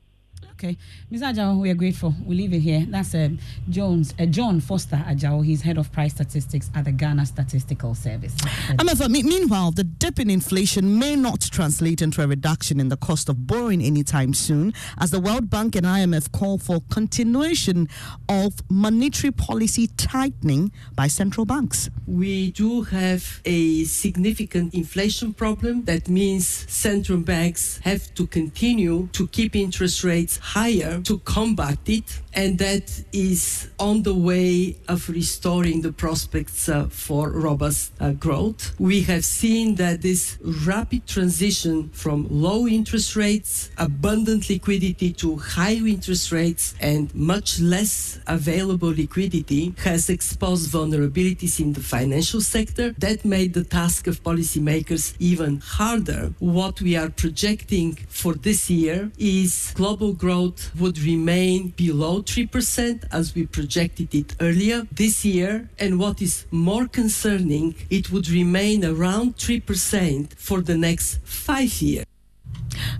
Okay, 0.58 0.76
Mr. 1.12 1.32
Ajao, 1.32 1.56
we 1.60 1.70
are 1.70 1.74
grateful. 1.74 2.12
We 2.26 2.34
leave 2.34 2.52
it 2.52 2.58
here. 2.58 2.84
That's 2.88 3.14
uh, 3.14 3.28
Jones, 3.70 4.12
uh, 4.18 4.26
John 4.26 4.58
Foster 4.58 4.96
Ajao. 4.96 5.44
He's 5.44 5.62
head 5.62 5.78
of 5.78 5.92
price 5.92 6.14
statistics 6.14 6.68
at 6.74 6.84
the 6.84 6.90
Ghana 6.90 7.26
Statistical 7.26 7.94
Service. 7.94 8.34
However, 8.76 9.08
meanwhile, 9.08 9.70
the 9.70 9.84
dip 9.84 10.18
in 10.18 10.28
inflation 10.28 10.98
may 10.98 11.14
not 11.14 11.42
translate 11.42 12.02
into 12.02 12.22
a 12.22 12.26
reduction 12.26 12.80
in 12.80 12.88
the 12.88 12.96
cost 12.96 13.28
of 13.28 13.46
borrowing 13.46 13.80
anytime 13.80 14.34
soon, 14.34 14.74
as 14.98 15.12
the 15.12 15.20
World 15.20 15.48
Bank 15.48 15.76
and 15.76 15.86
IMF 15.86 16.32
call 16.32 16.58
for 16.58 16.80
continuation 16.90 17.88
of 18.28 18.54
monetary 18.68 19.30
policy 19.30 19.86
tightening 19.96 20.72
by 20.96 21.06
central 21.06 21.46
banks. 21.46 21.88
We 22.08 22.50
do 22.50 22.82
have 22.82 23.42
a 23.44 23.84
significant 23.84 24.74
inflation 24.74 25.34
problem. 25.34 25.84
That 25.84 26.08
means 26.08 26.48
central 26.68 27.18
banks 27.18 27.78
have 27.84 28.12
to 28.14 28.26
continue 28.26 29.08
to 29.12 29.28
keep 29.28 29.54
interest 29.54 30.02
rates 30.02 30.40
higher 30.54 31.00
to 31.02 31.18
combat 31.18 31.78
it, 31.86 32.20
and 32.38 32.58
that 32.58 32.86
is 33.12 33.68
on 33.78 33.96
the 34.08 34.14
way 34.30 34.76
of 34.94 35.08
restoring 35.08 35.82
the 35.82 35.92
prospects 36.04 36.68
uh, 36.68 36.86
for 36.88 37.24
robust 37.30 37.92
uh, 38.00 38.12
growth. 38.12 38.60
We 38.78 38.98
have 39.10 39.24
seen 39.24 39.66
that 39.82 40.02
this 40.02 40.38
rapid 40.66 41.02
transition 41.06 41.88
from 42.02 42.18
low 42.30 42.60
interest 42.78 43.16
rates, 43.16 43.70
abundant 43.76 44.48
liquidity 44.48 45.10
to 45.22 45.28
high 45.56 45.80
interest 45.94 46.30
rates, 46.30 46.64
and 46.80 47.12
much 47.14 47.58
less 47.58 48.20
available 48.38 48.92
liquidity 49.04 49.74
has 49.88 50.08
exposed 50.08 50.70
vulnerabilities 50.70 51.58
in 51.58 51.72
the 51.72 51.84
financial 51.96 52.40
sector. 52.40 52.94
That 52.98 53.24
made 53.24 53.52
the 53.54 53.64
task 53.64 54.06
of 54.06 54.22
policymakers 54.22 55.04
even 55.18 55.52
harder. 55.58 56.32
What 56.38 56.80
we 56.80 56.94
are 56.96 57.10
projecting 57.10 57.96
for 58.20 58.34
this 58.34 58.70
year 58.70 59.10
is 59.18 59.72
global 59.74 60.12
growth 60.12 60.28
growth 60.28 60.70
would 60.80 60.98
remain 60.98 61.68
below 61.76 62.22
3% 62.28 63.04
as 63.10 63.34
we 63.34 63.46
projected 63.46 64.14
it 64.14 64.36
earlier 64.40 64.86
this 64.92 65.24
year. 65.24 65.68
And 65.78 65.98
what 65.98 66.20
is 66.20 66.44
more 66.50 66.86
concerning, 66.86 67.74
it 67.90 68.12
would 68.12 68.28
remain 68.28 68.84
around 68.84 69.36
3% 69.36 70.34
for 70.36 70.60
the 70.60 70.76
next 70.76 71.18
five 71.24 71.72
years. 71.80 72.04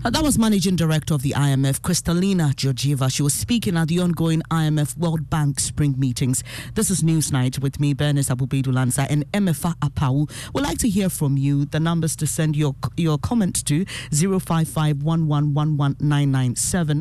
Uh, 0.03 0.09
that 0.09 0.23
was 0.23 0.37
Managing 0.37 0.75
Director 0.75 1.13
of 1.13 1.21
the 1.21 1.31
IMF, 1.31 1.81
Kristalina 1.81 2.53
Georgieva. 2.53 3.11
She 3.11 3.23
was 3.23 3.33
speaking 3.33 3.77
at 3.77 3.87
the 3.87 3.99
ongoing 3.99 4.41
IMF 4.51 4.97
World 4.97 5.29
Bank 5.29 5.59
spring 5.59 5.95
meetings. 5.97 6.43
This 6.75 6.89
is 6.89 7.03
Newsnight 7.03 7.59
with 7.59 7.79
me, 7.79 7.93
Bernice 7.93 8.31
Abu-Baidoo 8.31 8.73
Lanza 8.73 9.05
and 9.09 9.29
Emefa 9.31 9.75
Apawu. 9.79 10.29
We'd 10.53 10.61
like 10.63 10.77
to 10.79 10.89
hear 10.89 11.09
from 11.09 11.37
you. 11.37 11.65
The 11.65 11.79
numbers 11.79 12.15
to 12.17 12.27
send 12.27 12.55
your 12.55 12.75
your 12.97 13.17
comment 13.17 13.65
to 13.65 13.85
055 14.11 15.03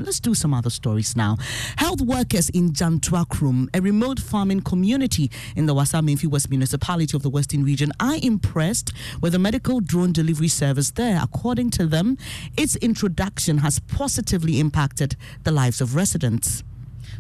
Let's 0.05 0.21
do 0.21 0.35
some 0.35 0.55
other 0.55 0.71
stories 0.71 1.17
now. 1.17 1.37
Health 1.77 2.01
workers 2.01 2.49
in 2.51 2.73
Jantwakrom, 2.73 3.69
a 3.75 3.81
remote 3.81 4.21
farming 4.21 4.63
community 4.63 5.31
in 5.57 5.67
the 5.67 5.75
Wassa-Amenfi 5.75 6.27
West 6.27 6.51
Municipality 6.51 7.17
of 7.17 7.23
the 7.23 7.31
Western 7.31 7.65
Region, 7.65 7.93
are 8.01 8.17
impressed 8.23 8.93
with 9.21 9.33
the 9.33 9.39
medical 9.39 9.81
drone 9.81 10.13
delivery 10.13 10.49
service 10.49 10.91
there. 10.93 11.21
According 11.23 11.71
to 11.71 11.87
them, 11.87 12.17
its 12.69 12.77
introduction 12.85 13.57
has 13.57 13.79
positively 13.79 14.61
impacted 14.61 15.17
the 15.45 15.51
lives 15.51 15.81
of 15.81 15.95
residents. 15.95 16.63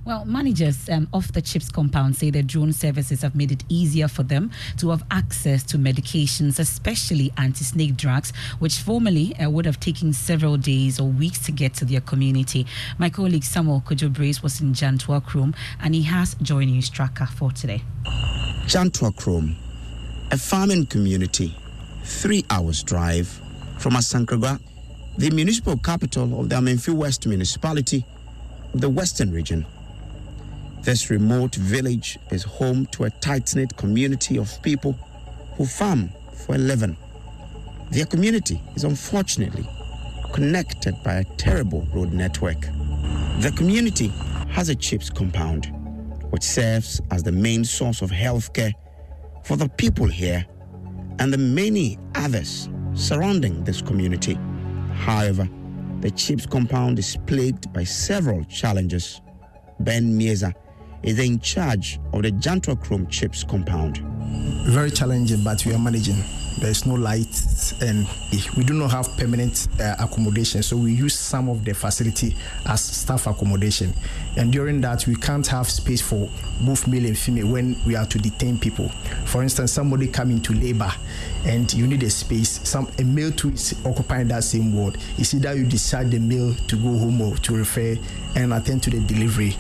Well, 0.04 0.26
managers 0.26 0.90
um, 0.90 1.08
of 1.14 1.32
the 1.32 1.40
CHIPS 1.40 1.70
compound 1.70 2.16
say 2.16 2.28
that 2.32 2.46
drone 2.46 2.74
services 2.74 3.22
have 3.22 3.34
made 3.34 3.50
it 3.50 3.64
easier 3.70 4.08
for 4.08 4.22
them 4.22 4.50
to 4.76 4.90
have 4.90 5.02
access 5.10 5.62
to 5.64 5.78
medications, 5.78 6.58
especially 6.58 7.32
anti 7.38 7.64
snake 7.64 7.96
drugs, 7.96 8.34
which 8.58 8.76
formerly 8.76 9.34
uh, 9.36 9.48
would 9.48 9.64
have 9.64 9.80
taken 9.80 10.12
several 10.12 10.58
days 10.58 11.00
or 11.00 11.08
weeks 11.08 11.38
to 11.46 11.52
get 11.52 11.72
to 11.76 11.86
their 11.86 12.02
community. 12.02 12.66
My 12.98 13.08
colleague 13.08 13.44
Samuel 13.44 13.82
Kojo 13.86 14.12
Brace 14.12 14.42
was 14.42 14.60
in 14.60 14.74
Jantwakrom 14.74 15.54
and 15.80 15.94
he 15.94 16.02
has 16.02 16.34
joined 16.42 16.72
News 16.72 16.90
Tracker 16.90 17.24
for 17.24 17.52
today. 17.52 17.82
Jantwakrom, 18.66 19.56
a 20.30 20.36
farming 20.36 20.84
community, 20.84 21.56
three 22.04 22.44
hours 22.50 22.82
drive 22.82 23.28
from 23.78 23.94
Asankragua 23.94 24.60
the 25.18 25.30
municipal 25.30 25.76
capital 25.78 26.38
of 26.40 26.48
the 26.48 26.54
Amenfi 26.54 26.94
West 26.94 27.26
municipality, 27.26 28.06
the 28.74 28.88
Western 28.88 29.32
region. 29.32 29.66
This 30.82 31.10
remote 31.10 31.56
village 31.56 32.20
is 32.30 32.44
home 32.44 32.86
to 32.92 33.02
a 33.02 33.10
tight 33.10 33.52
knit 33.56 33.76
community 33.76 34.38
of 34.38 34.62
people 34.62 34.92
who 35.56 35.66
farm 35.66 36.10
for 36.32 36.54
a 36.54 36.58
living. 36.58 36.96
Their 37.90 38.06
community 38.06 38.62
is 38.76 38.84
unfortunately 38.84 39.68
connected 40.32 40.94
by 41.02 41.14
a 41.14 41.24
terrible 41.36 41.84
road 41.92 42.12
network. 42.12 42.60
The 43.40 43.52
community 43.56 44.12
has 44.50 44.68
a 44.68 44.74
chips 44.76 45.10
compound 45.10 45.66
which 46.30 46.44
serves 46.44 47.00
as 47.10 47.24
the 47.24 47.32
main 47.32 47.64
source 47.64 48.02
of 48.02 48.10
healthcare 48.12 48.72
for 49.42 49.56
the 49.56 49.68
people 49.70 50.06
here 50.06 50.46
and 51.18 51.32
the 51.32 51.38
many 51.38 51.98
others 52.14 52.68
surrounding 52.94 53.64
this 53.64 53.82
community. 53.82 54.38
However, 54.98 55.48
the 56.00 56.10
CHIPS 56.10 56.46
compound 56.46 56.98
is 56.98 57.16
plagued 57.26 57.72
by 57.72 57.84
several 57.84 58.44
challenges. 58.44 59.20
Ben 59.80 60.18
Mieza 60.18 60.52
is 61.02 61.18
in 61.18 61.40
charge 61.40 61.98
of 62.12 62.22
the 62.22 62.32
Jantwakrom 62.32 63.08
CHIPS 63.08 63.44
compound. 63.44 63.98
Very 64.66 64.90
challenging, 64.90 65.42
but 65.44 65.64
we 65.64 65.72
are 65.72 65.78
managing. 65.78 66.22
There's 66.60 66.86
no 66.86 66.94
light, 66.94 67.28
and 67.80 68.06
we 68.56 68.64
do 68.64 68.74
not 68.74 68.90
have 68.90 69.16
permanent 69.16 69.68
uh, 69.80 69.94
accommodation, 70.00 70.62
so 70.64 70.76
we 70.76 70.92
use 70.92 71.16
some 71.16 71.48
of 71.48 71.64
the 71.64 71.72
facility 71.72 72.34
as 72.66 72.82
staff 72.82 73.28
accommodation. 73.28 73.94
And 74.36 74.50
during 74.50 74.80
that, 74.80 75.06
we 75.06 75.14
can't 75.14 75.46
have 75.46 75.70
space 75.70 76.00
for 76.00 76.28
both 76.62 76.88
male 76.88 77.06
and 77.06 77.16
female 77.16 77.46
when 77.46 77.76
we 77.86 77.94
are 77.94 78.06
to 78.06 78.18
detain 78.18 78.58
people. 78.58 78.88
For 79.24 79.42
instance, 79.44 79.72
somebody 79.72 80.08
coming 80.08 80.40
to 80.42 80.52
labor, 80.52 80.90
and 81.46 81.72
you 81.72 81.86
need 81.86 82.02
a 82.02 82.10
space. 82.10 82.60
Some 82.68 82.90
a 82.98 83.04
male 83.04 83.30
too 83.30 83.50
is 83.50 83.80
occupying 83.86 84.26
that 84.28 84.42
same 84.42 84.74
ward. 84.74 84.98
It's 85.16 85.32
either 85.34 85.54
you 85.54 85.64
decide 85.64 86.10
the 86.10 86.18
male 86.18 86.54
to 86.54 86.76
go 86.76 86.98
home 86.98 87.20
or 87.20 87.36
to 87.36 87.56
refer 87.56 87.96
and 88.34 88.52
attend 88.52 88.82
to 88.82 88.90
the 88.90 89.00
delivery, 89.06 89.56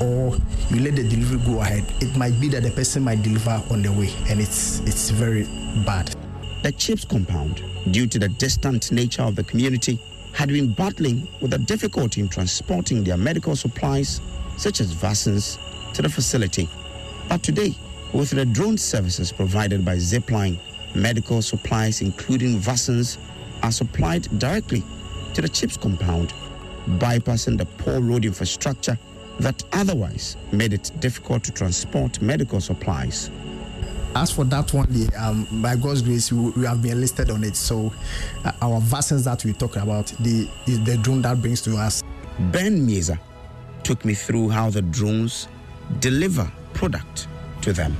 or 0.00 0.36
you 0.70 0.80
let 0.80 0.96
the 0.96 1.08
delivery 1.08 1.40
go 1.46 1.60
ahead. 1.60 1.84
It 2.02 2.14
might 2.16 2.38
be 2.38 2.48
that 2.50 2.62
the 2.62 2.70
person 2.70 3.04
might 3.04 3.22
deliver 3.22 3.62
on 3.70 3.80
the 3.80 3.90
way, 3.92 4.12
and 4.28 4.38
it's 4.38 4.80
it's 4.80 5.08
very 5.08 5.44
bad. 5.86 6.14
The 6.62 6.72
CHPS 6.72 7.08
compound, 7.08 7.62
due 7.90 8.06
to 8.06 8.18
the 8.20 8.28
distant 8.28 8.92
nature 8.92 9.22
of 9.22 9.34
the 9.34 9.42
community, 9.42 9.98
had 10.32 10.48
been 10.48 10.72
battling 10.72 11.26
with 11.40 11.52
a 11.54 11.58
difficulty 11.58 12.20
in 12.20 12.28
transporting 12.28 13.02
their 13.02 13.16
medical 13.16 13.56
supplies, 13.56 14.20
such 14.56 14.80
as 14.80 14.92
vaccines, 14.92 15.58
to 15.94 16.02
the 16.02 16.08
facility. 16.08 16.68
But 17.28 17.42
today, 17.42 17.74
with 18.12 18.30
the 18.30 18.44
drone 18.44 18.78
services 18.78 19.32
provided 19.32 19.84
by 19.84 19.96
Zipline, 19.96 20.56
medical 20.94 21.42
supplies, 21.42 22.00
including 22.00 22.58
vaccines, 22.58 23.18
are 23.64 23.72
supplied 23.72 24.28
directly 24.38 24.84
to 25.34 25.42
the 25.42 25.48
CHPS 25.48 25.80
compound, 25.80 26.32
bypassing 26.98 27.58
the 27.58 27.66
poor 27.66 28.00
road 28.00 28.24
infrastructure 28.24 28.96
that 29.40 29.64
otherwise 29.72 30.36
made 30.52 30.72
it 30.72 30.92
difficult 31.00 31.42
to 31.44 31.50
transport 31.50 32.22
medical 32.22 32.60
supplies. 32.60 33.30
As 34.14 34.30
for 34.30 34.44
that 34.44 34.72
one, 34.74 34.86
the, 34.90 35.08
um, 35.16 35.46
by 35.62 35.74
God's 35.76 36.02
grace, 36.02 36.30
we, 36.30 36.50
we, 36.50 36.66
have 36.66 36.82
been 36.82 37.00
listed 37.00 37.30
on 37.30 37.42
it. 37.44 37.56
So 37.56 37.92
uh, 38.44 38.52
our 38.60 38.80
vaccines 38.80 39.24
that 39.24 39.44
we 39.44 39.54
talk 39.54 39.76
about, 39.76 40.06
the 40.20 40.48
is 40.66 40.84
the 40.84 40.98
drone 40.98 41.22
that 41.22 41.40
brings 41.40 41.62
to 41.62 41.76
us. 41.76 42.02
Ben 42.50 42.86
Mieza 42.86 43.18
took 43.82 44.04
me 44.04 44.14
through 44.14 44.50
how 44.50 44.68
the 44.70 44.82
drones 44.82 45.48
deliver 46.00 46.50
product 46.74 47.26
to 47.62 47.72
them. 47.72 47.96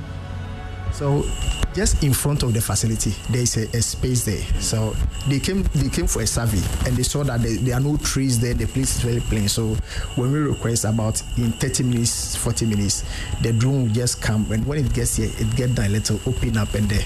So 0.93 1.25
just 1.73 2.03
in 2.03 2.13
front 2.13 2.43
of 2.43 2.53
the 2.53 2.61
facility, 2.61 3.15
there 3.31 3.41
is 3.41 3.57
a, 3.57 3.63
a, 3.75 3.81
space 3.81 4.25
there. 4.25 4.43
So 4.61 4.95
they 5.27 5.39
came 5.39 5.63
they 5.73 5.89
came 5.89 6.05
for 6.05 6.21
a 6.21 6.27
survey 6.27 6.61
and 6.87 6.95
they 6.95 7.01
saw 7.03 7.23
that 7.23 7.41
there, 7.41 7.57
there, 7.57 7.75
are 7.75 7.79
no 7.79 7.97
trees 7.97 8.39
there. 8.39 8.53
The 8.53 8.67
place 8.67 8.97
is 8.97 9.01
very 9.01 9.19
plain. 9.21 9.49
So 9.49 9.75
when 10.15 10.31
we 10.31 10.39
request 10.39 10.85
about 10.85 11.21
in 11.37 11.51
30 11.53 11.83
minutes, 11.83 12.35
40 12.35 12.67
minutes, 12.67 13.03
the 13.41 13.53
drone 13.53 13.83
will 13.83 13.93
just 13.93 14.21
come 14.21 14.49
and 14.51 14.65
when 14.67 14.85
it 14.85 14.93
gets 14.93 15.15
here, 15.15 15.31
it 15.37 15.55
get 15.55 15.73
down 15.73 15.87
a 15.87 15.89
little, 15.89 16.19
open 16.27 16.57
up 16.57 16.73
and 16.75 16.87
the 16.87 16.99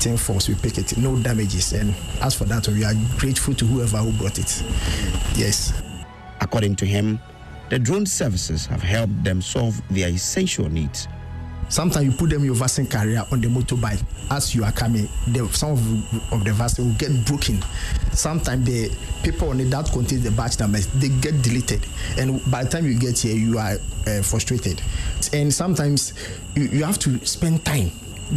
thing 0.00 0.16
falls. 0.16 0.48
We 0.48 0.56
pick 0.56 0.78
it, 0.78 0.96
no 0.98 1.16
damages. 1.16 1.72
And 1.72 1.94
as 2.20 2.34
for 2.34 2.44
that, 2.46 2.66
we 2.66 2.84
are 2.84 2.94
grateful 3.16 3.54
to 3.54 3.64
whoever 3.64 3.98
who 3.98 4.12
brought 4.18 4.38
it. 4.38 4.62
Yes. 5.36 5.72
According 6.40 6.76
to 6.76 6.86
him, 6.86 7.20
the 7.68 7.78
drone 7.78 8.06
services 8.06 8.66
have 8.66 8.82
helped 8.82 9.22
them 9.22 9.40
solve 9.40 9.80
their 9.88 10.08
essential 10.08 10.68
needs 10.68 11.06
Sometimes 11.70 12.04
you 12.04 12.12
put 12.12 12.30
them 12.30 12.44
your 12.44 12.54
vaccine 12.54 12.86
carrier 12.86 13.24
on 13.30 13.40
the 13.40 13.46
motorbike 13.46 14.02
as 14.30 14.54
you 14.54 14.64
are 14.64 14.72
coming. 14.72 15.08
The, 15.28 15.48
some 15.52 15.70
of, 15.70 16.32
of 16.32 16.44
the 16.44 16.52
vaccine 16.52 16.88
will 16.88 16.94
get 16.94 17.24
broken. 17.24 17.62
Sometimes 18.12 18.66
the 18.66 18.90
paper 19.22 19.46
on 19.46 19.60
it 19.60 19.66
that 19.66 19.90
contains 19.92 20.24
the 20.24 20.32
batch 20.32 20.58
numbers 20.58 20.88
they 20.88 21.08
get 21.08 21.40
deleted, 21.42 21.86
and 22.18 22.40
by 22.50 22.64
the 22.64 22.70
time 22.70 22.86
you 22.86 22.98
get 22.98 23.18
here, 23.18 23.36
you 23.36 23.56
are 23.58 23.76
uh, 24.06 24.22
frustrated. 24.22 24.82
And 25.32 25.54
sometimes 25.54 26.12
you, 26.56 26.64
you 26.64 26.84
have 26.84 26.98
to 27.00 27.24
spend 27.24 27.64
time 27.64 27.90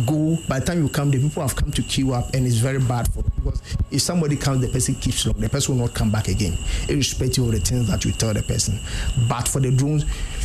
go 0.05 0.37
by 0.47 0.59
the 0.59 0.65
time 0.65 0.81
you 0.81 0.89
come 0.89 1.11
the 1.11 1.19
people 1.19 1.41
have 1.41 1.55
come 1.55 1.71
to 1.71 1.81
queue 1.83 2.13
up 2.13 2.33
and 2.33 2.47
it's 2.47 2.55
very 2.55 2.79
bad 2.79 3.07
for 3.13 3.21
because 3.35 3.61
if 3.91 4.01
somebody 4.01 4.35
comes 4.35 4.59
the 4.59 4.67
person 4.67 4.95
keeps 4.95 5.25
long 5.27 5.39
the 5.39 5.47
person 5.47 5.75
will 5.77 5.85
not 5.85 5.93
come 5.93 6.09
back 6.09 6.27
again 6.27 6.57
irrespective 6.89 7.43
of 7.43 7.51
the 7.51 7.59
things 7.59 7.87
that 7.87 8.03
you 8.03 8.11
tell 8.11 8.33
the 8.33 8.41
person 8.41 8.79
but 9.29 9.47
for 9.47 9.59
the 9.59 9.69
drones 9.69 10.03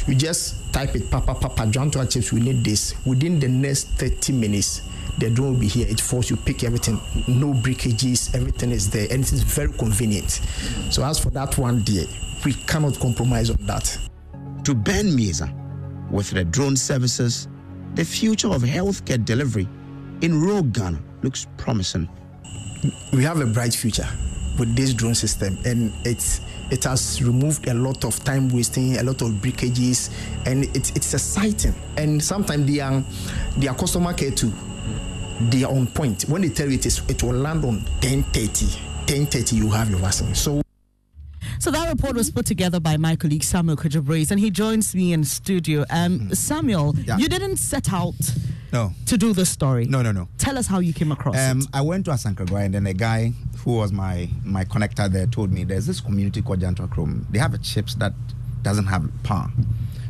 you 0.09 0.14
just 0.14 0.73
type 0.73 0.94
it 0.94 1.11
papa 1.11 1.35
papa 1.35 1.66
join 1.66 1.90
to 1.90 1.99
CHPS 1.99 2.33
we 2.33 2.40
need 2.40 2.64
this. 2.64 2.94
Within 3.07 3.38
the 3.38 3.49
next 3.49 3.88
30 3.99 4.33
minutes 4.33 4.83
the 5.18 5.31
drone 5.31 5.55
will 5.55 5.61
be 5.61 5.68
here. 5.68 5.87
It 5.88 6.01
force 6.01 6.31
you 6.31 6.37
pick 6.37 6.64
everything. 6.64 7.01
No 7.27 7.53
breakages 7.53 8.35
everything 8.35 8.71
is 8.71 8.88
there 8.90 9.07
and 9.11 9.23
it 9.23 9.33
is 9.33 9.42
very 9.42 9.73
convenient. 9.73 10.31
So 10.90 11.05
as 11.05 11.18
for 11.18 11.31
that 11.31 11.59
one 11.59 11.83
day 11.83 12.07
we 12.44 12.55
cannot 12.55 12.99
compromise 12.99 13.51
on 13.51 13.59
that. 13.66 13.99
To 14.64 14.75
Ben 14.75 15.07
Mieza 15.07 15.53
with 16.11 16.31
the 16.31 16.44
drone 16.44 16.77
services 16.77 17.49
the 17.94 18.05
future 18.05 18.49
of 18.49 18.62
healthcare 18.62 19.23
delivery 19.25 19.68
in 20.21 20.40
rural 20.40 20.62
Ghana 20.62 21.01
looks 21.23 21.47
promising. 21.57 22.09
We 23.12 23.25
have 23.25 23.40
a 23.40 23.47
bright 23.47 23.75
future 23.75 24.09
with 24.59 24.75
this 24.77 24.94
drone 24.94 25.14
system, 25.14 25.59
and 25.64 25.92
it's 26.05 26.40
it 26.70 26.85
has 26.85 27.22
removed 27.22 27.66
a 27.68 27.74
lot 27.74 28.04
of 28.04 28.22
time 28.24 28.48
wasting, 28.50 28.96
a 28.98 29.02
lot 29.02 29.22
of 29.22 29.40
breakages, 29.40 30.11
and 30.46 30.64
it's 30.76 30.90
it's 30.90 31.14
exciting. 31.14 31.74
And 31.96 32.22
sometimes 32.22 32.66
they 32.66 32.81
are 32.81 33.02
their 33.57 33.74
customer 33.74 34.12
care 34.14 34.31
too. 34.31 34.52
They 35.50 35.64
are 35.64 35.72
on 35.72 35.87
point. 35.87 36.22
When 36.22 36.42
they 36.42 36.48
tell 36.48 36.68
you 36.68 36.74
it 36.74 36.87
is, 36.87 37.02
it 37.09 37.22
will 37.22 37.35
land 37.35 37.64
on 37.64 37.81
10:30. 38.00 39.07
10:30, 39.07 39.57
you 39.57 39.70
have 39.70 39.90
your 39.90 39.98
vaccine. 39.98 40.35
So. 40.35 40.62
So 41.61 41.72
that 41.72 41.88
report 41.88 42.14
was 42.14 42.31
put 42.31 42.46
together 42.46 42.78
by 42.78 42.96
my 42.96 43.16
colleague 43.16 43.42
Samuel 43.42 43.76
Kojo 43.76 44.04
Brace, 44.04 44.31
and 44.31 44.38
he 44.38 44.50
joins 44.50 44.94
me 44.94 45.12
in 45.12 45.24
studio. 45.24 45.85
Um, 45.90 46.20
mm. 46.20 46.37
Samuel, 46.37 46.94
yeah. 46.98 47.16
you 47.18 47.28
didn't 47.28 47.57
set 47.57 47.92
out 47.92 48.14
no. 48.72 48.92
to 49.07 49.16
do 49.16 49.33
this 49.33 49.50
story. 49.50 49.87
No, 49.87 50.02
no, 50.02 50.12
no. 50.12 50.28
Tell 50.38 50.59
us 50.59 50.66
how 50.66 50.78
you 50.78 50.92
came 50.92 51.12
across 51.12 51.37
um, 51.37 51.61
it. 51.61 51.66
I 51.72 51.81
went 51.81 52.04
to 52.07 52.11
Asankragwa, 52.12 52.64
and 52.64 52.74
then 52.74 52.87
a 52.87 52.94
guy 52.94 53.33
who 53.64 53.76
was 53.76 53.92
my 53.92 54.28
my 54.44 54.64
connector 54.64 55.11
there 55.11 55.26
told 55.26 55.52
me 55.52 55.64
there's 55.64 55.87
this 55.87 56.00
community 56.00 56.42
called 56.42 56.61
Jantwakrom. 56.61 57.24
They 57.31 57.38
have 57.38 57.54
a 57.54 57.59
CHPS 57.59 57.98
that 57.98 58.12
doesn't 58.62 58.87
have 58.87 59.09
power. 59.22 59.50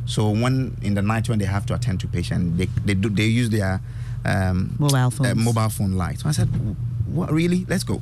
So 0.06 0.30
when 0.30 0.76
in 0.82 0.94
the 0.94 1.02
night 1.02 1.28
when 1.28 1.38
they 1.38 1.44
have 1.44 1.66
to 1.66 1.74
attend 1.74 2.00
to 2.00 2.08
patients, 2.08 2.58
they 2.58 2.66
they 2.84 2.94
do 2.94 3.08
they 3.08 3.24
use 3.24 3.50
their 3.50 3.80
um, 4.24 4.76
mobile 4.78 5.10
phone 5.10 5.26
uh, 5.26 5.34
mobile 5.34 5.68
phone 5.68 5.92
light. 5.92 6.20
So 6.20 6.28
I 6.28 6.32
said, 6.32 6.48
what 7.06 7.32
really? 7.32 7.64
Let's 7.68 7.84
go 7.84 8.00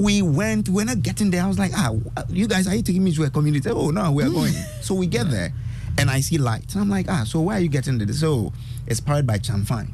we 0.00 0.22
went, 0.22 0.68
we're 0.68 0.86
not 0.86 1.02
getting 1.02 1.30
there. 1.30 1.42
I 1.42 1.46
was 1.46 1.58
like, 1.58 1.72
ah, 1.74 1.92
you 2.30 2.48
guys, 2.48 2.66
are 2.66 2.74
you 2.74 2.82
taking 2.82 3.04
me 3.04 3.12
to 3.12 3.24
a 3.24 3.30
community? 3.30 3.68
Oh, 3.68 3.90
no, 3.90 4.10
we're 4.10 4.30
going. 4.30 4.54
so 4.80 4.94
we 4.94 5.06
get 5.06 5.30
there 5.30 5.52
and 5.98 6.10
I 6.10 6.20
see 6.20 6.38
lights. 6.38 6.74
I'm 6.76 6.88
like, 6.88 7.06
ah, 7.08 7.24
so 7.24 7.40
why 7.40 7.56
are 7.56 7.60
you 7.60 7.68
getting 7.68 7.98
this? 7.98 8.20
So 8.20 8.52
it's 8.86 9.00
powered 9.00 9.26
by 9.26 9.38
Chamfan. 9.38 9.90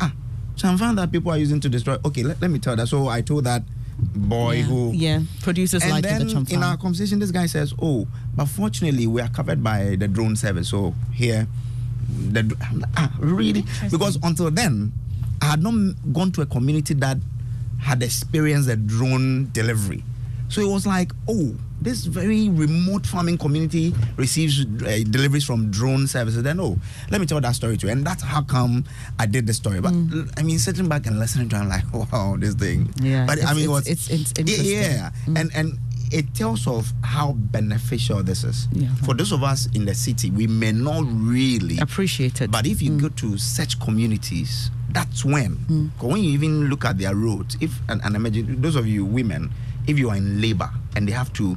Ah, 0.00 0.12
Chamfan 0.56 0.96
that 0.96 1.12
people 1.12 1.30
are 1.30 1.38
using 1.38 1.60
to 1.60 1.68
destroy. 1.68 1.96
Okay, 2.04 2.22
let, 2.22 2.40
let 2.40 2.50
me 2.50 2.58
tell 2.58 2.76
that. 2.76 2.88
So 2.88 3.08
I 3.08 3.20
told 3.20 3.44
that 3.44 3.62
boy 3.96 4.56
yeah. 4.56 4.62
who 4.64 4.92
yeah 4.92 5.20
produces 5.40 5.80
and 5.84 5.92
light 5.92 6.02
then 6.02 6.26
the 6.26 6.46
in 6.50 6.64
our 6.64 6.76
conversation 6.76 7.20
this 7.20 7.30
guy 7.30 7.46
says 7.46 7.72
oh 7.80 8.08
but 8.34 8.46
fortunately 8.46 9.06
we 9.06 9.20
are 9.20 9.28
covered 9.28 9.62
by 9.62 9.94
the 9.94 10.08
drone 10.08 10.34
service 10.34 10.70
so 10.70 10.92
here 11.12 11.46
the 12.32 12.42
like, 12.74 12.90
ah 12.96 13.14
really 13.20 13.62
because 13.92 14.18
until 14.24 14.50
then 14.50 14.90
i 15.40 15.46
had 15.46 15.62
not 15.62 15.72
gone 16.12 16.32
to 16.32 16.42
a 16.42 16.46
community 16.46 16.92
that 16.92 17.18
had 17.84 18.02
experienced 18.02 18.68
a 18.68 18.76
drone 18.76 19.50
delivery. 19.52 20.02
So 20.48 20.62
it 20.62 20.68
was 20.68 20.86
like, 20.86 21.12
oh, 21.28 21.54
this 21.84 22.06
very 22.06 22.48
remote 22.48 23.06
farming 23.06 23.38
community 23.38 23.94
receives 24.16 24.60
uh, 24.64 25.04
deliveries 25.10 25.44
from 25.44 25.70
drone 25.70 26.06
services. 26.06 26.42
Then, 26.42 26.58
oh, 26.58 26.78
let 27.10 27.20
me 27.20 27.26
tell 27.26 27.40
that 27.40 27.54
story 27.54 27.76
to 27.76 27.86
you. 27.86 27.92
And 27.92 28.04
that's 28.06 28.22
how 28.22 28.42
come 28.42 28.84
I 29.18 29.26
did 29.26 29.46
the 29.46 29.52
story. 29.54 29.80
But 29.80 29.92
mm. 29.92 30.32
I 30.38 30.42
mean, 30.42 30.58
sitting 30.58 30.88
back 30.88 31.06
and 31.06 31.18
listening 31.18 31.48
to 31.50 31.56
it, 31.56 31.58
I'm 31.60 31.68
like, 31.68 31.84
wow, 32.12 32.36
this 32.38 32.54
thing. 32.54 32.92
Yeah. 33.00 33.26
But 33.26 33.44
I 33.44 33.54
mean, 33.54 33.70
it's, 33.70 33.88
it's, 33.88 34.10
it's, 34.10 34.32
it's 34.38 34.62
yeah. 34.62 35.10
Mm. 35.26 35.40
And, 35.40 35.50
and, 35.54 35.78
it 36.12 36.32
tells 36.32 36.68
of 36.68 36.92
how 37.02 37.32
beneficial 37.32 38.22
this 38.22 38.44
is. 38.44 38.68
Yeah. 38.70 38.94
For 39.04 39.14
those 39.14 39.32
of 39.32 39.42
us 39.42 39.66
in 39.74 39.84
the 39.84 39.94
city, 39.94 40.30
we 40.30 40.46
may 40.46 40.70
not 40.70 41.02
really 41.08 41.78
appreciate 41.78 42.40
it. 42.40 42.52
But 42.52 42.66
if 42.66 42.80
you 42.80 42.92
mm. 42.92 43.00
go 43.00 43.08
to 43.08 43.36
such 43.38 43.80
communities, 43.80 44.70
that's 44.90 45.24
when. 45.24 45.56
Mm. 45.56 45.90
When 46.00 46.22
you 46.22 46.30
even 46.30 46.68
look 46.68 46.84
at 46.84 46.98
their 46.98 47.16
roads, 47.16 47.56
if 47.60 47.72
and, 47.88 48.00
and 48.04 48.14
imagine 48.14 48.60
those 48.62 48.76
of 48.76 48.86
you 48.86 49.04
women, 49.04 49.50
if 49.86 49.98
you 49.98 50.10
are 50.10 50.16
in 50.16 50.40
labor 50.40 50.70
and 50.96 51.08
they 51.08 51.12
have 51.12 51.32
to, 51.34 51.56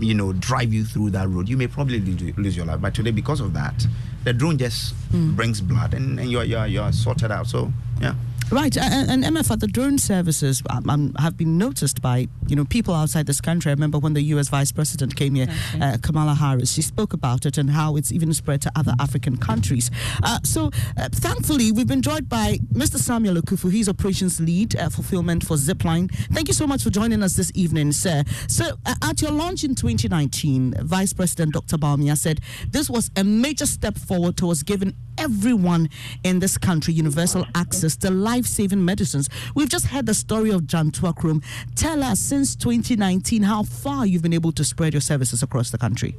you 0.00 0.14
know, 0.14 0.32
drive 0.32 0.72
you 0.72 0.84
through 0.84 1.10
that 1.10 1.28
road, 1.28 1.48
you 1.48 1.56
may 1.56 1.66
probably 1.66 2.00
lose 2.00 2.56
your 2.56 2.66
life. 2.66 2.80
But 2.80 2.94
today, 2.94 3.10
because 3.10 3.40
of 3.40 3.54
that, 3.54 3.86
the 4.24 4.32
drone 4.32 4.58
just 4.58 4.94
mm. 5.10 5.34
brings 5.34 5.60
blood 5.60 5.94
and, 5.94 6.18
and 6.20 6.30
you're, 6.30 6.44
you're 6.44 6.66
you're 6.66 6.92
sorted 6.92 7.30
out. 7.30 7.46
So 7.46 7.72
yeah. 8.00 8.14
Right, 8.52 8.76
and, 8.76 9.10
and 9.10 9.24
Emefa, 9.24 9.58
the 9.58 9.66
drone 9.66 9.96
services 9.96 10.62
um, 10.68 10.90
um, 10.90 11.14
have 11.18 11.38
been 11.38 11.56
noticed 11.56 12.02
by 12.02 12.28
you 12.46 12.54
know 12.54 12.66
people 12.66 12.92
outside 12.92 13.24
this 13.24 13.40
country. 13.40 13.70
I 13.70 13.72
remember 13.72 13.98
when 13.98 14.12
the 14.12 14.20
U.S. 14.34 14.50
Vice 14.50 14.70
President 14.70 15.16
came 15.16 15.34
here, 15.34 15.46
uh, 15.80 15.96
Kamala 16.02 16.34
Harris, 16.34 16.70
she 16.70 16.82
spoke 16.82 17.14
about 17.14 17.46
it 17.46 17.56
and 17.56 17.70
how 17.70 17.96
it's 17.96 18.12
even 18.12 18.34
spread 18.34 18.60
to 18.60 18.72
other 18.76 18.92
African 19.00 19.38
countries. 19.38 19.90
Uh, 20.22 20.38
so, 20.44 20.70
uh, 20.98 21.08
thankfully, 21.10 21.72
we've 21.72 21.86
been 21.86 22.02
joined 22.02 22.28
by 22.28 22.58
Mr. 22.74 22.96
Samuel 22.96 23.36
Akuffo. 23.36 23.72
He's 23.72 23.88
operations 23.88 24.38
lead 24.38 24.76
uh, 24.76 24.90
fulfillment 24.90 25.46
for 25.46 25.56
Zipline. 25.56 26.14
Thank 26.30 26.48
you 26.48 26.54
so 26.54 26.66
much 26.66 26.82
for 26.82 26.90
joining 26.90 27.22
us 27.22 27.34
this 27.34 27.50
evening, 27.54 27.90
sir. 27.92 28.22
So, 28.48 28.76
uh, 28.84 28.94
at 29.02 29.22
your 29.22 29.30
launch 29.30 29.64
in 29.64 29.74
2019, 29.74 30.74
Vice 30.82 31.14
President 31.14 31.54
Dr. 31.54 31.78
Bawumia 31.78 32.18
said 32.18 32.40
this 32.68 32.90
was 32.90 33.10
a 33.16 33.24
major 33.24 33.64
step 33.64 33.96
forward 33.96 34.36
towards 34.36 34.62
giving 34.62 34.94
everyone 35.22 35.88
in 36.24 36.40
this 36.40 36.58
country 36.58 36.92
universal 36.92 37.46
access 37.54 37.94
to 37.96 38.10
life 38.10 38.44
saving 38.44 38.84
medicines. 38.84 39.28
We've 39.54 39.68
just 39.68 39.86
heard 39.86 40.06
the 40.06 40.14
story 40.14 40.50
of 40.50 40.62
Jantwakrom. 40.62 41.44
Tell 41.76 42.02
us, 42.02 42.18
since 42.18 42.56
2019, 42.56 43.44
how 43.44 43.62
far 43.62 44.04
you've 44.04 44.22
been 44.22 44.32
able 44.32 44.50
to 44.52 44.64
spread 44.64 44.94
your 44.94 45.00
services 45.00 45.42
across 45.42 45.70
the 45.70 45.78
country. 45.78 46.16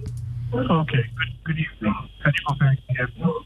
Okay, 0.53 1.03
good, 1.17 1.43
good 1.43 1.57
evening. 1.59 1.93
Thank 2.23 2.35
you 2.37 2.55
for 2.55 3.43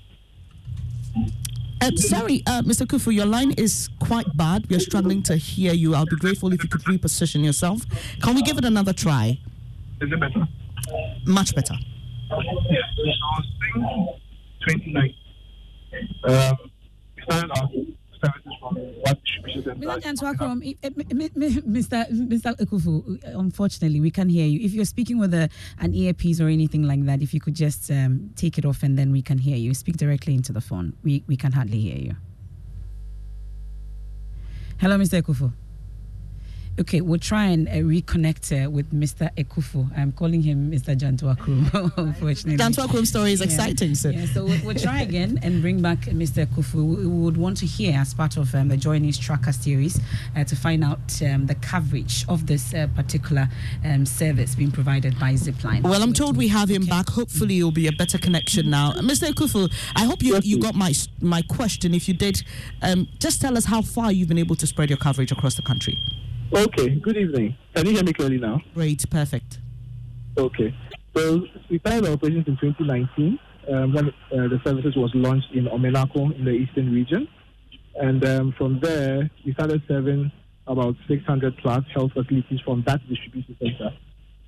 uh, 1.80 1.92
sorry, 1.96 2.44
uh, 2.46 2.62
Mr. 2.64 2.86
Kufu, 2.86 3.14
your 3.14 3.26
line 3.26 3.52
is 3.52 3.90
quite 4.00 4.26
bad. 4.36 4.70
We're 4.70 4.80
struggling 4.80 5.24
to 5.24 5.38
hear 5.38 5.74
you. 5.74 5.96
I'll 5.96 6.06
be 6.06 6.18
grateful 6.18 6.54
if 6.54 6.64
you 6.64 6.70
could 6.70 6.82
reposition 6.82 7.44
yourself. 7.44 7.82
Can 8.22 8.36
we 8.36 8.42
give 8.42 8.58
it 8.58 8.66
another 8.66 8.94
try? 8.94 9.40
Is 10.02 10.12
it 10.12 10.20
better? 10.20 10.48
Much 11.26 11.56
better. 11.56 11.76
Yes, 12.30 12.84
so 12.96 13.04
since 13.74 13.90
2019, 14.68 15.16
Mr. 21.68 22.10
Mr. 22.12 22.56
Akuffo, 22.58 23.20
unfortunately, 23.24 24.00
we 24.00 24.12
can't 24.12 24.32
hear 24.32 24.46
you. 24.46 24.60
If 24.62 24.74
you're 24.74 24.86
speaking 24.86 25.20
with 25.20 25.34
a, 25.34 25.50
an 25.80 25.94
earpiece 25.94 26.40
or 26.42 26.48
anything 26.48 26.84
like 26.84 27.06
that, 27.06 27.22
if 27.22 27.34
you 27.34 27.40
could 27.40 27.56
just 27.56 27.92
um, 27.92 28.32
take 28.36 28.58
it 28.58 28.66
off 28.66 28.84
and 28.84 28.98
then 28.98 29.12
we 29.12 29.22
can 29.22 29.38
hear 29.38 29.58
you. 29.58 29.74
Speak 29.74 29.98
directly 29.98 30.34
into 30.34 30.52
the 30.52 30.62
phone. 30.62 30.94
We, 31.04 31.24
we 31.28 31.38
can 31.38 31.52
hardly 31.52 31.80
hear 31.80 31.98
you. 31.98 32.16
Hello, 34.80 34.98
Mr. 34.98 35.22
Akuffo. 35.22 35.52
Okay, 36.80 37.02
we'll 37.02 37.20
try 37.20 37.46
and 37.46 37.68
uh, 37.68 37.72
reconnect 37.72 38.66
uh, 38.66 38.70
with 38.70 38.94
Mr. 38.94 39.34
Akuffo. 39.36 39.90
I'm 39.98 40.12
calling 40.12 40.44
him 40.44 40.72
Mr. 40.72 40.96
Jantwakrom, 40.96 41.92
unfortunately. 41.98 42.64
Jantwakrom's 42.64 43.10
story 43.10 43.32
is 43.32 43.40
yeah. 43.40 43.46
exciting, 43.46 43.96
sir. 43.96 44.12
Yeah, 44.12 44.26
so 44.28 44.46
we'll, 44.46 44.64
we'll, 44.64 44.76
try 44.76 45.02
again 45.02 45.40
and 45.42 45.60
bring 45.64 45.82
back 45.82 46.02
Mr. 46.02 46.46
Akuffo. 46.46 46.76
We 46.76 47.08
would 47.08 47.36
want 47.36 47.58
to 47.58 47.66
hear, 47.66 47.98
as 47.98 48.14
part 48.14 48.38
of 48.38 48.54
um, 48.54 48.68
the 48.68 48.78
Journeys 48.78 49.18
Tracker 49.18 49.54
series, 49.54 50.00
uh, 50.36 50.44
to 50.44 50.56
find 50.56 50.84
out 50.84 51.20
um, 51.24 51.48
the 51.48 51.56
coverage 51.56 52.26
of 52.30 52.46
this 52.46 52.76
uh, 52.76 52.88
particular 52.96 53.50
um, 53.84 54.06
service 54.06 54.54
being 54.54 54.72
provided 54.72 55.20
by 55.20 55.34
Zipline. 55.34 55.82
Well, 55.82 56.04
I'm 56.04 56.14
told 56.14 56.38
we 56.38 56.48
have 56.50 56.70
him 56.70 56.84
okay. 56.84 56.92
back. 56.92 57.10
Hopefully, 57.10 57.58
it'll 57.58 57.72
be 57.72 57.88
a 57.88 57.92
better 57.92 58.20
connection 58.20 58.70
now. 58.70 58.92
Mr. 58.94 59.28
Akuffo, 59.32 59.74
I 59.96 60.06
hope 60.06 60.22
you, 60.22 60.40
you 60.44 60.60
got 60.60 60.76
my 60.76 60.94
my 61.22 61.42
question. 61.42 61.96
If 61.96 62.08
you 62.08 62.14
did, 62.14 62.44
um, 62.84 63.08
just 63.18 63.42
tell 63.42 63.58
us 63.58 63.66
how 63.66 63.82
far 63.82 64.12
you've 64.12 64.28
been 64.28 64.38
able 64.38 64.56
to 64.58 64.68
spread 64.68 64.92
your 64.92 64.98
coverage 64.98 65.32
across 65.32 65.56
the 65.56 65.64
country. 65.64 66.00
Okay, 66.54 66.96
good 66.96 67.18
evening. 67.18 67.56
Can 67.76 67.86
you 67.86 67.92
hear 67.92 68.04
me 68.04 68.14
clearly 68.14 68.38
now? 68.38 68.62
Great, 68.74 69.10
perfect. 69.10 69.60
Okay. 70.38 70.74
So 71.16 71.42
we 71.70 71.80
started 71.80 72.06
operations 72.08 72.48
in 72.48 72.58
2019 72.58 73.40
um, 73.70 73.94
when 73.94 74.08
uh, 74.08 74.12
the 74.48 74.60
services 74.64 74.96
was 74.96 75.12
launched 75.14 75.52
in 75.54 75.66
Omenako 75.66 76.38
in 76.38 76.46
the 76.46 76.52
eastern 76.52 76.94
region. 76.94 77.28
And 77.96 78.24
um, 78.26 78.54
from 78.58 78.80
there, 78.80 79.30
we 79.46 79.54
started 79.54 79.82
serving 79.88 80.32
about 80.68 80.96
600 81.08 81.58
plus 81.58 81.84
health 81.94 82.12
facilities 82.14 82.62
from 82.64 82.84
that 82.88 83.02
distribution 83.10 83.58
center. 83.60 83.90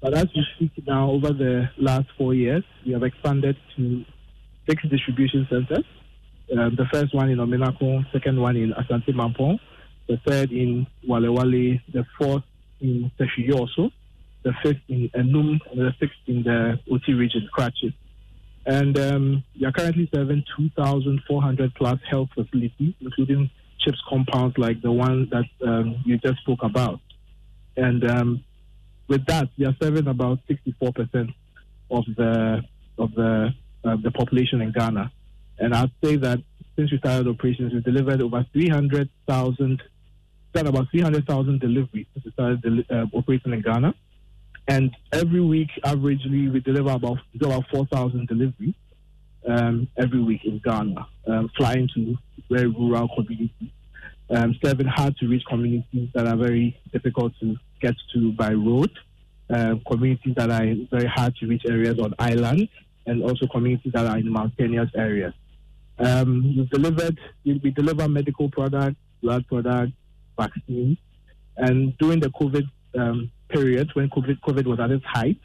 But 0.01 0.13
as 0.13 0.27
we 0.33 0.45
speak 0.55 0.87
now, 0.87 1.09
over 1.09 1.33
the 1.33 1.69
last 1.77 2.07
four 2.17 2.33
years, 2.33 2.63
we 2.85 2.93
have 2.93 3.03
expanded 3.03 3.57
to 3.75 4.05
six 4.69 4.83
distribution 4.89 5.47
centers. 5.49 5.85
Um, 6.57 6.75
the 6.75 6.85
first 6.93 7.13
one 7.13 7.29
in 7.29 7.39
Omenako, 7.39 8.05
second 8.13 8.39
one 8.39 8.55
in 8.55 8.71
Asante 8.73 9.09
Mampong, 9.09 9.59
the 10.09 10.17
third 10.27 10.51
in 10.51 10.87
Wale 11.07 11.31
Wale, 11.31 11.77
the 11.93 12.03
fourth 12.17 12.43
in 12.81 13.11
Teshuyoso, 13.19 13.91
the 14.43 14.53
fifth 14.63 14.81
in 14.89 15.09
Enum, 15.15 15.59
and 15.71 15.79
the 15.79 15.93
sixth 15.99 16.17
in 16.25 16.41
the 16.43 16.79
Oti 16.91 17.13
region, 17.13 17.47
Kratchit. 17.55 17.93
And 18.65 18.97
um, 18.99 19.43
we 19.57 19.65
are 19.67 19.71
currently 19.71 20.09
serving 20.13 20.43
2,400 20.57 21.75
plus 21.75 21.99
health 22.09 22.29
facilities, 22.33 22.93
including 22.99 23.51
CHPS 23.85 23.97
compounds 24.09 24.57
like 24.57 24.81
the 24.81 24.91
one 24.91 25.29
that 25.29 25.45
um, 25.67 26.01
you 26.05 26.17
just 26.17 26.39
spoke 26.39 26.63
about. 26.63 26.99
And 27.77 28.09
um, 28.09 28.43
with 29.07 29.25
that, 29.27 29.49
we 29.57 29.65
are 29.65 29.75
serving 29.81 30.07
about 30.07 30.39
64% 30.49 31.33
of 31.91 32.03
the 32.17 32.61
of 32.97 33.13
the 33.13 33.49
uh, 33.85 33.95
the 34.03 34.11
population 34.11 34.61
in 34.61 34.71
Ghana. 34.71 35.11
And 35.59 35.73
I'd 35.73 35.91
say 36.03 36.17
that 36.17 36.39
since 36.75 36.91
we 36.91 36.97
started 36.97 37.27
operations, 37.27 37.73
we've 37.73 37.83
delivered 37.83 38.21
over 38.21 38.45
300,000 38.51 39.81
done 40.53 40.67
about 40.67 40.89
300,000 40.91 41.59
deliveries 41.59 42.07
since 42.13 42.25
we 42.25 42.31
started 42.31 42.85
uh, 42.89 43.05
operating 43.13 43.53
in 43.53 43.61
Ghana. 43.61 43.93
And 44.67 44.95
every 45.11 45.41
week, 45.41 45.69
averagely, 45.83 46.51
we 46.51 46.59
deliver 46.59 46.91
about, 46.91 47.17
about 47.41 47.65
4,000 47.71 48.27
deliveries 48.27 48.75
um, 49.47 49.87
every 49.97 50.21
week 50.21 50.45
in 50.45 50.59
Ghana, 50.59 51.07
um, 51.27 51.49
flying 51.57 51.89
to 51.95 52.17
very 52.49 52.67
rural 52.67 53.07
communities, 53.15 53.71
um, 54.29 54.55
serving 54.63 54.87
hard 54.87 55.17
to 55.17 55.27
reach 55.27 55.43
communities 55.49 56.09
that 56.13 56.27
are 56.27 56.37
very 56.37 56.79
difficult 56.91 57.33
to 57.39 57.55
get 57.81 57.95
to 58.13 58.31
by 58.33 58.53
road, 58.53 58.91
um, 59.49 59.81
communities 59.89 60.35
that 60.35 60.51
are 60.51 60.75
very 60.91 61.07
hard 61.07 61.35
to 61.37 61.47
reach 61.47 61.63
areas 61.67 61.97
on 61.99 62.13
islands, 62.19 62.69
and 63.05 63.23
also 63.23 63.47
communities 63.47 63.91
that 63.93 64.05
are 64.05 64.17
in 64.17 64.31
mountainous 64.31 64.89
areas. 64.95 65.33
Um, 65.97 66.55
we've 66.55 66.69
delivered, 66.69 67.19
we 67.43 67.71
deliver 67.71 68.07
medical 68.07 68.49
products, 68.49 68.97
blood 69.21 69.47
products, 69.47 69.93
vaccines. 70.39 70.97
And 71.57 71.97
during 71.97 72.19
the 72.19 72.29
COVID 72.29 72.63
um, 72.97 73.31
period, 73.49 73.89
when 73.93 74.09
COVID, 74.09 74.39
COVID 74.47 74.65
was 74.65 74.79
at 74.79 74.91
its 74.91 75.05
height, 75.05 75.39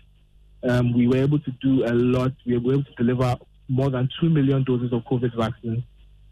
um, 0.68 0.92
we 0.96 1.06
were 1.08 1.16
able 1.16 1.38
to 1.40 1.50
do 1.62 1.84
a 1.84 1.92
lot. 1.92 2.32
We 2.46 2.56
were 2.58 2.74
able 2.74 2.84
to 2.84 2.94
deliver 2.96 3.36
more 3.68 3.90
than 3.90 4.08
2 4.20 4.30
million 4.30 4.64
doses 4.64 4.92
of 4.92 5.02
COVID 5.04 5.36
vaccines 5.36 5.82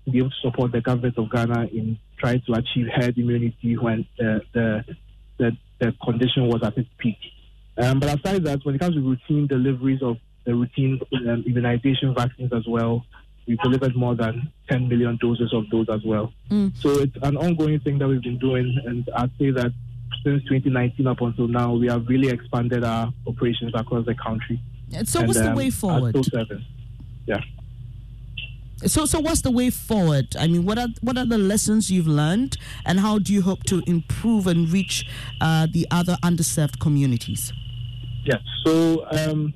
to 0.04 0.10
be 0.10 0.18
able 0.18 0.30
to 0.30 0.36
support 0.42 0.72
the 0.72 0.80
government 0.80 1.18
of 1.18 1.30
Ghana 1.30 1.68
in 1.72 1.98
trying 2.18 2.42
to 2.46 2.52
achieve 2.54 2.86
herd 2.94 3.16
immunity 3.18 3.76
when 3.76 4.06
the, 4.18 4.40
the, 4.52 4.84
the, 5.38 5.56
the 5.80 5.94
condition 6.04 6.48
was 6.48 6.62
at 6.62 6.76
its 6.76 6.88
peak. 6.98 7.18
Um, 7.78 8.00
but 8.00 8.18
aside 8.18 8.44
that, 8.44 8.64
when 8.64 8.74
it 8.74 8.78
comes 8.78 8.94
to 8.94 9.00
routine 9.00 9.46
deliveries 9.46 10.02
of 10.02 10.16
the 10.44 10.54
routine 10.54 11.00
um, 11.12 11.44
immunization 11.46 12.14
vaccines 12.14 12.52
as 12.52 12.66
well, 12.66 13.04
we 13.46 13.56
delivered 13.56 13.96
more 13.96 14.14
than 14.14 14.52
10 14.68 14.88
million 14.88 15.18
doses 15.20 15.52
of 15.52 15.68
those 15.70 15.86
as 15.88 16.00
well. 16.04 16.32
Mm. 16.50 16.76
So 16.80 16.90
it's 17.00 17.16
an 17.22 17.36
ongoing 17.36 17.80
thing 17.80 17.98
that 17.98 18.08
we've 18.08 18.22
been 18.22 18.38
doing, 18.38 18.80
and 18.86 19.08
I'd 19.16 19.30
say 19.38 19.50
that 19.50 19.72
since 20.24 20.42
2019 20.44 21.06
up 21.06 21.20
until 21.20 21.48
now, 21.48 21.74
we 21.74 21.88
have 21.88 22.06
really 22.06 22.28
expanded 22.28 22.84
our 22.84 23.12
operations 23.26 23.72
across 23.74 24.06
the 24.06 24.14
country. 24.14 24.60
So 25.04 25.20
and, 25.20 25.28
what's 25.28 25.40
the 25.40 25.50
um, 25.50 25.56
way 25.56 25.70
forward? 25.70 26.16
Yeah. 27.26 27.40
So, 28.86 29.06
so 29.06 29.20
what's 29.20 29.42
the 29.42 29.50
way 29.50 29.70
forward? 29.70 30.34
I 30.36 30.48
mean, 30.48 30.64
what 30.64 30.78
are 30.78 30.88
what 31.02 31.16
are 31.16 31.24
the 31.24 31.38
lessons 31.38 31.90
you've 31.90 32.08
learned, 32.08 32.56
and 32.84 32.98
how 32.98 33.18
do 33.18 33.32
you 33.32 33.42
hope 33.42 33.62
to 33.64 33.82
improve 33.86 34.46
and 34.46 34.70
reach 34.70 35.06
uh, 35.40 35.66
the 35.72 35.86
other 35.90 36.16
underserved 36.22 36.80
communities? 36.80 37.52
Yes. 38.24 38.40
So 38.64 39.06
um, 39.10 39.54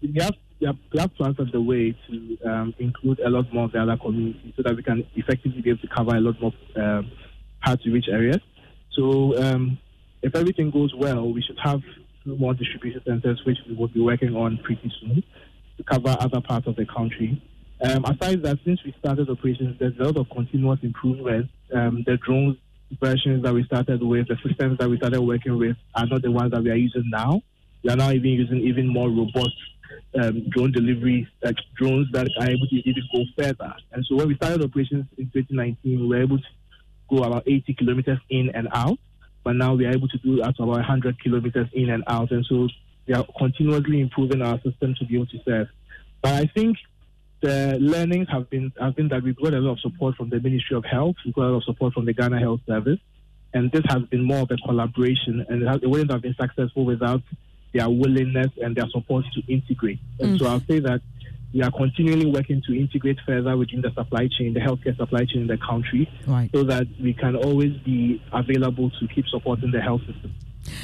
we 0.00 0.14
have 0.20 0.34
have 0.66 0.76
plans 0.90 1.38
on 1.38 1.50
the 1.52 1.60
way 1.60 1.96
to 2.08 2.38
um, 2.48 2.74
include 2.78 3.20
a 3.20 3.30
lot 3.30 3.52
more 3.52 3.64
of 3.64 3.72
the 3.72 3.80
other 3.80 3.96
communities 3.96 4.52
so 4.56 4.62
that 4.62 4.76
we 4.76 4.82
can 4.82 5.06
effectively 5.14 5.60
be 5.60 5.70
able 5.70 5.80
to 5.80 5.88
cover 5.88 6.16
a 6.16 6.20
lot 6.20 6.40
more 6.40 6.52
um, 6.76 7.10
hard 7.60 7.80
to 7.82 7.90
reach 7.90 8.06
areas. 8.10 8.40
So 8.92 9.36
um, 9.42 9.78
if 10.22 10.34
everything 10.34 10.70
goes 10.70 10.94
well, 10.94 11.32
we 11.32 11.42
should 11.42 11.58
have 11.62 11.80
more 12.24 12.54
distribution 12.54 13.02
centers, 13.06 13.42
which 13.44 13.58
we 13.68 13.74
will 13.74 13.88
be 13.88 14.00
working 14.00 14.36
on 14.36 14.58
pretty 14.62 14.92
soon 15.00 15.22
to 15.76 15.84
cover 15.84 16.16
other 16.20 16.40
parts 16.40 16.66
of 16.66 16.76
the 16.76 16.86
country. 16.86 17.42
Um, 17.82 18.04
aside 18.04 18.42
that, 18.42 18.58
since 18.64 18.80
we 18.84 18.94
started 18.98 19.28
operations, 19.28 19.76
there's 19.80 19.98
a 19.98 20.04
lot 20.04 20.16
of 20.16 20.30
continuous 20.30 20.78
improvement. 20.82 21.50
Um, 21.74 22.04
the 22.06 22.16
drones 22.18 22.56
versions 23.00 23.42
that 23.42 23.54
we 23.54 23.64
started 23.64 24.02
with, 24.02 24.28
the 24.28 24.36
systems 24.46 24.78
that 24.78 24.88
we 24.88 24.98
started 24.98 25.20
working 25.20 25.58
with, 25.58 25.76
are 25.94 26.06
not 26.06 26.22
the 26.22 26.30
ones 26.30 26.52
that 26.52 26.62
we 26.62 26.70
are 26.70 26.76
using 26.76 27.04
now. 27.06 27.42
We 27.82 27.90
are 27.90 27.96
now 27.96 28.10
even 28.10 28.30
using 28.30 28.58
even 28.58 28.86
more 28.86 29.08
robust 29.08 29.56
um, 30.20 30.48
drone 30.50 30.72
delivery, 30.72 31.28
like 31.42 31.56
drones 31.76 32.06
that 32.12 32.28
are 32.38 32.48
able 32.48 32.66
to 32.68 32.76
even 32.76 33.02
go 33.12 33.24
further. 33.36 33.74
And 33.92 34.04
so 34.06 34.16
when 34.16 34.28
we 34.28 34.36
started 34.36 34.62
operations 34.62 35.06
in 35.16 35.30
2019, 35.30 36.00
we 36.00 36.06
were 36.06 36.22
able 36.22 36.38
to 36.38 36.44
go 37.10 37.22
about 37.22 37.44
80 37.46 37.74
kilometers 37.74 38.18
in 38.30 38.50
and 38.54 38.68
out, 38.72 38.98
but 39.44 39.56
now 39.56 39.74
we 39.74 39.86
are 39.86 39.92
able 39.92 40.08
to 40.08 40.18
do 40.18 40.36
that 40.36 40.54
about 40.58 40.68
100 40.68 41.20
kilometers 41.22 41.68
in 41.72 41.90
and 41.90 42.04
out. 42.06 42.30
And 42.30 42.44
so 42.46 42.68
we 43.06 43.14
are 43.14 43.26
continuously 43.38 44.00
improving 44.00 44.42
our 44.42 44.60
system 44.62 44.94
to 44.98 45.04
be 45.04 45.16
able 45.16 45.26
to 45.26 45.38
serve. 45.44 45.68
But 46.22 46.34
I 46.34 46.46
think 46.46 46.76
the 47.40 47.76
learnings 47.80 48.28
have 48.30 48.48
been 48.48 48.72
have 48.80 48.94
been 48.94 49.08
that 49.08 49.22
we've 49.22 49.36
got 49.36 49.52
a 49.52 49.58
lot 49.58 49.72
of 49.72 49.80
support 49.80 50.14
from 50.14 50.30
the 50.30 50.40
Ministry 50.40 50.76
of 50.76 50.84
Health, 50.84 51.16
we've 51.24 51.34
got 51.34 51.46
a 51.46 51.50
lot 51.50 51.56
of 51.56 51.64
support 51.64 51.92
from 51.92 52.04
the 52.04 52.12
Ghana 52.12 52.38
Health 52.38 52.60
Service, 52.66 53.00
and 53.52 53.70
this 53.72 53.82
has 53.88 54.02
been 54.04 54.22
more 54.22 54.42
of 54.42 54.50
a 54.50 54.56
collaboration, 54.58 55.44
and 55.48 55.62
it, 55.62 55.82
it 55.82 55.86
wouldn't 55.88 56.12
have 56.12 56.22
been 56.22 56.36
successful 56.40 56.84
without 56.84 57.22
their 57.72 57.88
willingness 57.88 58.48
and 58.62 58.76
their 58.76 58.88
support 58.90 59.24
to 59.34 59.42
integrate. 59.52 59.98
And 60.20 60.32
Mm. 60.34 60.38
so 60.38 60.46
I'll 60.46 60.60
say 60.60 60.78
that 60.80 61.00
we 61.54 61.62
are 61.62 61.70
continually 61.70 62.26
working 62.26 62.62
to 62.66 62.78
integrate 62.78 63.18
further 63.26 63.56
within 63.56 63.82
the 63.82 63.90
supply 63.92 64.26
chain, 64.28 64.54
the 64.54 64.60
healthcare 64.60 64.96
supply 64.96 65.24
chain 65.26 65.42
in 65.42 65.46
the 65.48 65.58
country, 65.58 66.08
Right. 66.26 66.50
so 66.54 66.62
that 66.64 66.86
we 67.00 67.12
can 67.12 67.36
always 67.36 67.72
be 67.84 68.20
available 68.32 68.90
to 68.90 69.08
keep 69.08 69.26
supporting 69.28 69.70
the 69.70 69.80
health 69.80 70.00
system 70.06 70.32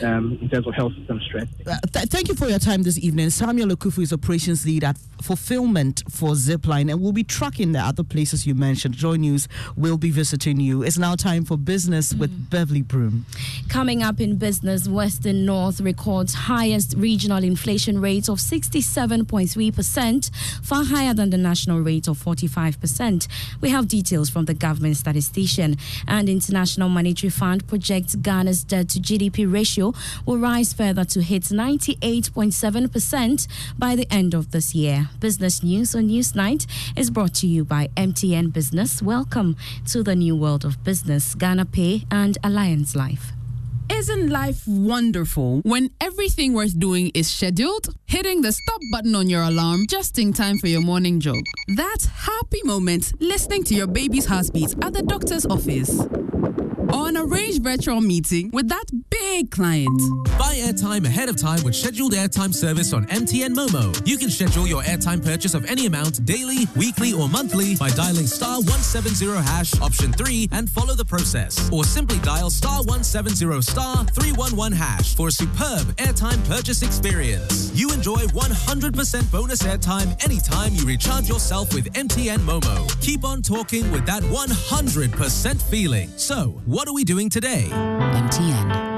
um, 0.02 0.38
in 0.40 0.48
terms 0.48 0.66
of 0.66 0.74
health 0.74 0.94
system 0.96 1.20
strength. 1.20 1.52
Uh, 1.66 1.76
th- 1.92 2.06
thank 2.08 2.28
you 2.28 2.34
for 2.34 2.48
your 2.48 2.58
time 2.58 2.82
this 2.82 2.98
evening. 2.98 3.30
Samuel 3.30 3.68
Akuffo 3.68 4.02
is 4.02 4.12
operations 4.12 4.66
lead 4.66 4.84
at 4.84 4.98
fulfillment 5.22 6.02
for 6.10 6.30
Zipline, 6.30 6.90
and 6.90 7.00
we'll 7.00 7.12
be 7.12 7.24
tracking 7.24 7.72
the 7.72 7.78
other 7.78 8.02
places 8.02 8.46
you 8.46 8.54
mentioned. 8.54 8.94
Joy 8.94 9.16
News 9.16 9.48
will 9.76 9.98
be 9.98 10.10
visiting 10.10 10.60
you. 10.60 10.82
It's 10.82 10.98
now 10.98 11.14
time 11.14 11.44
for 11.44 11.56
business 11.56 12.14
with 12.14 12.50
Beverly 12.50 12.82
Broom. 12.82 13.26
Coming 13.68 14.02
up 14.02 14.20
in 14.20 14.36
business, 14.36 14.88
Western 14.88 15.44
North 15.44 15.80
records 15.80 16.34
highest 16.34 16.94
regional 16.96 17.42
inflation 17.44 18.00
rate 18.00 18.28
of 18.28 18.38
67.3%, 18.38 20.30
far 20.64 20.84
higher 20.84 21.14
than 21.14 21.30
the 21.30 21.38
national 21.38 21.80
rate 21.80 22.08
of 22.08 22.18
45%. 22.18 23.28
We 23.60 23.70
have 23.70 23.88
details 23.88 24.30
from 24.30 24.46
the 24.46 24.54
government 24.54 24.96
statistician. 24.96 25.76
And 26.06 26.28
International 26.28 26.88
Monetary 26.88 27.30
Fund 27.30 27.66
projects 27.66 28.14
Ghana's 28.16 28.64
debt 28.64 28.88
to 28.90 29.00
GDP 29.00 29.50
ratio 29.50 29.67
will 29.76 30.38
rise 30.38 30.72
further 30.72 31.04
to 31.04 31.22
hit 31.22 31.44
98.7% 31.44 33.46
by 33.78 33.94
the 33.94 34.06
end 34.10 34.34
of 34.34 34.50
this 34.50 34.74
year. 34.74 35.10
Business 35.20 35.62
News 35.62 35.94
on 35.94 36.08
Newsnight 36.08 36.66
is 36.96 37.10
brought 37.10 37.34
to 37.34 37.46
you 37.46 37.64
by 37.64 37.88
MTN 37.96 38.52
Business. 38.52 39.02
Welcome 39.02 39.56
to 39.88 40.02
the 40.02 40.16
new 40.16 40.34
world 40.34 40.64
of 40.64 40.82
business, 40.82 41.34
Ghana 41.34 41.66
Pay 41.66 42.04
and 42.10 42.38
Alliance 42.42 42.96
Life. 42.96 43.32
Isn't 43.90 44.28
life 44.28 44.68
wonderful 44.68 45.60
when 45.64 45.90
everything 46.00 46.52
worth 46.52 46.78
doing 46.78 47.10
is 47.14 47.30
scheduled? 47.30 47.88
Hitting 48.06 48.42
the 48.42 48.52
stop 48.52 48.80
button 48.92 49.14
on 49.14 49.30
your 49.30 49.42
alarm 49.42 49.86
just 49.88 50.18
in 50.18 50.32
time 50.32 50.58
for 50.58 50.68
your 50.68 50.82
morning 50.82 51.20
jog. 51.20 51.42
That 51.76 52.06
happy 52.14 52.60
moment 52.64 53.12
listening 53.20 53.64
to 53.64 53.74
your 53.74 53.86
baby's 53.86 54.26
heartbeat 54.26 54.74
at 54.84 54.92
the 54.92 55.02
doctor's 55.02 55.46
office. 55.46 56.00
Or 56.92 57.07
an 57.18 57.32
arranged 57.32 57.62
virtual 57.62 58.00
meeting 58.00 58.50
with 58.52 58.68
that 58.68 58.84
big 59.10 59.50
client. 59.50 60.00
Buy 60.38 60.56
airtime 60.56 61.04
ahead 61.04 61.28
of 61.28 61.36
time 61.36 61.62
with 61.64 61.74
scheduled 61.74 62.12
airtime 62.12 62.54
service 62.54 62.92
on 62.92 63.06
MTN 63.06 63.54
Momo. 63.54 64.06
You 64.06 64.18
can 64.18 64.30
schedule 64.30 64.66
your 64.66 64.82
airtime 64.82 65.24
purchase 65.24 65.54
of 65.54 65.64
any 65.66 65.86
amount 65.86 66.24
daily, 66.24 66.66
weekly, 66.76 67.12
or 67.12 67.28
monthly 67.28 67.76
by 67.76 67.90
dialing 67.90 68.26
star 68.26 68.56
170 68.58 69.26
hash 69.42 69.78
option 69.80 70.12
3 70.12 70.48
and 70.52 70.68
follow 70.70 70.94
the 70.94 71.04
process. 71.04 71.70
Or 71.72 71.84
simply 71.84 72.18
dial 72.20 72.50
star 72.50 72.78
170 72.84 73.62
star 73.62 74.04
311 74.04 74.72
hash 74.72 75.14
for 75.14 75.28
a 75.28 75.32
superb 75.32 75.86
airtime 75.96 76.46
purchase 76.48 76.82
experience. 76.82 77.72
You 77.74 77.90
enjoy 77.92 78.26
100% 78.26 79.32
bonus 79.32 79.62
airtime 79.62 80.22
anytime 80.24 80.74
you 80.74 80.86
recharge 80.86 81.28
yourself 81.28 81.74
with 81.74 81.92
MTN 81.94 82.38
Momo. 82.38 83.00
Keep 83.00 83.24
on 83.24 83.42
talking 83.42 83.90
with 83.92 84.06
that 84.06 84.22
100% 84.22 85.62
feeling. 85.62 86.10
So, 86.16 86.60
what 86.66 86.88
are 86.88 86.94
we 86.94 87.04
doing 87.08 87.30
today? 87.30 87.70
MTN. 87.70 88.97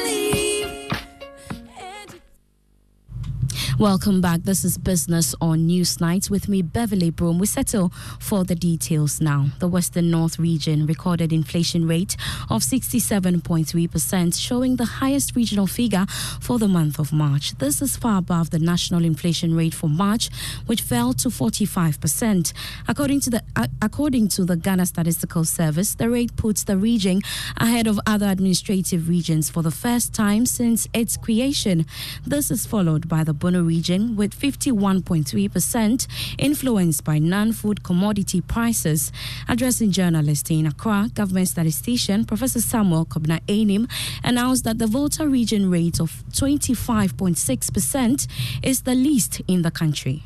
Welcome 3.79 4.21
back. 4.21 4.41
This 4.43 4.65
is 4.65 4.77
Business 4.77 5.33
on 5.39 5.67
Newsnight 5.67 6.29
with 6.29 6.49
me, 6.49 6.61
Beverly 6.61 7.09
Broom. 7.09 7.39
We 7.39 7.47
settle 7.47 7.89
for 8.19 8.43
the 8.43 8.53
details 8.53 9.21
now. 9.21 9.47
The 9.59 9.67
Western 9.67 10.11
North 10.11 10.37
region 10.37 10.85
recorded 10.85 11.31
inflation 11.31 11.87
rate 11.87 12.15
of 12.49 12.61
67.3%, 12.61 14.39
showing 14.39 14.75
the 14.75 14.85
highest 14.85 15.35
regional 15.35 15.67
figure 15.67 16.05
for 16.39 16.59
the 16.59 16.67
month 16.67 16.99
of 16.99 17.13
March. 17.13 17.57
This 17.57 17.81
is 17.81 17.95
far 17.95 18.19
above 18.19 18.49
the 18.49 18.59
national 18.59 19.05
inflation 19.05 19.55
rate 19.55 19.73
for 19.73 19.87
March, 19.89 20.29
which 20.65 20.81
fell 20.81 21.13
to 21.13 21.29
45%. 21.29 22.53
According 22.87 23.21
to 23.21 23.29
the 23.29 23.41
uh, 23.55 23.67
according 23.81 24.27
to 24.29 24.45
the 24.45 24.57
Ghana 24.57 24.85
Statistical 24.85 25.45
Service, 25.45 25.95
the 25.95 26.09
rate 26.09 26.35
puts 26.35 26.63
the 26.65 26.77
region 26.77 27.21
ahead 27.57 27.87
of 27.87 27.99
other 28.05 28.27
administrative 28.27 29.07
regions 29.07 29.49
for 29.49 29.63
the 29.63 29.71
first 29.71 30.13
time 30.13 30.45
since 30.45 30.87
its 30.93 31.17
creation. 31.17 31.85
This 32.27 32.51
is 32.51 32.65
followed 32.65 33.07
by 33.07 33.23
the 33.23 33.33
Bono 33.33 33.61
region 33.75 34.15
with 34.17 34.31
51.3%, 34.37 36.07
influenced 36.37 37.03
by 37.03 37.17
non 37.19 37.53
food 37.53 37.83
commodity 37.83 38.41
prices. 38.41 39.11
Addressing 39.47 39.91
journalists 39.91 40.49
in 40.51 40.65
Accra, 40.65 41.09
government 41.13 41.47
statistician 41.47 42.25
Professor 42.25 42.61
Samuel 42.61 43.05
Kobina 43.05 43.39
Annim 43.47 43.89
announced 44.23 44.63
that 44.65 44.77
the 44.77 44.87
Volta 44.87 45.27
region 45.27 45.71
rate 45.71 45.99
of 46.01 46.23
25.6% 46.33 48.27
is 48.61 48.81
the 48.81 48.95
least 48.95 49.41
in 49.47 49.61
the 49.61 49.71
country. 49.71 50.23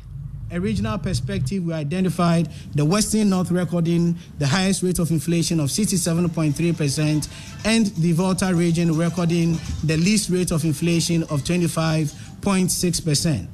A 0.56 0.60
regional 0.60 0.98
perspective, 0.98 1.64
we 1.64 1.72
identified 1.74 2.48
the 2.74 2.84
Western 2.84 3.28
North 3.28 3.50
recording 3.50 4.16
the 4.38 4.46
highest 4.46 4.82
rate 4.82 4.98
of 4.98 5.10
inflation 5.10 5.60
of 5.60 5.68
67.3%, 5.68 7.28
and 7.66 7.86
the 7.96 8.12
Volta 8.12 8.54
region 8.54 8.96
recording 8.96 9.58
the 9.84 9.98
least 9.98 10.30
rate 10.30 10.52
of 10.52 10.64
inflation 10.64 11.24
of 11.24 11.42
25.6%. 11.42 13.46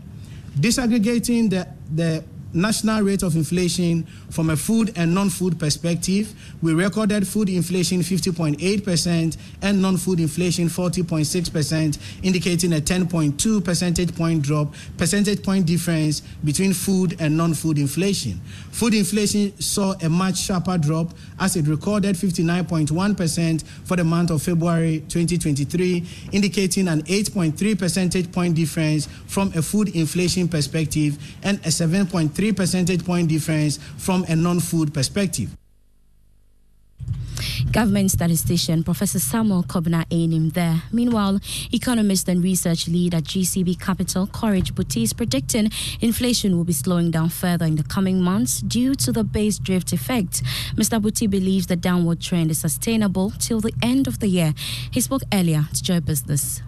Disaggregating 0.61 1.51
the, 1.51 1.67
the 1.93 2.23
national 2.55 3.03
rate 3.03 3.23
of 3.23 3.37
inflation 3.37 4.05
from 4.31 4.51
a 4.51 4.57
food 4.57 4.93
and 4.97 5.15
non-food 5.15 5.59
perspective, 5.59 6.35
we 6.63 6.75
recorded 6.75 7.27
food 7.27 7.49
inflation 7.49 8.01
50.8% 8.01 9.37
and 9.63 9.83
non-food 9.83 10.21
inflation 10.21 10.69
40.6%, 10.69 11.99
indicating 12.23 12.73
a 12.75 12.77
10.2 12.77 13.65
percentage 13.65 14.15
point 14.15 14.43
drop, 14.43 14.75
percentage 14.97 15.43
point 15.43 15.67
difference 15.67 16.21
between 16.45 16.73
food 16.73 17.17
and 17.21 17.37
non-food 17.37 17.79
inflation. 17.79 18.41
Food 18.71 18.95
inflation 18.95 19.59
saw 19.61 19.95
a 20.03 20.09
much 20.09 20.39
sharper 20.39 20.79
drop 20.79 21.13
as 21.39 21.57
it 21.57 21.67
recorded 21.67 22.17
59.1% 22.17 23.63
for 23.85 23.97
the 23.97 24.05
month 24.05 24.31
of 24.31 24.43
February 24.43 25.01
2023, 25.09 26.07
indicating 26.33 26.89
an 26.89 27.03
8.3 27.03 27.79
percentage 27.79 28.31
point 28.33 28.55
difference 28.55 29.07
from 29.27 29.53
a 29.55 29.63
food 29.63 29.95
inflation 29.95 30.49
perspective 30.49 31.19
and 31.43 31.59
a 31.61 31.69
7.3 31.69 32.42
percentage 32.51 33.05
point 33.05 33.29
difference 33.29 33.79
from 33.99 34.25
a 34.29 34.35
non-food 34.35 34.93
perspective. 34.93 35.57
Government 37.71 38.11
statistician 38.11 38.85
Professor 38.85 39.19
Samuel 39.19 39.63
Kobina 39.63 40.05
Annim 40.11 40.53
there. 40.53 40.83
Meanwhile, 40.93 41.41
economist 41.73 42.29
and 42.29 42.43
research 42.43 42.87
lead 42.87 43.15
at 43.15 43.25
GCB 43.25 43.81
Capital, 43.81 44.27
Courage 44.27 44.75
Boti, 44.75 45.05
is 45.05 45.13
predicting 45.13 45.71
inflation 46.01 46.57
will 46.57 46.65
be 46.65 46.73
slowing 46.73 47.11
down 47.11 47.31
further 47.31 47.65
in 47.65 47.77
the 47.77 47.83
coming 47.85 48.21
months 48.21 48.61
due 48.61 48.95
to 48.97 49.13
the 49.13 49.25
base 49.25 49.59
drift 49.59 49.93
effect. 49.93 50.43
Mr. 50.75 51.01
Boti 51.01 51.29
believes 51.29 51.67
the 51.67 51.77
downward 51.77 52.21
trend 52.21 52.51
is 52.51 52.59
sustainable 52.59 53.31
till 53.39 53.61
the 53.61 53.73
end 53.83 54.07
of 54.07 54.19
the 54.19 54.29
year. 54.29 54.53
He 54.91 55.01
spoke 55.01 55.23
earlier 55.33 55.67
to 55.73 55.83
Joy 55.83 56.01
Business. 56.01 56.63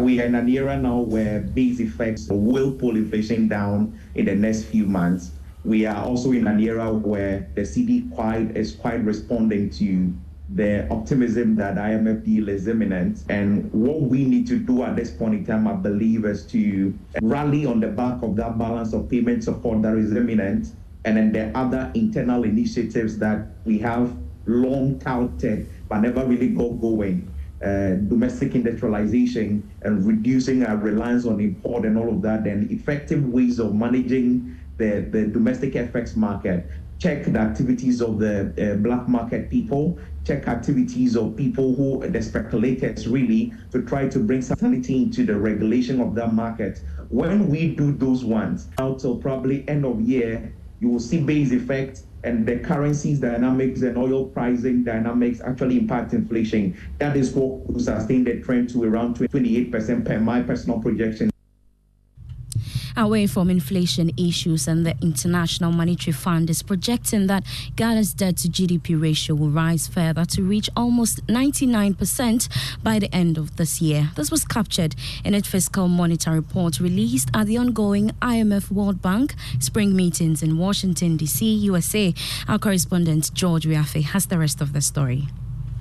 We 0.00 0.18
are 0.20 0.24
in 0.24 0.34
an 0.34 0.48
era 0.48 0.78
now 0.78 1.00
where 1.00 1.40
base 1.40 1.78
effects 1.78 2.26
will 2.30 2.72
pull 2.72 2.96
inflation 2.96 3.48
down 3.48 4.00
in 4.14 4.24
the 4.24 4.34
next 4.34 4.64
few 4.64 4.86
months. 4.86 5.32
We 5.62 5.84
are 5.84 6.02
also 6.02 6.32
in 6.32 6.46
an 6.46 6.58
era 6.58 6.90
where 6.90 7.50
the 7.54 7.62
cedi 7.62 8.10
quite 8.14 8.56
is 8.56 8.74
quite 8.74 9.04
responding 9.04 9.68
to 9.70 10.14
the 10.54 10.88
optimism 10.90 11.54
that 11.56 11.76
IMF 11.76 12.24
deal 12.24 12.48
is 12.48 12.66
imminent. 12.66 13.24
And 13.28 13.70
what 13.74 14.00
we 14.00 14.24
need 14.24 14.46
to 14.48 14.58
do 14.58 14.82
at 14.84 14.96
this 14.96 15.10
point 15.10 15.34
in 15.34 15.44
time, 15.44 15.68
I 15.68 15.74
believe, 15.74 16.24
is 16.24 16.46
to 16.46 16.98
rally 17.20 17.66
on 17.66 17.80
the 17.80 17.88
back 17.88 18.22
of 18.22 18.36
that 18.36 18.56
balance 18.56 18.94
of 18.94 19.10
payment 19.10 19.44
support 19.44 19.82
that 19.82 19.96
is 19.98 20.16
imminent. 20.16 20.68
And 21.04 21.18
then 21.18 21.32
the 21.32 21.56
other 21.56 21.90
internal 21.94 22.44
initiatives 22.44 23.18
that 23.18 23.48
we 23.66 23.78
have 23.80 24.16
long 24.46 24.98
touted 24.98 25.68
but 25.90 26.00
never 26.00 26.24
really 26.24 26.48
got 26.48 26.80
going. 26.80 27.30
Uh, 27.62 27.96
domestic 28.08 28.54
industrialization 28.54 29.70
and 29.82 30.06
reducing 30.06 30.64
our 30.64 30.78
reliance 30.78 31.26
on 31.26 31.40
import 31.40 31.84
and 31.84 31.98
all 31.98 32.08
of 32.08 32.22
that, 32.22 32.46
and 32.46 32.70
effective 32.70 33.22
ways 33.26 33.58
of 33.58 33.74
managing 33.74 34.56
the, 34.78 35.06
the 35.10 35.26
domestic 35.26 35.74
FX 35.74 36.16
market. 36.16 36.70
Check 36.98 37.24
the 37.24 37.38
activities 37.38 38.00
of 38.00 38.18
the 38.18 38.52
uh, 38.58 38.76
black 38.76 39.08
market 39.08 39.50
people 39.50 39.98
check 40.24 40.46
activities 40.48 41.16
of 41.16 41.36
people 41.36 41.74
who 41.74 42.06
the 42.06 42.22
speculators 42.22 43.08
really 43.08 43.52
to 43.70 43.82
try 43.82 44.08
to 44.08 44.18
bring 44.18 44.42
sanity 44.42 45.02
into 45.02 45.24
the 45.24 45.34
regulation 45.34 46.00
of 46.00 46.14
that 46.14 46.32
market. 46.34 46.82
When 47.08 47.48
we 47.48 47.74
do 47.74 47.92
those 47.92 48.24
ones, 48.24 48.68
until 48.78 49.16
probably 49.16 49.68
end 49.68 49.84
of 49.84 50.00
year, 50.00 50.54
you 50.78 50.88
will 50.88 51.00
see 51.00 51.20
base 51.20 51.52
effect 51.52 52.02
and 52.24 52.46
the 52.46 52.58
currencies 52.58 53.18
dynamics 53.18 53.82
and 53.82 53.96
oil 53.96 54.26
pricing 54.26 54.84
dynamics 54.84 55.40
actually 55.40 55.78
impact 55.78 56.12
inflation. 56.12 56.76
That 56.98 57.16
is 57.16 57.32
what 57.32 57.66
will 57.66 57.80
sustain 57.80 58.24
the 58.24 58.40
trend 58.40 58.68
to 58.70 58.84
around 58.84 59.16
28% 59.16 60.04
per 60.04 60.20
my 60.20 60.42
personal 60.42 60.80
projection 60.80 61.29
away 62.96 63.26
from 63.26 63.50
inflation 63.50 64.10
issues, 64.16 64.68
and 64.68 64.84
the 64.84 64.96
International 65.02 65.72
Monetary 65.72 66.12
Fund 66.12 66.50
is 66.50 66.62
projecting 66.62 67.26
that 67.26 67.44
Ghana's 67.76 68.14
debt 68.14 68.36
to 68.38 68.48
GDP 68.48 69.00
ratio 69.00 69.34
will 69.34 69.50
rise 69.50 69.88
further 69.88 70.24
to 70.26 70.42
reach 70.42 70.68
almost 70.76 71.26
99% 71.26 72.48
by 72.82 72.98
the 72.98 73.14
end 73.14 73.38
of 73.38 73.56
this 73.56 73.80
year. 73.80 74.10
This 74.16 74.30
was 74.30 74.44
captured 74.44 74.94
in 75.24 75.34
a 75.34 75.42
fiscal 75.42 75.88
monitor 75.88 76.32
report 76.32 76.80
released 76.80 77.30
at 77.34 77.46
the 77.46 77.58
ongoing 77.58 78.10
IMF 78.22 78.70
World 78.70 79.02
Bank 79.02 79.34
spring 79.58 79.94
meetings 79.94 80.42
in 80.42 80.58
Washington, 80.58 81.16
D.C., 81.16 81.44
USA. 81.44 82.14
Our 82.48 82.58
correspondent 82.58 83.32
George 83.34 83.66
Wiafe 83.66 84.02
has 84.02 84.26
the 84.26 84.38
rest 84.38 84.60
of 84.60 84.72
the 84.72 84.80
story. 84.80 85.28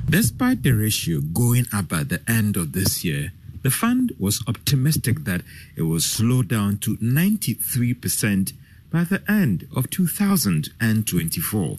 Despite 0.09 0.63
the 0.63 0.71
ratio 0.71 1.21
going 1.21 1.67
up 1.71 1.93
at 1.93 2.09
the 2.09 2.21
end 2.27 2.57
of 2.57 2.71
this 2.71 3.05
year, 3.05 3.31
the 3.61 3.71
fund 3.71 4.13
was 4.17 4.43
optimistic 4.47 5.25
that 5.25 5.41
it 5.75 5.83
will 5.83 5.99
slow 5.99 6.43
down 6.43 6.77
to 6.79 6.97
93% 6.97 8.53
by 8.91 9.03
the 9.03 9.21
end 9.29 9.67
of 9.75 9.89
2024. 9.89 11.77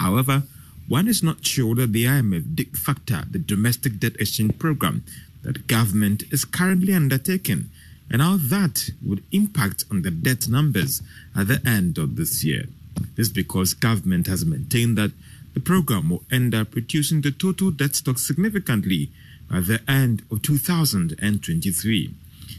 However, 0.00 0.42
one 0.88 1.06
is 1.06 1.22
not 1.22 1.44
sure 1.44 1.74
that 1.74 1.92
the 1.92 2.06
IMF 2.06 2.54
did 2.54 2.78
factor 2.78 3.24
the 3.30 3.38
domestic 3.38 4.00
debt 4.00 4.16
exchange 4.18 4.58
program 4.58 5.04
that 5.42 5.66
government 5.66 6.24
is 6.30 6.44
currently 6.44 6.94
undertaking 6.94 7.70
and 8.10 8.22
how 8.22 8.38
that 8.38 8.90
would 9.04 9.22
impact 9.32 9.84
on 9.90 10.02
the 10.02 10.10
debt 10.10 10.48
numbers 10.48 11.02
at 11.36 11.48
the 11.48 11.60
end 11.66 11.98
of 11.98 12.16
this 12.16 12.42
year. 12.42 12.64
This 13.16 13.28
because 13.28 13.74
government 13.74 14.26
has 14.26 14.44
maintained 14.44 14.96
that 14.96 15.12
the 15.54 15.60
program 15.60 16.10
will 16.10 16.24
end 16.30 16.54
up 16.54 16.74
reducing 16.74 17.20
the 17.20 17.32
total 17.32 17.70
debt 17.70 17.94
stock 17.94 18.18
significantly 18.18 19.10
at 19.52 19.66
the 19.66 19.80
end 19.88 20.22
of 20.30 20.42
2023. 20.42 22.14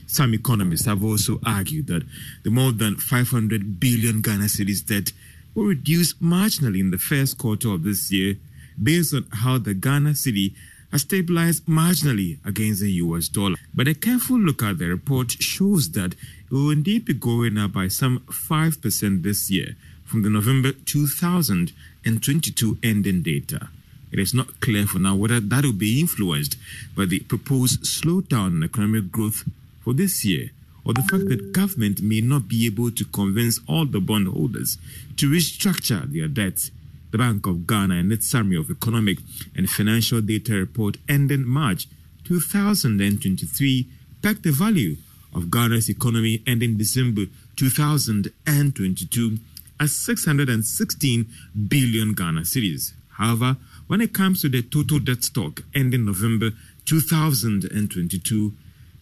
Some 0.08 0.34
economists 0.34 0.86
have 0.86 1.04
also 1.04 1.40
argued 1.46 1.88
that 1.88 2.04
the 2.44 2.50
more 2.50 2.72
than 2.72 2.96
500 2.96 3.80
billion 3.80 4.22
Ghana 4.22 4.46
cedis 4.46 4.86
debt 4.86 5.12
will 5.54 5.66
reduce 5.66 6.14
marginally 6.16 6.80
in 6.80 6.92
the 6.92 6.98
first 6.98 7.38
quarter 7.38 7.70
of 7.70 7.84
this 7.84 8.12
year 8.12 8.38
based 8.82 9.14
on 9.14 9.26
how 9.32 9.58
the 9.58 9.74
Ghana 9.74 10.12
cedi 10.12 10.54
has 10.92 11.02
stabilized 11.02 11.66
marginally 11.66 12.38
against 12.46 12.82
the 12.82 12.92
US 12.94 13.28
dollar. 13.28 13.56
But 13.74 13.88
a 13.88 13.94
careful 13.94 14.40
look 14.40 14.64
at 14.64 14.80
the 14.80 14.88
report 14.88 15.32
shows 15.32 15.92
that 15.92 16.14
it 16.14 16.52
will 16.52 16.72
indeed 16.72 17.06
be 17.06 17.14
going 17.14 17.58
up 17.58 17.74
by 17.74 17.88
some 17.88 18.20
5% 18.28 19.24
this 19.24 19.52
year 19.52 19.76
from 20.06 20.24
the 20.24 20.30
November 20.30 20.72
2022 20.72 22.78
ending 22.82 23.22
data. 23.22 23.70
It 24.12 24.20
is 24.20 24.34
not 24.34 24.60
clear 24.60 24.86
for 24.86 25.00
now 25.00 25.16
whether 25.16 25.40
that 25.40 25.64
will 25.64 25.74
be 25.74 26.00
influenced 26.00 26.58
by 26.96 27.06
the 27.06 27.20
proposed 27.20 27.84
slowdown 27.84 28.58
in 28.58 28.64
economic 28.64 29.12
growth 29.12 29.44
for 29.84 29.94
this 29.94 30.26
year 30.26 30.50
or 30.84 30.94
the 30.94 31.04
fact 31.04 31.28
that 31.30 31.52
government 31.54 32.02
may 32.02 32.22
not 32.22 32.48
be 32.48 32.66
able 32.66 32.90
to 32.92 33.06
convince 33.06 33.60
all 33.68 33.86
the 33.86 34.00
bondholders 34.00 34.78
to 35.18 35.30
restructure 35.30 36.12
their 36.12 36.28
debts. 36.28 36.72
The 37.12 37.18
Bank 37.18 37.46
of 37.48 37.66
Ghana 37.68 37.96
in 37.96 38.12
its 38.12 38.30
summary 38.30 38.58
of 38.58 38.70
economic 38.70 39.20
and 39.56 39.70
financial 39.70 40.22
data 40.22 40.54
report 40.54 40.98
ending 41.08 41.46
March 41.46 41.88
2023 42.26 43.88
pegged 44.22 44.44
the 44.44 44.52
value 44.52 44.98
of 45.34 45.50
Ghana's 45.52 45.90
economy 45.90 46.42
ending 46.46 46.78
December 46.78 47.26
2022 47.56 49.38
at 49.80 49.90
616 49.90 51.26
billion 51.68 52.14
Ghana 52.14 52.42
cedis. 52.42 52.94
However, 53.12 53.58
when 53.90 54.00
it 54.02 54.14
comes 54.14 54.42
to 54.42 54.50
the 54.50 54.62
total 54.62 55.00
debt 55.00 55.24
stock 55.24 55.64
ending 55.74 56.06
November 56.06 56.52
2022 56.86 58.54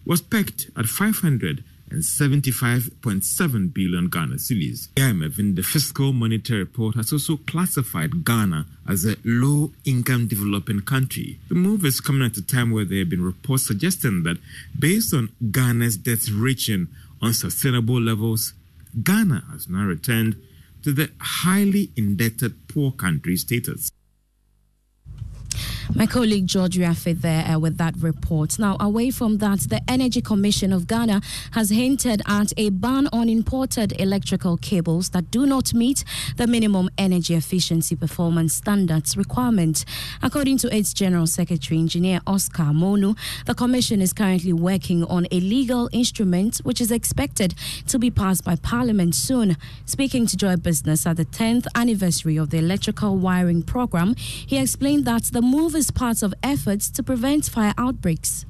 was 0.05 0.21
pegged 0.21 0.71
at 0.77 0.85
575.7 0.85 3.73
billion 3.73 4.07
Ghana 4.07 4.35
cedis. 4.35 4.87
IMF 4.95 5.39
in 5.39 5.55
the 5.55 5.61
fiscal 5.61 6.13
monetary 6.13 6.61
report 6.61 6.95
has 6.95 7.11
also 7.11 7.35
classified 7.35 8.23
Ghana 8.23 8.65
as 8.87 9.05
a 9.05 9.17
low 9.25 9.73
income 9.83 10.27
developing 10.27 10.79
country. 10.79 11.37
The 11.49 11.55
move 11.55 11.83
is 11.83 11.99
coming 11.99 12.25
at 12.25 12.37
a 12.37 12.41
time 12.41 12.71
where 12.71 12.85
there 12.85 12.99
have 12.99 13.09
been 13.09 13.25
reports 13.25 13.67
suggesting 13.67 14.23
that 14.23 14.37
based 14.79 15.13
on 15.13 15.31
Ghana's 15.51 15.97
debt 15.97 16.29
reaching 16.31 16.87
unsustainable 17.21 17.99
levels, 17.99 18.53
Ghana 19.03 19.43
has 19.51 19.67
now 19.67 19.83
returned 19.83 20.37
to 20.83 20.93
the 20.93 21.11
highly 21.19 21.91
indebted 21.97 22.69
poor 22.69 22.93
country 22.93 23.35
status. 23.35 23.91
My 25.95 26.05
colleague 26.05 26.47
George 26.47 26.77
Wiafe 26.77 27.21
there 27.21 27.45
uh, 27.45 27.57
with 27.59 27.77
that 27.77 27.95
report. 27.99 28.59
Now, 28.59 28.75
away 28.79 29.09
from 29.09 29.37
that, 29.37 29.61
the 29.61 29.81
Energy 29.87 30.21
Commission 30.21 30.73
of 30.73 30.85
Ghana 30.85 31.21
has 31.51 31.69
hinted 31.69 32.21
at 32.27 32.51
a 32.57 32.69
ban 32.69 33.07
on 33.13 33.29
imported 33.29 33.99
electrical 33.99 34.57
cables 34.57 35.09
that 35.09 35.31
do 35.31 35.45
not 35.45 35.73
meet 35.73 36.03
the 36.35 36.45
minimum 36.45 36.89
energy 36.97 37.35
efficiency 37.35 37.95
performance 37.95 38.53
standards 38.53 39.15
requirement. 39.15 39.85
According 40.21 40.57
to 40.59 40.75
its 40.75 40.93
General 40.93 41.25
Secretary, 41.25 41.79
Engineer 41.79 42.19
Oscar 42.27 42.73
Monu, 42.73 43.17
the 43.45 43.55
Commission 43.55 44.01
is 44.01 44.11
currently 44.11 44.53
working 44.53 45.05
on 45.05 45.25
a 45.31 45.39
legal 45.39 45.89
instrument 45.93 46.57
which 46.63 46.81
is 46.81 46.91
expected 46.91 47.55
to 47.87 47.97
be 47.97 48.11
passed 48.11 48.43
by 48.43 48.55
Parliament 48.57 49.15
soon. 49.15 49.55
Speaking 49.85 50.27
to 50.27 50.35
Joy 50.35 50.57
Business 50.57 51.07
at 51.07 51.15
the 51.15 51.25
10th 51.25 51.65
anniversary 51.75 52.35
of 52.35 52.49
the 52.49 52.57
electrical 52.57 53.15
wiring 53.15 53.63
program, 53.63 54.15
he 54.17 54.57
explained 54.57 55.05
that 55.05 55.23
the 55.25 55.41
move 55.41 55.76
is 55.77 55.91
part 55.91 56.23
of 56.23 56.33
efforts 56.41 56.89
to 56.89 57.03
prevent 57.03 57.45
fire 57.45 57.73
outbreaks. 57.77 58.45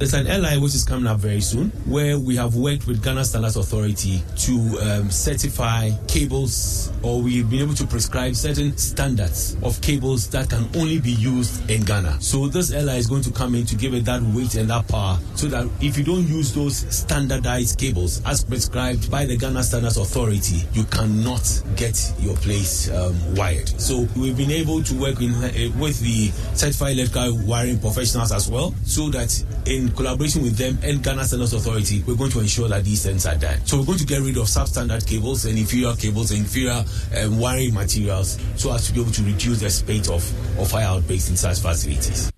There's 0.00 0.14
an 0.14 0.28
LI 0.28 0.56
which 0.56 0.74
is 0.74 0.82
coming 0.82 1.06
up 1.06 1.18
very 1.18 1.42
soon 1.42 1.68
where 1.84 2.18
we 2.18 2.34
have 2.36 2.54
worked 2.54 2.86
with 2.86 3.04
Ghana 3.04 3.22
Standards 3.22 3.56
Authority 3.56 4.22
to 4.38 4.78
um, 4.80 5.10
certify 5.10 5.90
cables 6.08 6.90
or 7.02 7.20
we've 7.20 7.50
been 7.50 7.60
able 7.60 7.74
to 7.74 7.86
prescribe 7.86 8.34
certain 8.34 8.74
standards 8.78 9.58
of 9.62 9.78
cables 9.82 10.26
that 10.30 10.48
can 10.48 10.66
only 10.74 11.02
be 11.02 11.10
used 11.10 11.68
in 11.70 11.82
Ghana. 11.82 12.18
So 12.22 12.48
this 12.48 12.72
LI 12.72 12.96
is 12.96 13.08
going 13.08 13.20
to 13.24 13.30
come 13.30 13.54
in 13.54 13.66
to 13.66 13.76
give 13.76 13.92
it 13.92 14.06
that 14.06 14.22
weight 14.22 14.54
and 14.54 14.70
that 14.70 14.88
power 14.88 15.18
so 15.34 15.48
that 15.48 15.68
if 15.82 15.98
you 15.98 16.04
don't 16.04 16.26
use 16.26 16.54
those 16.54 16.78
standardized 16.78 17.78
cables 17.78 18.22
as 18.24 18.42
prescribed 18.42 19.10
by 19.10 19.26
the 19.26 19.36
Ghana 19.36 19.62
Standards 19.62 19.98
Authority, 19.98 20.66
you 20.72 20.84
cannot 20.84 21.62
get 21.76 22.10
your 22.20 22.36
place 22.36 22.90
um, 22.90 23.14
wired. 23.34 23.68
So 23.78 24.08
we've 24.16 24.36
been 24.36 24.50
able 24.50 24.82
to 24.82 24.98
work 24.98 25.20
in, 25.20 25.34
uh, 25.34 25.50
with 25.78 26.00
the 26.00 26.28
certified 26.56 26.96
electrical 26.96 27.36
wiring 27.44 27.78
professionals 27.78 28.32
as 28.32 28.50
well 28.50 28.74
so 28.86 29.10
that 29.10 29.44
in 29.66 29.89
in 29.90 29.96
collaboration 29.96 30.42
with 30.42 30.56
them 30.56 30.78
and 30.82 31.02
Ghana 31.02 31.24
Standards 31.24 31.52
Authority, 31.52 32.02
we're 32.06 32.14
going 32.14 32.30
to 32.30 32.40
ensure 32.40 32.68
that 32.68 32.84
these 32.84 33.04
things 33.04 33.26
are 33.26 33.34
done. 33.34 33.58
So 33.66 33.78
we're 33.78 33.86
going 33.86 33.98
to 33.98 34.06
get 34.06 34.20
rid 34.22 34.36
of 34.36 34.44
substandard 34.44 35.06
cables 35.06 35.44
and 35.44 35.58
inferior 35.58 35.94
cables 35.94 36.30
and 36.30 36.40
inferior 36.40 36.84
um, 37.18 37.38
wiring 37.38 37.74
materials 37.74 38.38
so 38.56 38.72
as 38.72 38.86
to 38.86 38.94
be 38.94 39.00
able 39.00 39.12
to 39.12 39.22
reduce 39.22 39.60
the 39.60 39.70
spate 39.70 40.08
of, 40.08 40.22
of 40.58 40.70
fire 40.70 40.86
outbreaks 40.86 41.28
in 41.30 41.36
such 41.36 41.58
facilities. 41.58 42.30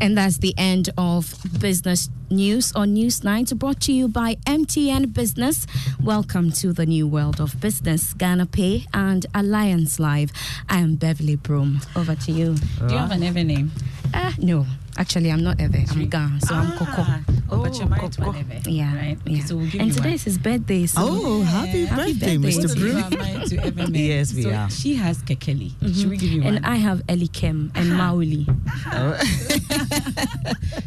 And 0.00 0.18
that's 0.18 0.38
the 0.38 0.54
end 0.58 0.90
of 0.98 1.34
business 1.60 2.10
news 2.28 2.72
on 2.74 2.94
Newsnight, 2.94 3.56
brought 3.58 3.80
to 3.82 3.92
you 3.92 4.08
by 4.08 4.34
MTN 4.46 5.14
Business. 5.14 5.66
Welcome 6.02 6.50
to 6.52 6.72
the 6.72 6.84
new 6.84 7.06
world 7.06 7.40
of 7.40 7.58
business, 7.60 8.12
Ghana 8.12 8.46
Pay 8.46 8.86
and 8.92 9.24
Alliance 9.34 9.98
Live. 9.98 10.32
I 10.68 10.80
am 10.80 10.96
Beverly 10.96 11.36
Broom. 11.36 11.80
Over 11.96 12.14
to 12.16 12.32
you. 12.32 12.56
Do 12.86 12.92
you 12.92 12.98
have 12.98 13.12
an 13.12 13.22
ever 13.22 13.44
name? 13.44 13.70
Uh, 14.12 14.32
no. 14.38 14.66
Actually, 14.96 15.32
I'm 15.32 15.42
not 15.42 15.58
Ewe. 15.60 15.70
I'm 15.90 16.08
Ga, 16.08 16.30
so 16.46 16.54
I'm 16.54 16.72
Coco. 16.78 17.04
Oh, 17.50 17.62
but 17.62 17.76
you're 17.78 17.88
married 17.88 18.12
to 18.12 18.22
Ewe. 18.22 18.72
Yeah. 18.72 18.94
Right. 18.96 19.18
Okay, 19.26 19.34
yeah. 19.34 19.44
So 19.44 19.56
we'll 19.56 19.66
give 19.70 19.80
and 19.80 19.92
today 19.92 20.04
one. 20.10 20.14
is 20.14 20.22
his 20.24 20.38
birthday. 20.38 20.86
So 20.86 21.00
Oh, 21.02 21.42
happy 21.42 21.86
birthday, 21.86 22.36
Mr. 22.36 22.62
Both 22.62 22.70
of 22.72 22.78
you 22.78 22.92
are 22.98 23.10
Broom. 23.10 23.48
to 23.48 23.54
Ewe 23.56 23.72
men. 23.72 23.94
Yes, 23.94 24.32
we 24.34 24.42
so 24.42 24.50
are. 24.52 24.70
She 24.70 24.94
has 24.94 25.18
Kekeli. 25.22 25.72
Mhm. 25.72 25.94
Should 26.00 26.10
we 26.10 26.16
give 26.16 26.30
you 26.30 26.42
and 26.42 26.54
one? 26.56 26.64
I 26.64 26.76
have 26.76 27.02
Elikem 27.08 27.70
and 27.74 27.92
Mauli. 27.96 28.46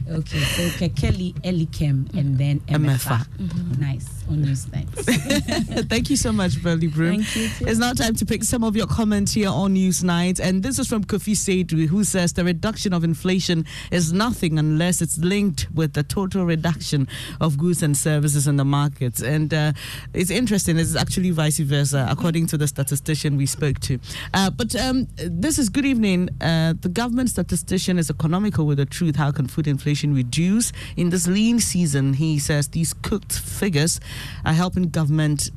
okay, 0.10 0.40
so 0.40 0.62
Kekeli, 0.80 1.34
Elikem, 1.44 2.14
and 2.18 2.38
then 2.38 2.60
Emefa. 2.62 3.26
Emefa. 3.38 3.78
Nice. 3.80 4.08
On 4.30 4.44
Newsnight. 4.44 4.88
Thank 5.90 6.10
you 6.10 6.18
so 6.18 6.34
much, 6.34 6.62
Beverly 6.62 6.88
Broom. 6.88 7.24
Thank 7.24 7.36
you 7.38 7.48
too. 7.60 7.66
It's 7.68 7.80
now 7.80 7.94
time 7.94 8.14
to 8.16 8.26
pick 8.26 8.44
some 8.44 8.62
of 8.64 8.76
your 8.76 8.88
comments 8.88 9.32
here 9.32 9.48
on 9.50 9.72
News 9.74 10.02
Newsnight. 10.04 10.42
And 10.42 10.64
this 10.64 10.80
is 10.80 10.88
from 10.88 11.06
Kofi 11.06 11.32
Seydou, 11.34 11.88
who 11.88 12.04
says 12.04 12.34
the 12.34 12.44
reduction 12.44 12.92
of 12.94 13.06
inflation 13.06 13.64
is 13.90 13.97
nothing 14.14 14.60
unless 14.60 15.02
it's 15.02 15.18
linked 15.18 15.68
with 15.74 15.94
the 15.94 16.04
total 16.04 16.46
reduction 16.46 17.08
of 17.40 17.58
goods 17.58 17.84
and 17.84 17.96
services 17.96 18.48
in 18.48 18.58
the 18.58 18.66
markets. 18.66 19.22
And 19.22 19.54
uh, 19.54 19.74
it's 20.14 20.32
interesting, 20.32 20.78
it's 20.78 20.96
actually 20.96 21.32
vice 21.32 21.60
versa, 21.60 22.08
according 22.10 22.48
to 22.48 22.58
the 22.58 22.68
statistician 22.68 23.38
we 23.38 23.46
spoke 23.46 23.80
to. 23.82 24.00
Uh, 24.34 24.50
but 24.50 24.76
um, 24.76 25.08
this 25.18 25.58
is 25.58 25.70
good 25.70 25.86
evening. 25.86 26.30
Uh, 26.42 26.74
the 26.80 26.90
government 26.90 27.30
statistician 27.30 27.98
is 27.98 28.10
economical 28.10 28.66
with 28.66 28.78
the 28.78 28.86
truth. 28.86 29.16
How 29.16 29.32
can 29.32 29.48
food 29.48 29.68
inflation 29.68 30.14
reduce? 30.14 30.72
In 30.96 31.10
this 31.10 31.28
lean 31.28 31.60
season, 31.60 32.14
he 32.14 32.40
says 32.40 32.70
these 32.70 32.94
cooked 32.94 33.34
figures 33.34 34.00
are 34.46 34.54
helping 34.54 34.90
government 34.90 35.50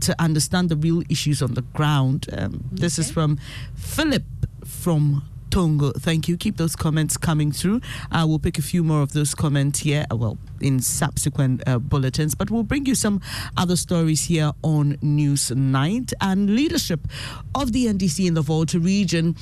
to 0.00 0.14
understand 0.20 0.68
the 0.68 0.76
real 0.76 1.02
issues 1.08 1.42
on 1.42 1.54
the 1.54 1.62
ground. 1.62 2.26
Um, 2.36 2.64
This 2.72 2.98
is 2.98 3.10
from 3.10 3.38
Philip 3.74 4.24
from 4.64 5.22
Tongo. 5.52 5.92
Thank 5.92 6.28
you. 6.28 6.38
Keep 6.38 6.56
those 6.56 6.74
comments 6.74 7.18
coming 7.18 7.52
through. 7.52 7.82
I 8.10 8.24
will 8.24 8.38
pick 8.38 8.58
a 8.58 8.62
few 8.62 8.82
more 8.82 9.02
of 9.02 9.12
those 9.12 9.34
comments 9.34 9.80
here, 9.80 10.06
uh, 10.10 10.16
well, 10.16 10.38
in 10.62 10.80
subsequent 10.80 11.62
uh, 11.66 11.78
bulletins, 11.78 12.34
but 12.34 12.50
we'll 12.50 12.62
bring 12.62 12.86
you 12.86 12.94
some 12.94 13.20
other 13.54 13.76
stories 13.76 14.24
here 14.24 14.52
on 14.62 14.96
News 15.02 15.50
Night. 15.50 16.14
And 16.22 16.56
leadership 16.56 17.06
of 17.54 17.72
the 17.72 17.84
NDC 17.84 18.26
in 18.26 18.32
the 18.32 18.40
Volta 18.40 18.80
region 18.80 19.36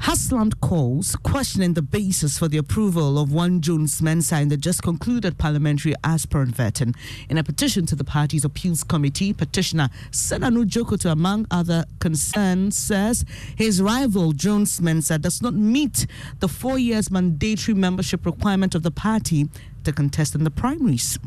has 0.00 0.18
slammed 0.18 0.60
calls 0.62 1.14
questioning 1.16 1.74
the 1.74 1.82
basis 1.82 2.38
for 2.38 2.48
the 2.48 2.56
approval 2.56 3.18
of 3.18 3.32
one 3.32 3.60
Jones 3.60 4.00
Mensah 4.00 4.40
in 4.40 4.48
the 4.48 4.56
just 4.56 4.82
concluded 4.82 5.36
parliamentary 5.36 5.94
aspirant 6.02 6.56
vetting. 6.56 6.96
In 7.28 7.36
a 7.36 7.44
petition 7.44 7.84
to 7.86 7.94
the 7.94 8.04
party's 8.04 8.44
appeals 8.44 8.82
committee, 8.82 9.34
petitioner 9.34 9.90
Senanu 10.10 10.64
Jokoto, 10.64 11.12
among 11.12 11.46
other 11.50 11.84
concerns, 11.98 12.78
says 12.78 13.26
his 13.56 13.82
rival 13.82 14.32
Jones 14.32 14.80
Mensah 14.80 15.20
does 15.20 15.42
not 15.42 15.52
meet 15.52 16.06
the 16.38 16.48
four 16.48 16.78
years 16.78 17.10
mandatory 17.10 17.74
membership 17.74 18.24
requirement 18.24 18.74
of 18.74 18.82
the 18.82 18.90
party 18.90 19.50
to 19.84 19.92
contest 19.92 20.34
in 20.34 20.44
the 20.44 20.50
primaries. 20.50 21.18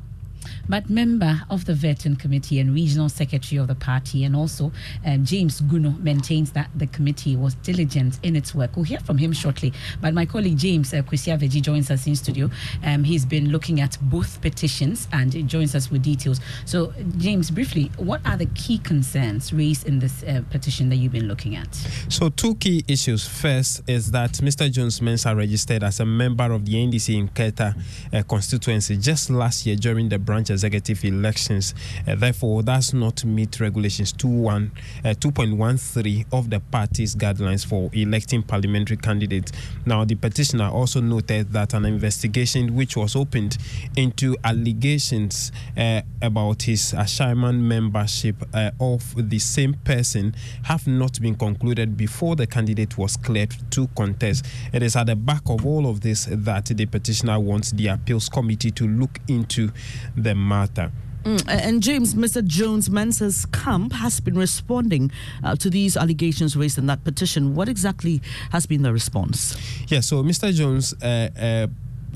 But 0.70 0.90
member 0.90 1.42
of 1.50 1.66
the 1.66 1.74
vetting 1.74 2.18
committee 2.18 2.60
and 2.60 2.74
regional 2.74 3.10
secretary 3.10 3.60
of 3.60 3.68
the 3.68 3.76
party, 3.76 4.24
and 4.24 4.36
also 4.36 4.72
uh, 5.06 5.18
James 5.18 5.62
Gunu, 5.62 6.00
maintains 6.00 6.52
that 6.52 6.70
the 6.76 6.88
committee 6.88 7.36
was 7.36 7.56
diligent 7.56 8.20
in 8.24 8.36
its 8.36 8.56
work. 8.56 8.76
We'll 8.76 8.86
hear 8.86 9.00
from 9.00 9.18
him 9.18 9.34
shortly. 9.34 9.74
But 10.02 10.14
my 10.14 10.26
colleague 10.26 10.58
James 10.58 10.94
uh, 10.94 11.02
Kwesiaveji 11.02 11.62
joins 11.62 11.92
us 11.92 12.08
in 12.08 12.16
studio. 12.16 12.50
Um, 12.84 13.04
he's 13.04 13.26
been 13.26 13.50
looking 13.50 13.82
at 13.82 13.98
both 14.02 14.42
petitions 14.42 15.08
and 15.12 15.48
joins 15.50 15.76
us 15.76 15.92
with 15.92 16.04
details. 16.04 16.40
So, 16.66 16.94
James, 17.18 17.52
briefly, 17.52 17.92
what 17.98 18.22
are 18.26 18.38
the 18.38 18.48
key 18.48 18.78
concerns 18.78 19.52
raised 19.52 19.86
in 19.86 20.00
this 20.00 20.24
uh, 20.24 20.44
petition 20.50 20.90
that 20.90 20.96
you've 20.96 21.12
been 21.12 21.28
looking 21.28 21.56
at? 21.56 21.74
So, 22.10 22.30
two 22.30 22.56
key 22.56 22.86
issues. 22.88 23.28
First 23.28 23.82
is 23.88 24.12
that 24.12 24.32
Mr. 24.34 24.72
Jones 24.72 25.00
Mensah 25.00 25.36
registered 25.36 25.84
as 25.84 26.00
a 26.00 26.06
member 26.06 26.52
of 26.52 26.66
the 26.66 26.74
NDC 26.74 27.18
in 27.18 27.28
Keta 27.30 27.76
uh, 28.14 28.24
constituency 28.24 28.98
just 28.98 29.30
last 29.30 29.66
year 29.66 29.76
during 29.76 30.10
the 30.10 30.20
branch 30.20 30.50
executive 30.54 31.04
elections. 31.04 31.74
Uh, 32.08 32.16
therefore, 32.16 32.64
does 32.64 32.94
not 32.94 33.26
meet 33.26 33.60
regulations 33.60 34.14
21, 34.14 34.72
uh, 35.04 35.10
2.13 35.10 36.26
of 36.32 36.50
the 36.50 36.60
party's 36.60 37.16
guidelines 37.16 37.66
for 37.66 37.90
electing 37.94 38.42
parliamentary 38.42 38.98
candidates. 38.98 39.52
Now, 39.86 40.06
the 40.06 40.16
petitioner 40.16 40.70
also 40.70 41.02
noted 41.02 41.52
that 41.54 41.74
an 41.74 41.86
investigation 41.86 42.76
which 42.76 42.96
was 42.96 43.16
opened 43.16 43.58
into 43.96 44.36
allegations 44.44 45.52
uh, 45.78 46.02
about 46.22 46.64
his 46.64 46.94
Ashaiman 46.94 47.60
membership 47.60 48.36
uh, 48.54 48.72
of 48.80 49.14
the 49.30 49.40
same 49.40 49.74
person 49.84 50.36
have 50.64 50.88
not 50.88 51.20
been 51.22 51.36
concluded 51.36 51.98
before 51.98 52.36
the 52.36 52.48
candidate 52.48 52.98
was 52.98 53.18
cleared 53.18 53.54
to 53.72 53.88
contest. 53.96 54.46
It 54.72 54.84
is 54.84 54.96
at 54.96 55.08
the 55.08 55.16
back 55.16 55.42
of 55.48 55.66
all 55.66 55.88
of 55.90 56.02
this 56.02 56.28
that 56.30 56.66
the 56.66 56.86
petitioner 56.86 57.40
wants 57.40 57.72
the 57.72 57.88
appeals 57.88 58.30
committee 58.30 58.72
to 58.72 58.88
look 58.88 59.20
into 59.28 59.72
the 60.16 60.36
matter. 60.48 60.92
Mm, 61.24 61.42
and 61.48 61.82
James, 61.82 62.16
Mr. 62.16 62.46
Jones 62.46 62.90
Mensah's 62.90 63.46
camp 63.46 63.94
has 63.94 64.20
been 64.20 64.38
responding 64.38 65.10
uh, 65.42 65.56
to 65.56 65.70
these 65.70 65.96
allegations 65.96 66.58
raised 66.58 66.78
in 66.78 66.86
that 66.88 67.04
petition. 67.06 67.56
What 67.56 67.70
exactly 67.70 68.22
has 68.52 68.66
been 68.66 68.82
the 68.82 68.92
response? 68.92 69.56
Yeah, 69.88 70.02
so 70.02 70.22
Mr. 70.22 70.54
Jones, 70.54 70.94
uh, 71.02 71.30
uh, 71.40 71.68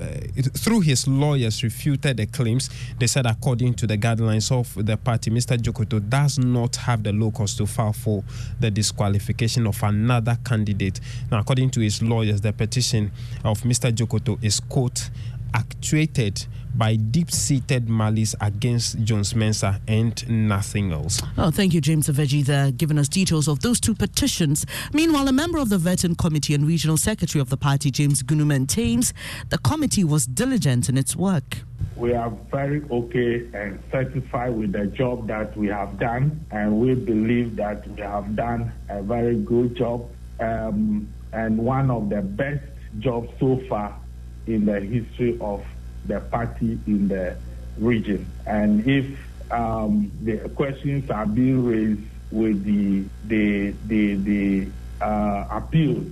uh, 0.01 0.03
it- 0.35 0.51
through 0.53 0.81
his 0.81 1.07
lawyers, 1.07 1.63
refuted 1.63 2.17
the 2.17 2.25
claims. 2.25 2.69
They 2.99 3.07
said, 3.07 3.25
according 3.25 3.75
to 3.75 3.87
the 3.87 3.97
guidelines 3.97 4.51
of 4.51 4.85
the 4.85 4.97
party, 4.97 5.31
Mr. 5.31 5.57
Jokoto 5.57 6.01
does 6.09 6.37
not 6.37 6.75
have 6.75 7.01
the 7.03 7.13
locus 7.13 7.55
to 7.55 7.65
file 7.65 7.93
for 7.93 8.25
the 8.59 8.69
disqualification 8.69 9.67
of 9.67 9.81
another 9.83 10.37
candidate. 10.43 10.99
Now, 11.31 11.39
according 11.39 11.69
to 11.71 11.79
his 11.79 12.01
lawyers, 12.03 12.41
the 12.41 12.51
petition 12.51 13.13
of 13.45 13.61
Mr. 13.61 13.89
Jokoto 13.89 14.37
is, 14.43 14.59
quote, 14.59 15.09
actuated 15.53 16.45
by 16.77 16.95
deep-seated 16.95 17.89
malice 17.89 18.35
against 18.39 19.03
Jones 19.03 19.33
Mensah 19.33 19.79
and 19.87 20.27
nothing 20.29 20.91
else. 20.91 21.21
Oh, 21.37 21.49
thank 21.49 21.73
you, 21.73 21.81
James 21.81 22.07
Aveji, 22.07 22.45
there, 22.45 22.71
giving 22.71 22.99
us 22.99 23.07
details 23.07 23.47
of 23.47 23.61
those 23.61 23.79
two 23.79 23.95
petitions. 23.95 24.65
Meanwhile, 24.93 25.27
a 25.27 25.31
member 25.31 25.57
of 25.57 25.69
the 25.69 25.77
vetting 25.77 26.17
committee 26.17 26.53
and 26.53 26.67
regional 26.67 26.97
secretary 26.97 27.41
of 27.41 27.49
the 27.49 27.57
party, 27.57 27.89
James 27.89 28.21
Gunu, 28.21 28.45
maintains 28.45 29.13
the 29.49 29.57
committee 29.57 30.03
was 30.03 30.27
diligent 30.27 30.87
in 30.87 30.97
its 30.97 31.15
work. 31.15 31.57
We 31.95 32.13
are 32.13 32.29
very 32.51 32.83
okay 32.91 33.47
and 33.53 33.79
satisfied 33.91 34.55
with 34.55 34.71
the 34.71 34.85
job 34.85 35.27
that 35.27 35.57
we 35.57 35.67
have 35.67 35.97
done, 35.97 36.45
and 36.51 36.79
we 36.79 36.93
believe 36.93 37.55
that 37.55 37.87
we 37.87 38.01
have 38.01 38.35
done 38.35 38.71
a 38.89 39.01
very 39.01 39.35
good 39.35 39.75
job 39.75 40.07
um, 40.39 41.11
and 41.33 41.57
one 41.57 41.89
of 41.89 42.09
the 42.09 42.21
best 42.21 42.63
jobs 42.99 43.29
so 43.39 43.59
far 43.67 43.99
in 44.45 44.65
the 44.65 44.79
history 44.79 45.37
of 45.41 45.63
the 46.07 46.19
party 46.19 46.79
in 46.87 47.07
the 47.07 47.37
region. 47.77 48.25
And 48.45 48.87
if 48.87 49.05
um, 49.51 50.11
the 50.23 50.49
questions 50.49 51.09
are 51.09 51.25
being 51.25 51.65
raised 51.65 52.01
with 52.31 52.63
the 52.63 53.05
the 53.27 53.73
the, 53.87 54.15
the 54.15 54.67
uh, 55.01 55.47
appeal, 55.51 56.03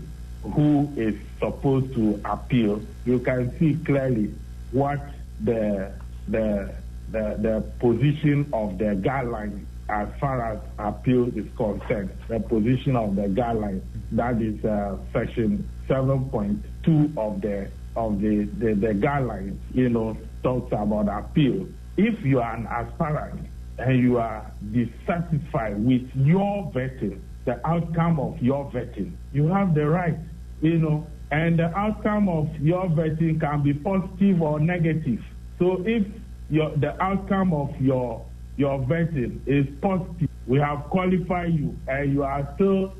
who 0.43 0.91
is 0.95 1.15
supposed 1.39 1.93
to 1.95 2.21
appeal, 2.25 2.81
you 3.05 3.19
can 3.19 3.57
see 3.59 3.75
clearly 3.85 4.33
what 4.71 4.99
the 5.43 5.91
the 6.27 6.73
the, 7.11 7.37
the 7.39 7.63
position 7.79 8.49
of 8.51 8.77
the 8.77 8.95
guidelines 8.95 9.63
as 9.89 10.07
far 10.19 10.41
as 10.41 10.59
appeal 10.79 11.27
is 11.37 11.45
concerned. 11.55 12.09
The 12.27 12.39
position 12.39 12.95
of 12.95 13.15
the 13.15 13.23
guidelines 13.23 13.83
that 14.13 14.41
is 14.41 14.63
uh, 14.65 14.97
section 15.13 15.69
7.2 15.87 17.17
of 17.17 17.41
the 17.41 17.69
of 17.95 18.19
the, 18.21 18.49
the, 18.59 18.73
the 18.73 18.93
guidelines, 18.93 19.57
you 19.73 19.89
know, 19.89 20.17
talks 20.43 20.71
about 20.71 21.07
appeal. 21.07 21.67
If 21.97 22.23
you 22.25 22.39
are 22.39 22.55
an 22.55 22.67
aspirant 22.67 23.47
and 23.77 23.99
you 23.99 24.17
are 24.17 24.51
dissatisfied 24.71 25.83
with 25.83 26.03
your 26.15 26.71
vetting, 26.71 27.21
the 27.45 27.65
outcome 27.67 28.19
of 28.19 28.37
your 28.41 28.69
vetting, 28.71 29.13
you 29.33 29.47
have 29.47 29.73
the 29.73 29.87
right, 29.87 30.17
you 30.61 30.77
know, 30.77 31.07
and 31.31 31.59
the 31.59 31.75
outcome 31.77 32.29
of 32.29 32.49
your 32.59 32.85
vetting 32.87 33.39
can 33.39 33.63
be 33.63 33.73
positive 33.73 34.41
or 34.41 34.59
negative. 34.59 35.19
So 35.59 35.83
if 35.85 36.05
your 36.49 36.75
the 36.77 37.01
outcome 37.01 37.53
of 37.53 37.69
your 37.81 38.25
your 38.57 38.79
vetting 38.79 39.39
is 39.47 39.65
positive, 39.81 40.29
we 40.47 40.59
have 40.59 40.83
qualified 40.89 41.53
you 41.53 41.75
and 41.87 42.13
you 42.13 42.23
are 42.23 42.47
still 42.55 42.93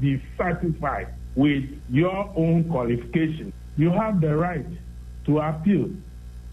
dissatisfied 0.00 1.08
with 1.34 1.64
your 1.88 2.32
own 2.36 2.64
qualification, 2.70 3.52
you 3.80 3.90
have 3.90 4.20
the 4.20 4.36
right 4.36 4.66
to 5.26 5.38
appeal. 5.38 5.90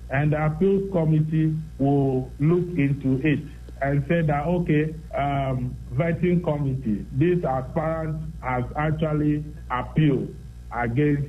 And 0.09 0.31
the 0.31 0.45
appeals 0.45 0.91
committee 0.91 1.53
will 1.77 2.31
look 2.39 2.65
into 2.77 3.19
it 3.23 3.39
and 3.81 4.03
say 4.07 4.21
that, 4.21 4.47
okay, 4.47 4.95
um, 5.13 5.75
vetting 5.93 6.43
committee, 6.43 7.05
this 7.11 7.43
aspirant 7.43 8.33
has 8.41 8.63
actually 8.77 9.43
appealed 9.69 10.33
against 10.73 11.27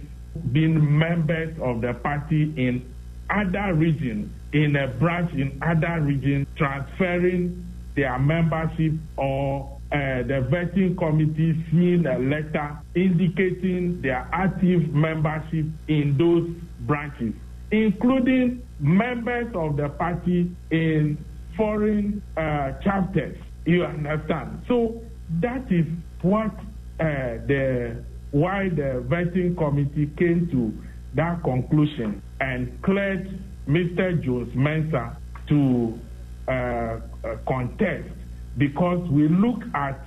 being 0.53 0.99
members 0.99 1.59
of 1.61 1.81
the 1.81 1.95
party 1.95 2.55
in 2.57 2.95
other 3.29 3.75
region, 3.75 4.33
in 4.53 4.77
a 4.77 4.87
branch 4.87 5.33
in 5.33 5.61
other 5.63 6.01
region, 6.01 6.47
transferring 6.57 7.67
their 7.97 8.19
membership 8.19 8.93
or 9.17 9.78
uh, 9.91 10.23
the 10.23 10.47
vetting 10.51 10.97
committee 10.99 11.65
seeing 11.71 12.05
a 12.07 12.19
letter 12.19 12.79
indicating 12.95 14.01
their 14.03 14.29
active 14.33 14.93
membership 14.93 15.65
in 15.89 16.15
those 16.19 16.47
branches, 16.87 17.33
including 17.71 18.63
members 18.81 19.47
of 19.55 19.77
the 19.77 19.89
party 19.91 20.51
in 20.71 21.17
foreign 21.57 22.23
uh, 22.37 22.73
chapters. 22.85 23.37
You 23.65 23.85
understand? 23.85 24.63
So 24.69 25.03
that 25.41 25.71
is 25.71 25.87
what 26.23 26.53
uh, 27.01 27.41
the 27.47 28.05
why 28.31 28.69
the 28.69 29.03
vetting 29.09 29.57
committee 29.57 30.11
came 30.19 30.49
to 30.53 30.73
that 31.15 31.43
conclusion 31.43 32.23
and 32.41 32.83
cleared 32.83 33.43
Mr. 33.67 34.23
Jones 34.23 34.55
Mensah 34.55 35.17
to 35.49 35.99
uh, 36.47 36.51
uh, 36.53 37.01
contest 37.47 38.09
because 38.57 39.09
we 39.11 39.29
look 39.29 39.63
at 39.75 40.05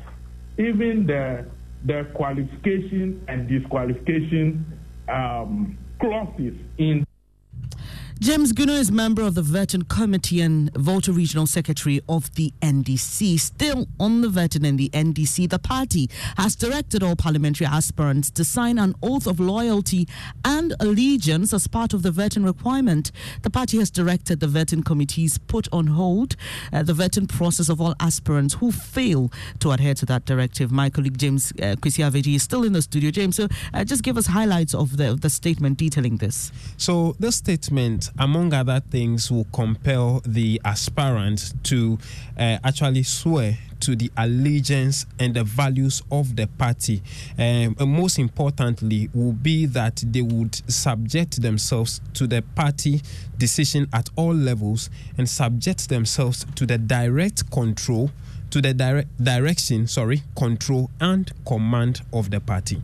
even 0.58 1.06
the 1.08 1.46
the 1.86 2.08
qualification 2.14 3.24
and 3.28 3.48
disqualification 3.48 4.66
um, 5.10 5.78
clauses 6.00 6.54
in 6.78 7.06
James 8.22 8.54
Gunu 8.54 8.78
is 8.78 8.92
member 8.92 9.24
of 9.24 9.34
the 9.34 9.42
Vetting 9.42 9.90
Committee 9.90 10.42
and 10.42 10.72
Volta 10.76 11.12
Regional 11.12 11.48
Secretary 11.48 12.00
of 12.08 12.32
the 12.36 12.54
NDC. 12.62 13.40
Still 13.40 13.88
on 14.00 14.22
the 14.22 14.28
vetting 14.28 14.64
in 14.64 14.78
the 14.78 14.90
NDC, 14.90 15.50
the 15.50 15.58
party 15.58 16.08
has 16.38 16.56
directed 16.56 17.02
all 17.02 17.16
parliamentary 17.16 17.66
aspirants 17.66 18.30
to 18.30 18.44
sign 18.44 18.78
an 18.78 18.94
oath 19.02 19.26
of 19.26 19.40
loyalty 19.40 20.08
and 20.46 20.76
allegiance 20.80 21.52
as 21.52 21.66
part 21.66 21.96
of 21.96 22.04
the 22.04 22.12
vetting 22.12 22.46
requirement. 22.46 23.12
The 23.42 23.50
party 23.50 23.80
has 23.80 23.90
directed 23.90 24.40
the 24.40 24.46
vetting 24.46 24.86
committees 24.86 25.40
put 25.40 25.68
on 25.72 25.88
hold 25.88 26.36
uh, 26.72 26.84
the 26.84 26.94
vetting 26.94 27.28
process 27.28 27.70
of 27.70 27.82
all 27.82 27.96
aspirants 28.00 28.54
who 28.54 28.72
fail 28.72 29.32
to 29.62 29.72
adhere 29.72 29.96
to 29.96 30.06
that 30.06 30.26
directive. 30.26 30.72
My 30.72 30.92
colleague 30.92 31.18
James 31.18 31.54
uh, 31.60 31.76
is 31.84 32.44
still 32.44 32.64
in 32.66 32.74
the 32.74 32.84
studio. 32.84 33.10
James, 33.10 33.38
so 33.38 33.48
uh, 33.74 33.84
just 33.84 34.04
give 34.04 34.16
us 34.16 34.28
highlights 34.28 34.76
of 34.76 34.98
the, 34.98 35.10
of 35.10 35.22
the 35.22 35.30
statement 35.32 35.80
detailing 35.80 36.18
this. 36.18 36.52
So, 36.78 37.16
the 37.20 37.32
statement 37.32 38.11
among 38.18 38.54
other 38.54 38.80
things, 38.80 39.32
will 39.32 39.48
compel 39.54 40.22
the 40.26 40.62
aspirant 40.64 41.54
to 41.64 41.98
uh, 42.38 42.58
actually 42.64 43.04
swear 43.04 43.58
to 43.82 43.96
the 43.96 44.12
allegiance 44.16 45.06
and 45.20 45.34
the 45.34 45.44
values 45.44 46.02
of 46.12 46.36
the 46.36 46.48
party. 46.48 47.02
Um, 47.38 47.76
and 47.80 47.88
most 47.88 48.20
importantly, 48.20 49.10
will 49.14 49.34
be 49.34 49.66
that 49.66 50.04
they 50.06 50.22
would 50.22 50.56
subject 50.72 51.42
themselves 51.42 52.00
to 52.14 52.28
the 52.28 52.44
party 52.56 53.02
decision 53.38 53.88
at 53.92 54.10
all 54.16 54.34
levels 54.34 54.90
and 55.18 55.28
subject 55.28 55.90
themselves 55.90 56.46
to 56.56 56.66
the 56.66 56.78
direct 56.78 57.50
control, 57.52 58.12
to 58.52 58.62
the 58.62 58.74
direct 58.74 59.24
direction, 59.24 59.88
sorry, 59.88 60.22
control 60.38 60.90
and 61.00 61.32
command 61.46 62.02
of 62.14 62.30
the 62.30 62.40
party. 62.40 62.82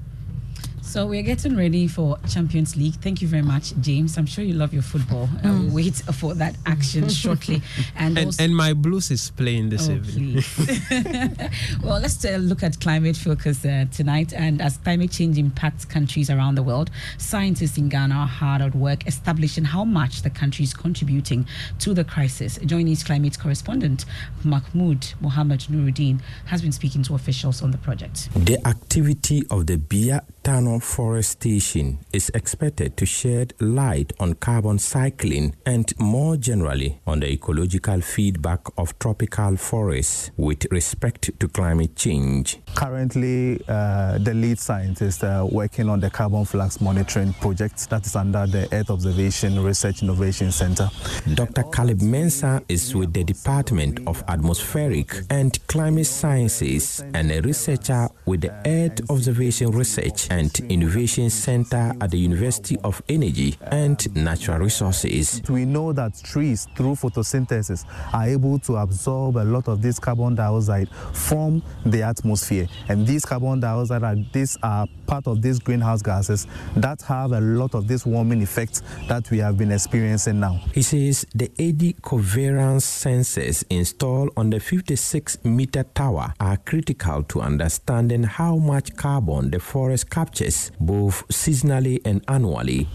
So 0.87 1.05
we're 1.05 1.21
getting 1.21 1.57
ready 1.57 1.85
for 1.89 2.17
Champions 2.29 2.77
League. 2.77 2.93
Thank 2.95 3.21
you 3.21 3.27
very 3.27 3.43
much, 3.43 3.73
James. 3.81 4.17
I'm 4.17 4.25
sure 4.25 4.41
you 4.45 4.53
love 4.53 4.73
your 4.73 4.81
football. 4.81 5.27
Mm. 5.27 5.45
Uh, 5.45 5.63
we'll 5.65 5.75
wait 5.75 5.95
for 5.95 6.33
that 6.35 6.55
action 6.65 7.09
shortly. 7.23 7.61
And, 7.97 8.17
and, 8.17 8.27
also, 8.27 8.41
and, 8.45 8.55
my 8.55 8.71
Blues 8.71 9.11
is 9.11 9.29
playing 9.31 9.67
this 9.67 9.89
oh, 9.89 9.95
evening. 9.95 10.41
well, 11.83 11.99
let's 11.99 12.23
uh, 12.23 12.37
look 12.37 12.63
at 12.63 12.79
climate 12.79 13.17
focus 13.17 13.65
uh, 13.65 13.85
tonight. 13.91 14.31
And 14.31 14.61
as 14.61 14.77
climate 14.77 15.11
change 15.11 15.37
impacts 15.37 15.83
countries 15.83 16.29
around 16.29 16.55
the 16.55 16.63
world, 16.63 16.89
scientists 17.17 17.77
in 17.77 17.89
Ghana 17.89 18.15
are 18.15 18.25
hard 18.25 18.61
at 18.61 18.73
work 18.73 19.05
establishing 19.07 19.65
how 19.65 19.83
much 19.83 20.21
the 20.21 20.29
country 20.29 20.63
is 20.63 20.73
contributing 20.73 21.45
to 21.79 21.93
the 21.93 22.05
crisis. 22.05 22.59
Joining 22.65 22.87
his 22.87 23.03
climate 23.03 23.37
correspondent, 23.37 24.05
Mahmoud 24.45 25.05
Mohammed 25.19 25.59
Nuruddin, 25.69 26.21
has 26.45 26.61
been 26.61 26.71
speaking 26.71 27.03
to 27.03 27.15
officials 27.15 27.61
on 27.61 27.71
the 27.71 27.77
project. 27.77 28.29
The 28.33 28.57
activity 28.65 29.43
of 29.51 29.67
the 29.67 29.77
Bia 29.77 30.23
Tano 30.47 30.81
forestation 30.81 31.99
is 32.13 32.29
expected 32.33 32.95
to 32.95 33.05
shed 33.05 33.53
light 33.59 34.13
on 34.17 34.33
carbon 34.35 34.79
cycling 34.79 35.53
and 35.65 35.91
more 35.99 36.37
generally 36.37 37.01
on 37.05 37.19
the 37.19 37.29
ecological 37.29 37.99
feedback 37.99 38.61
of 38.77 38.97
tropical 38.97 39.57
forests 39.57 40.31
with 40.37 40.65
respect 40.71 41.37
to 41.37 41.47
climate 41.49 41.97
change. 41.97 42.59
Currently, 42.75 43.59
uh, 43.67 44.19
the 44.19 44.33
lead 44.33 44.57
scientist 44.57 45.21
working 45.51 45.89
on 45.89 45.99
the 45.99 46.09
carbon 46.09 46.45
flux 46.45 46.79
monitoring 46.79 47.33
project 47.33 47.89
that 47.89 48.05
is 48.05 48.15
under 48.15 48.47
the 48.47 48.69
Earth 48.71 48.89
Observation 48.89 49.61
Research 49.61 50.01
Innovation 50.01 50.53
Center. 50.53 50.89
Dr. 51.33 51.63
Caleb 51.63 51.99
Mensah 51.99 52.63
is 52.69 52.95
with 52.95 53.11
the 53.11 53.25
Department 53.25 53.99
of 54.07 54.23
Atmospheric 54.29 55.13
and 55.29 55.59
Climate 55.67 56.07
Sciences 56.07 57.03
and 57.13 57.33
a 57.33 57.41
researcher 57.41 58.07
with 58.25 58.39
the 58.39 58.53
Earth 58.65 59.01
Observation 59.09 59.71
Research 59.71 60.31
and 60.37 60.59
Innovation 60.69 61.31
Center 61.31 61.93
at 61.99 62.11
the 62.11 62.17
University 62.17 62.77
of 62.83 63.01
Energy 63.09 63.57
and 63.71 64.15
Natural 64.15 64.59
Resources. 64.59 65.41
We 65.49 65.65
know 65.65 65.91
that 65.93 66.21
trees, 66.23 66.67
through 66.75 66.93
photosynthesis, 66.93 67.85
are 68.13 68.27
able 68.27 68.59
to 68.59 68.75
absorb 68.75 69.37
a 69.37 69.43
lot 69.43 69.67
of 69.67 69.81
this 69.81 69.97
carbon 69.97 70.35
dioxide 70.35 70.89
from 71.11 71.63
the 71.87 72.03
atmosphere. 72.03 72.67
And 72.87 73.07
these 73.07 73.25
carbon 73.25 73.59
dioxide 73.59 74.03
are, 74.03 74.15
these 74.31 74.57
are 74.61 74.85
part 75.07 75.25
of 75.25 75.41
these 75.41 75.57
greenhouse 75.57 76.03
gases 76.03 76.45
that 76.75 77.01
have 77.01 77.31
a 77.31 77.41
lot 77.41 77.73
of 77.73 77.87
this 77.87 78.05
warming 78.05 78.43
effects 78.43 78.83
that 79.07 79.31
we 79.31 79.39
have 79.39 79.57
been 79.57 79.71
experiencing 79.71 80.39
now. 80.39 80.61
He 80.71 80.83
says 80.83 81.25
the 81.33 81.49
eddy 81.57 81.93
covariance 81.93 82.85
sensors 82.85 83.63
installed 83.71 84.29
on 84.37 84.51
the 84.51 84.59
56 84.59 85.43
meter 85.43 85.83
tower 85.95 86.33
are 86.39 86.57
critical 86.57 87.23
to 87.23 87.41
understanding 87.41 88.21
how 88.23 88.57
much 88.57 88.95
carbon 88.95 89.49
the 89.49 89.59
forest 89.59 90.11
captures 90.11 90.26
captures 90.27 90.71
both 90.79 91.25
seasonally 91.29 92.01
and 92.05 92.21
annually. 92.27 92.87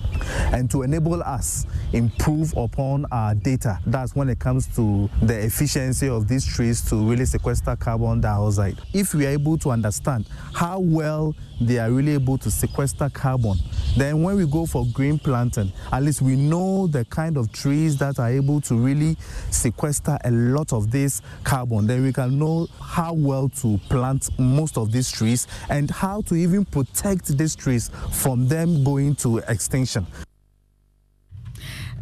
And 0.52 0.70
to 0.70 0.82
enable 0.82 1.22
us 1.22 1.66
improve 1.92 2.54
upon 2.56 3.06
our 3.10 3.34
data, 3.34 3.78
that's 3.86 4.14
when 4.14 4.28
it 4.28 4.38
comes 4.38 4.66
to 4.76 5.08
the 5.22 5.38
efficiency 5.38 6.08
of 6.08 6.28
these 6.28 6.44
trees 6.44 6.82
to 6.90 6.96
really 6.96 7.24
sequester 7.24 7.74
carbon 7.76 8.20
dioxide. 8.20 8.78
If 8.92 9.14
we 9.14 9.26
are 9.26 9.30
able 9.30 9.56
to 9.58 9.70
understand 9.70 10.28
how 10.52 10.80
well 10.80 11.34
they 11.60 11.78
are 11.78 11.90
really 11.90 12.12
able 12.12 12.38
to 12.38 12.50
sequester 12.50 13.08
carbon, 13.08 13.56
then 13.96 14.22
when 14.22 14.36
we 14.36 14.46
go 14.46 14.66
for 14.66 14.84
green 14.92 15.18
planting, 15.18 15.72
at 15.92 16.02
least 16.02 16.20
we 16.22 16.36
know 16.36 16.86
the 16.86 17.04
kind 17.06 17.36
of 17.36 17.52
trees 17.52 17.96
that 17.98 18.18
are 18.18 18.30
able 18.30 18.60
to 18.62 18.74
really 18.74 19.16
sequester 19.50 20.18
a 20.24 20.30
lot 20.30 20.72
of 20.72 20.90
this 20.90 21.22
carbon. 21.44 21.86
Then 21.86 22.02
we 22.02 22.12
can 22.12 22.38
know 22.38 22.68
how 22.80 23.12
well 23.12 23.48
to 23.60 23.78
plant 23.88 24.28
most 24.38 24.76
of 24.76 24.92
these 24.92 25.10
trees 25.10 25.46
and 25.70 25.90
how 25.90 26.22
to 26.22 26.34
even 26.34 26.64
protect 26.64 27.11
protect 27.12 27.38
these 27.38 27.54
trees 27.54 27.90
from 28.10 28.48
them 28.48 28.84
going 28.84 29.14
to 29.16 29.38
extinction. 29.38 30.06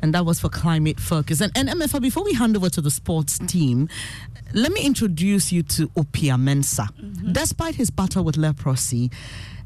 And 0.02 0.14
that 0.14 0.24
was 0.24 0.40
for 0.40 0.48
Climate 0.48 0.98
Focus. 0.98 1.42
And, 1.42 1.52
and 1.56 1.68
Emefa, 1.68 2.00
before 2.00 2.24
we 2.24 2.32
hand 2.32 2.56
over 2.56 2.70
to 2.70 2.80
the 2.80 2.90
sports 2.90 3.38
team, 3.38 3.88
let 4.54 4.72
me 4.72 4.80
introduce 4.82 5.52
you 5.52 5.62
to 5.64 5.88
Opia 5.88 6.40
Mensa. 6.40 6.88
Mm-hmm. 6.98 7.32
Despite 7.32 7.74
his 7.74 7.90
battle 7.90 8.24
with 8.24 8.38
leprosy, 8.38 9.10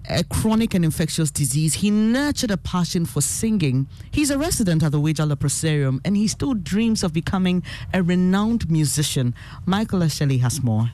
a 0.08 0.24
chronic 0.24 0.74
and 0.74 0.84
infectious 0.84 1.30
disease, 1.30 1.74
he 1.74 1.90
nurtured 1.90 2.50
a 2.50 2.56
passion 2.56 3.06
for 3.06 3.20
singing. 3.20 3.86
He's 4.10 4.30
a 4.30 4.38
resident 4.38 4.82
at 4.82 4.90
the 4.90 5.00
Weija 5.00 5.30
Leprosarium 5.30 6.00
and 6.04 6.16
he 6.16 6.26
still 6.26 6.54
dreams 6.54 7.04
of 7.04 7.12
becoming 7.12 7.62
a 7.92 8.02
renowned 8.02 8.68
musician. 8.68 9.34
Michael 9.66 10.02
Ashley 10.02 10.38
has 10.38 10.62
more. 10.62 10.90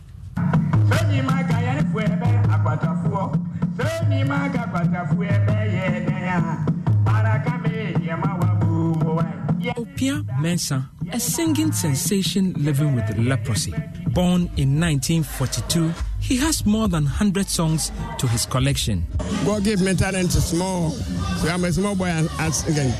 Opia 9.76 10.24
Mensah, 10.40 10.88
a 11.12 11.20
singing 11.20 11.70
sensation 11.72 12.54
living 12.58 12.94
with 12.94 13.16
leprosy. 13.18 13.72
Born 14.08 14.50
in 14.56 14.80
1942, 14.80 15.92
he 16.20 16.36
has 16.36 16.64
more 16.66 16.88
than 16.88 17.04
100 17.04 17.48
songs 17.48 17.92
to 18.18 18.26
his 18.26 18.44
collection. 18.46 19.06
God 19.44 19.62
gave 19.64 19.80
me 19.80 19.94
talent 19.94 20.30
to 20.32 20.40
small, 20.40 20.90
so 20.90 21.48
I'm 21.48 21.64
a 21.64 21.72
small 21.72 21.94
boy 21.94 22.06
and, 22.06 22.28
again. 22.68 22.90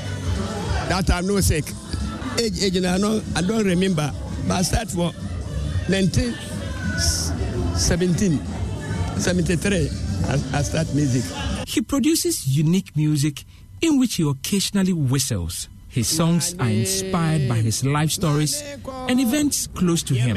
That 0.88 1.10
I'm 1.10 1.26
no 1.26 1.40
sick. 1.40 1.64
Age, 2.38 2.62
age, 2.62 2.76
I, 2.84 2.96
know, 2.98 3.20
I 3.36 3.42
don't 3.42 3.66
remember, 3.66 4.12
but 4.46 4.54
I 4.54 4.62
start 4.62 4.88
for 4.90 5.12
1917, 5.88 8.38
73. 9.20 9.90
I, 10.52 10.62
start 10.62 10.94
music. 10.94 11.22
He 11.68 11.82
produces 11.82 12.46
unique 12.46 12.96
music 12.96 13.44
in 13.80 13.98
which 13.98 14.14
he 14.16 14.28
occasionally 14.28 14.92
whistles. 14.92 15.68
His 15.88 16.08
songs 16.08 16.54
are 16.58 16.68
inspired 16.68 17.48
by 17.48 17.56
his 17.56 17.84
life 17.84 18.10
stories 18.10 18.62
and 19.08 19.20
events 19.20 19.66
close 19.66 20.02
to 20.04 20.14
him. 20.14 20.36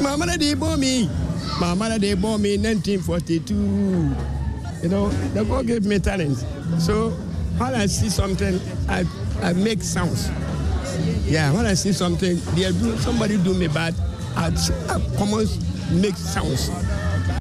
Mama 0.00 0.26
they 0.38 0.54
bought 0.54 0.78
me. 0.78 1.10
Mama 1.60 1.98
they 1.98 2.14
bought 2.14 2.38
me 2.38 2.54
in 2.54 2.62
1942. 2.62 3.54
You 4.82 4.88
know, 4.88 5.08
the 5.34 5.44
God 5.44 5.66
gave 5.66 5.84
me 5.84 5.98
talent. 5.98 6.38
So 6.78 7.12
when 7.58 7.74
I 7.74 7.86
see 7.86 8.08
something, 8.08 8.60
I, 8.88 9.04
I 9.42 9.52
make 9.52 9.82
sounds. 9.82 10.30
Yeah, 11.26 11.52
when 11.52 11.66
I 11.66 11.74
see 11.74 11.92
something, 11.92 12.36
somebody 12.98 13.38
do 13.38 13.54
me 13.54 13.68
bad, 13.68 13.94
I, 14.36 14.46
I 14.88 15.00
come 15.16 15.34
on, 15.34 15.46
make 16.00 16.16
sounds. 16.16 16.70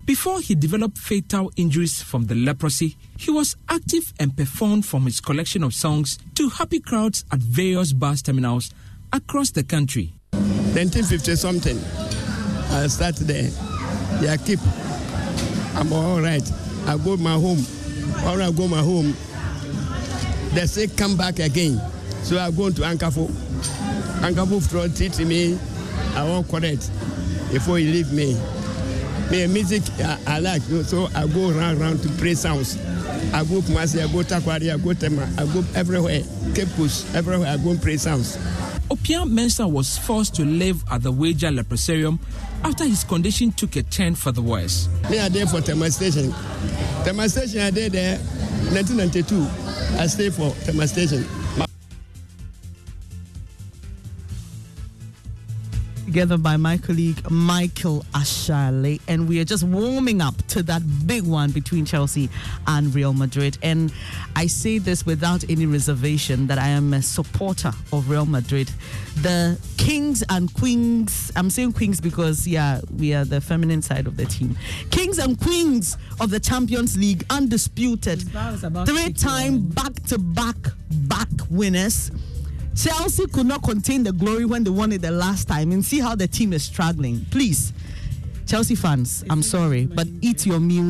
Before 0.06 0.42
he 0.42 0.56
developed 0.56 0.98
fatal 0.98 1.52
injuries 1.56 2.02
from 2.02 2.26
the 2.26 2.36
leprosy, 2.36 2.98
he 3.18 3.32
was 3.32 3.56
active 3.70 4.14
and 4.20 4.36
performed 4.36 4.86
from 4.86 5.06
his 5.06 5.22
collection 5.22 5.64
of 5.64 5.74
songs 5.74 6.18
to 6.36 6.50
happy 6.50 6.80
crowds 6.80 7.24
at 7.32 7.40
various 7.40 7.94
bus 7.94 8.22
terminals 8.22 8.72
across 9.14 9.52
the 9.52 9.64
country. 9.64 10.14
1950 10.32 11.36
something, 11.36 11.78
I 12.72 12.88
started 12.88 13.28
there. 13.28 13.50
Yeah, 14.22 14.38
keep. 14.38 14.60
I'm 15.76 15.92
all 15.94 16.22
right. 16.22 16.44
I 16.88 16.98
go 16.98 17.18
my 17.18 17.34
home. 17.34 17.60
When 18.24 18.42
I 18.42 18.52
go 18.52 18.68
my 18.68 18.80
home, 18.80 19.16
they 20.54 20.66
say 20.66 20.88
come 20.88 21.18
back 21.18 21.40
again. 21.40 21.82
So 22.24 22.38
I 22.38 22.52
go 22.52 22.70
to 22.70 22.82
Ankafo. 22.82 23.28
Ankafo 24.22 24.62
throw 24.68 24.88
teach 24.88 25.18
me. 25.20 25.58
I 26.16 26.24
won't 26.24 26.48
correct 26.50 26.90
before 27.52 27.80
you 27.80 27.92
leave 27.92 28.12
me. 28.12 28.34
Me 29.32 29.48
music 29.48 29.82
I, 30.00 30.20
I, 30.28 30.40
like, 30.40 30.62
so 30.62 31.08
I 31.16 31.26
go 31.28 31.52
round 31.52 31.80
round 31.80 32.02
to 32.04 32.10
play 32.10 32.34
sounds. 32.34 32.78
I 33.34 33.44
go 33.46 33.62
Kumasi, 33.62 34.04
I 34.04 34.12
go 34.12 34.20
Takwari, 34.24 34.74
I 34.74 34.78
go 34.78 34.94
Tema, 34.94 35.30
I 35.38 35.46
go 35.54 35.64
everywhere. 35.74 36.22
Coast, 36.76 37.16
everywhere 37.16 37.48
I 37.48 37.58
go 37.58 37.72
and 37.72 37.82
play 37.82 37.96
sounds. 37.96 38.36
Opiah 38.90 39.26
Mensah 39.26 39.72
was 39.72 39.98
forced 39.98 40.36
to 40.36 40.44
live 40.44 40.84
at 40.92 41.02
the 41.02 41.14
Weija 41.14 41.58
Leprosarium 41.58 42.20
after 42.66 42.84
his 42.84 43.06
condition 43.06 43.54
took 43.54 43.78
a 43.78 43.84
turn 43.84 44.16
for 44.16 44.34
the 44.34 44.42
worse. 44.42 44.90
Me 45.10 45.18
are 45.18 45.30
there 45.30 45.48
for 45.48 45.62
Tema 45.62 45.90
Station. 45.92 46.34
Tema 47.06 47.30
Station, 47.30 47.62
I 47.62 47.72
did 47.72 47.94
there 47.94 48.18
1992. 48.18 49.71
I 50.00 50.08
stay 50.08 50.30
for 50.30 50.52
Tema 50.66 50.88
Station. 50.88 51.41
Together 56.12 56.38
by 56.38 56.58
my 56.58 56.78
colleague 56.78 57.32
Michael 57.32 58.04
Ashale, 58.14 59.00
and 59.08 59.30
we 59.30 59.40
are 59.40 59.46
just 59.46 59.64
warming 59.64 60.20
up 60.20 60.36
to 60.48 60.62
that 60.62 60.82
big 61.08 61.24
one 61.24 61.52
between 61.52 61.86
Chelsea 61.86 62.30
and 62.68 62.94
Real 62.94 63.14
Madrid. 63.14 63.58
And 63.64 63.94
I 64.36 64.48
say 64.48 64.78
this 64.78 65.06
without 65.06 65.50
any 65.50 65.66
reservation 65.66 66.48
that 66.48 66.58
I 66.58 66.68
am 66.68 66.94
a 66.94 67.02
supporter 67.02 67.72
of 67.94 68.10
Real 68.10 68.26
Madrid. 68.26 68.70
The 69.22 69.58
kings 69.78 70.22
and 70.28 70.54
queens, 70.54 71.32
I'm 71.38 71.50
saying 71.50 71.72
queens 71.72 72.02
because, 72.02 72.46
yeah, 72.46 72.82
we 72.98 73.14
are 73.14 73.24
the 73.24 73.40
feminine 73.40 73.82
side 73.82 74.06
of 74.06 74.18
the 74.18 74.26
team. 74.26 74.58
Kings 74.90 75.18
and 75.18 75.40
queens 75.40 75.96
of 76.20 76.30
the 76.30 76.42
Champions 76.42 76.98
League, 76.98 77.24
undisputed, 77.30 78.22
three 78.86 79.14
time 79.14 79.62
back 79.62 79.94
to 80.08 80.18
back 80.18 80.58
back 80.90 81.30
winners. 81.50 82.12
Chelsea 82.76 83.28
could 83.28 83.46
not 83.46 83.64
contain 83.64 84.04
the 84.04 84.12
glory 84.14 84.46
when 84.46 84.64
they 84.64 84.70
won 84.70 84.92
it 84.92 85.02
the 85.02 85.12
last 85.12 85.48
time 85.48 85.72
and 85.72 85.84
see 85.84 86.00
how 86.00 86.16
the 86.16 86.28
team 86.28 86.54
is 86.54 86.64
struggling. 86.64 87.26
Please, 87.30 87.74
Chelsea 88.48 88.76
fans, 88.76 89.24
I'm 89.30 89.44
sorry, 89.44 89.86
but 89.86 90.08
eat 90.22 90.46
your 90.46 90.60
meals 90.60 90.88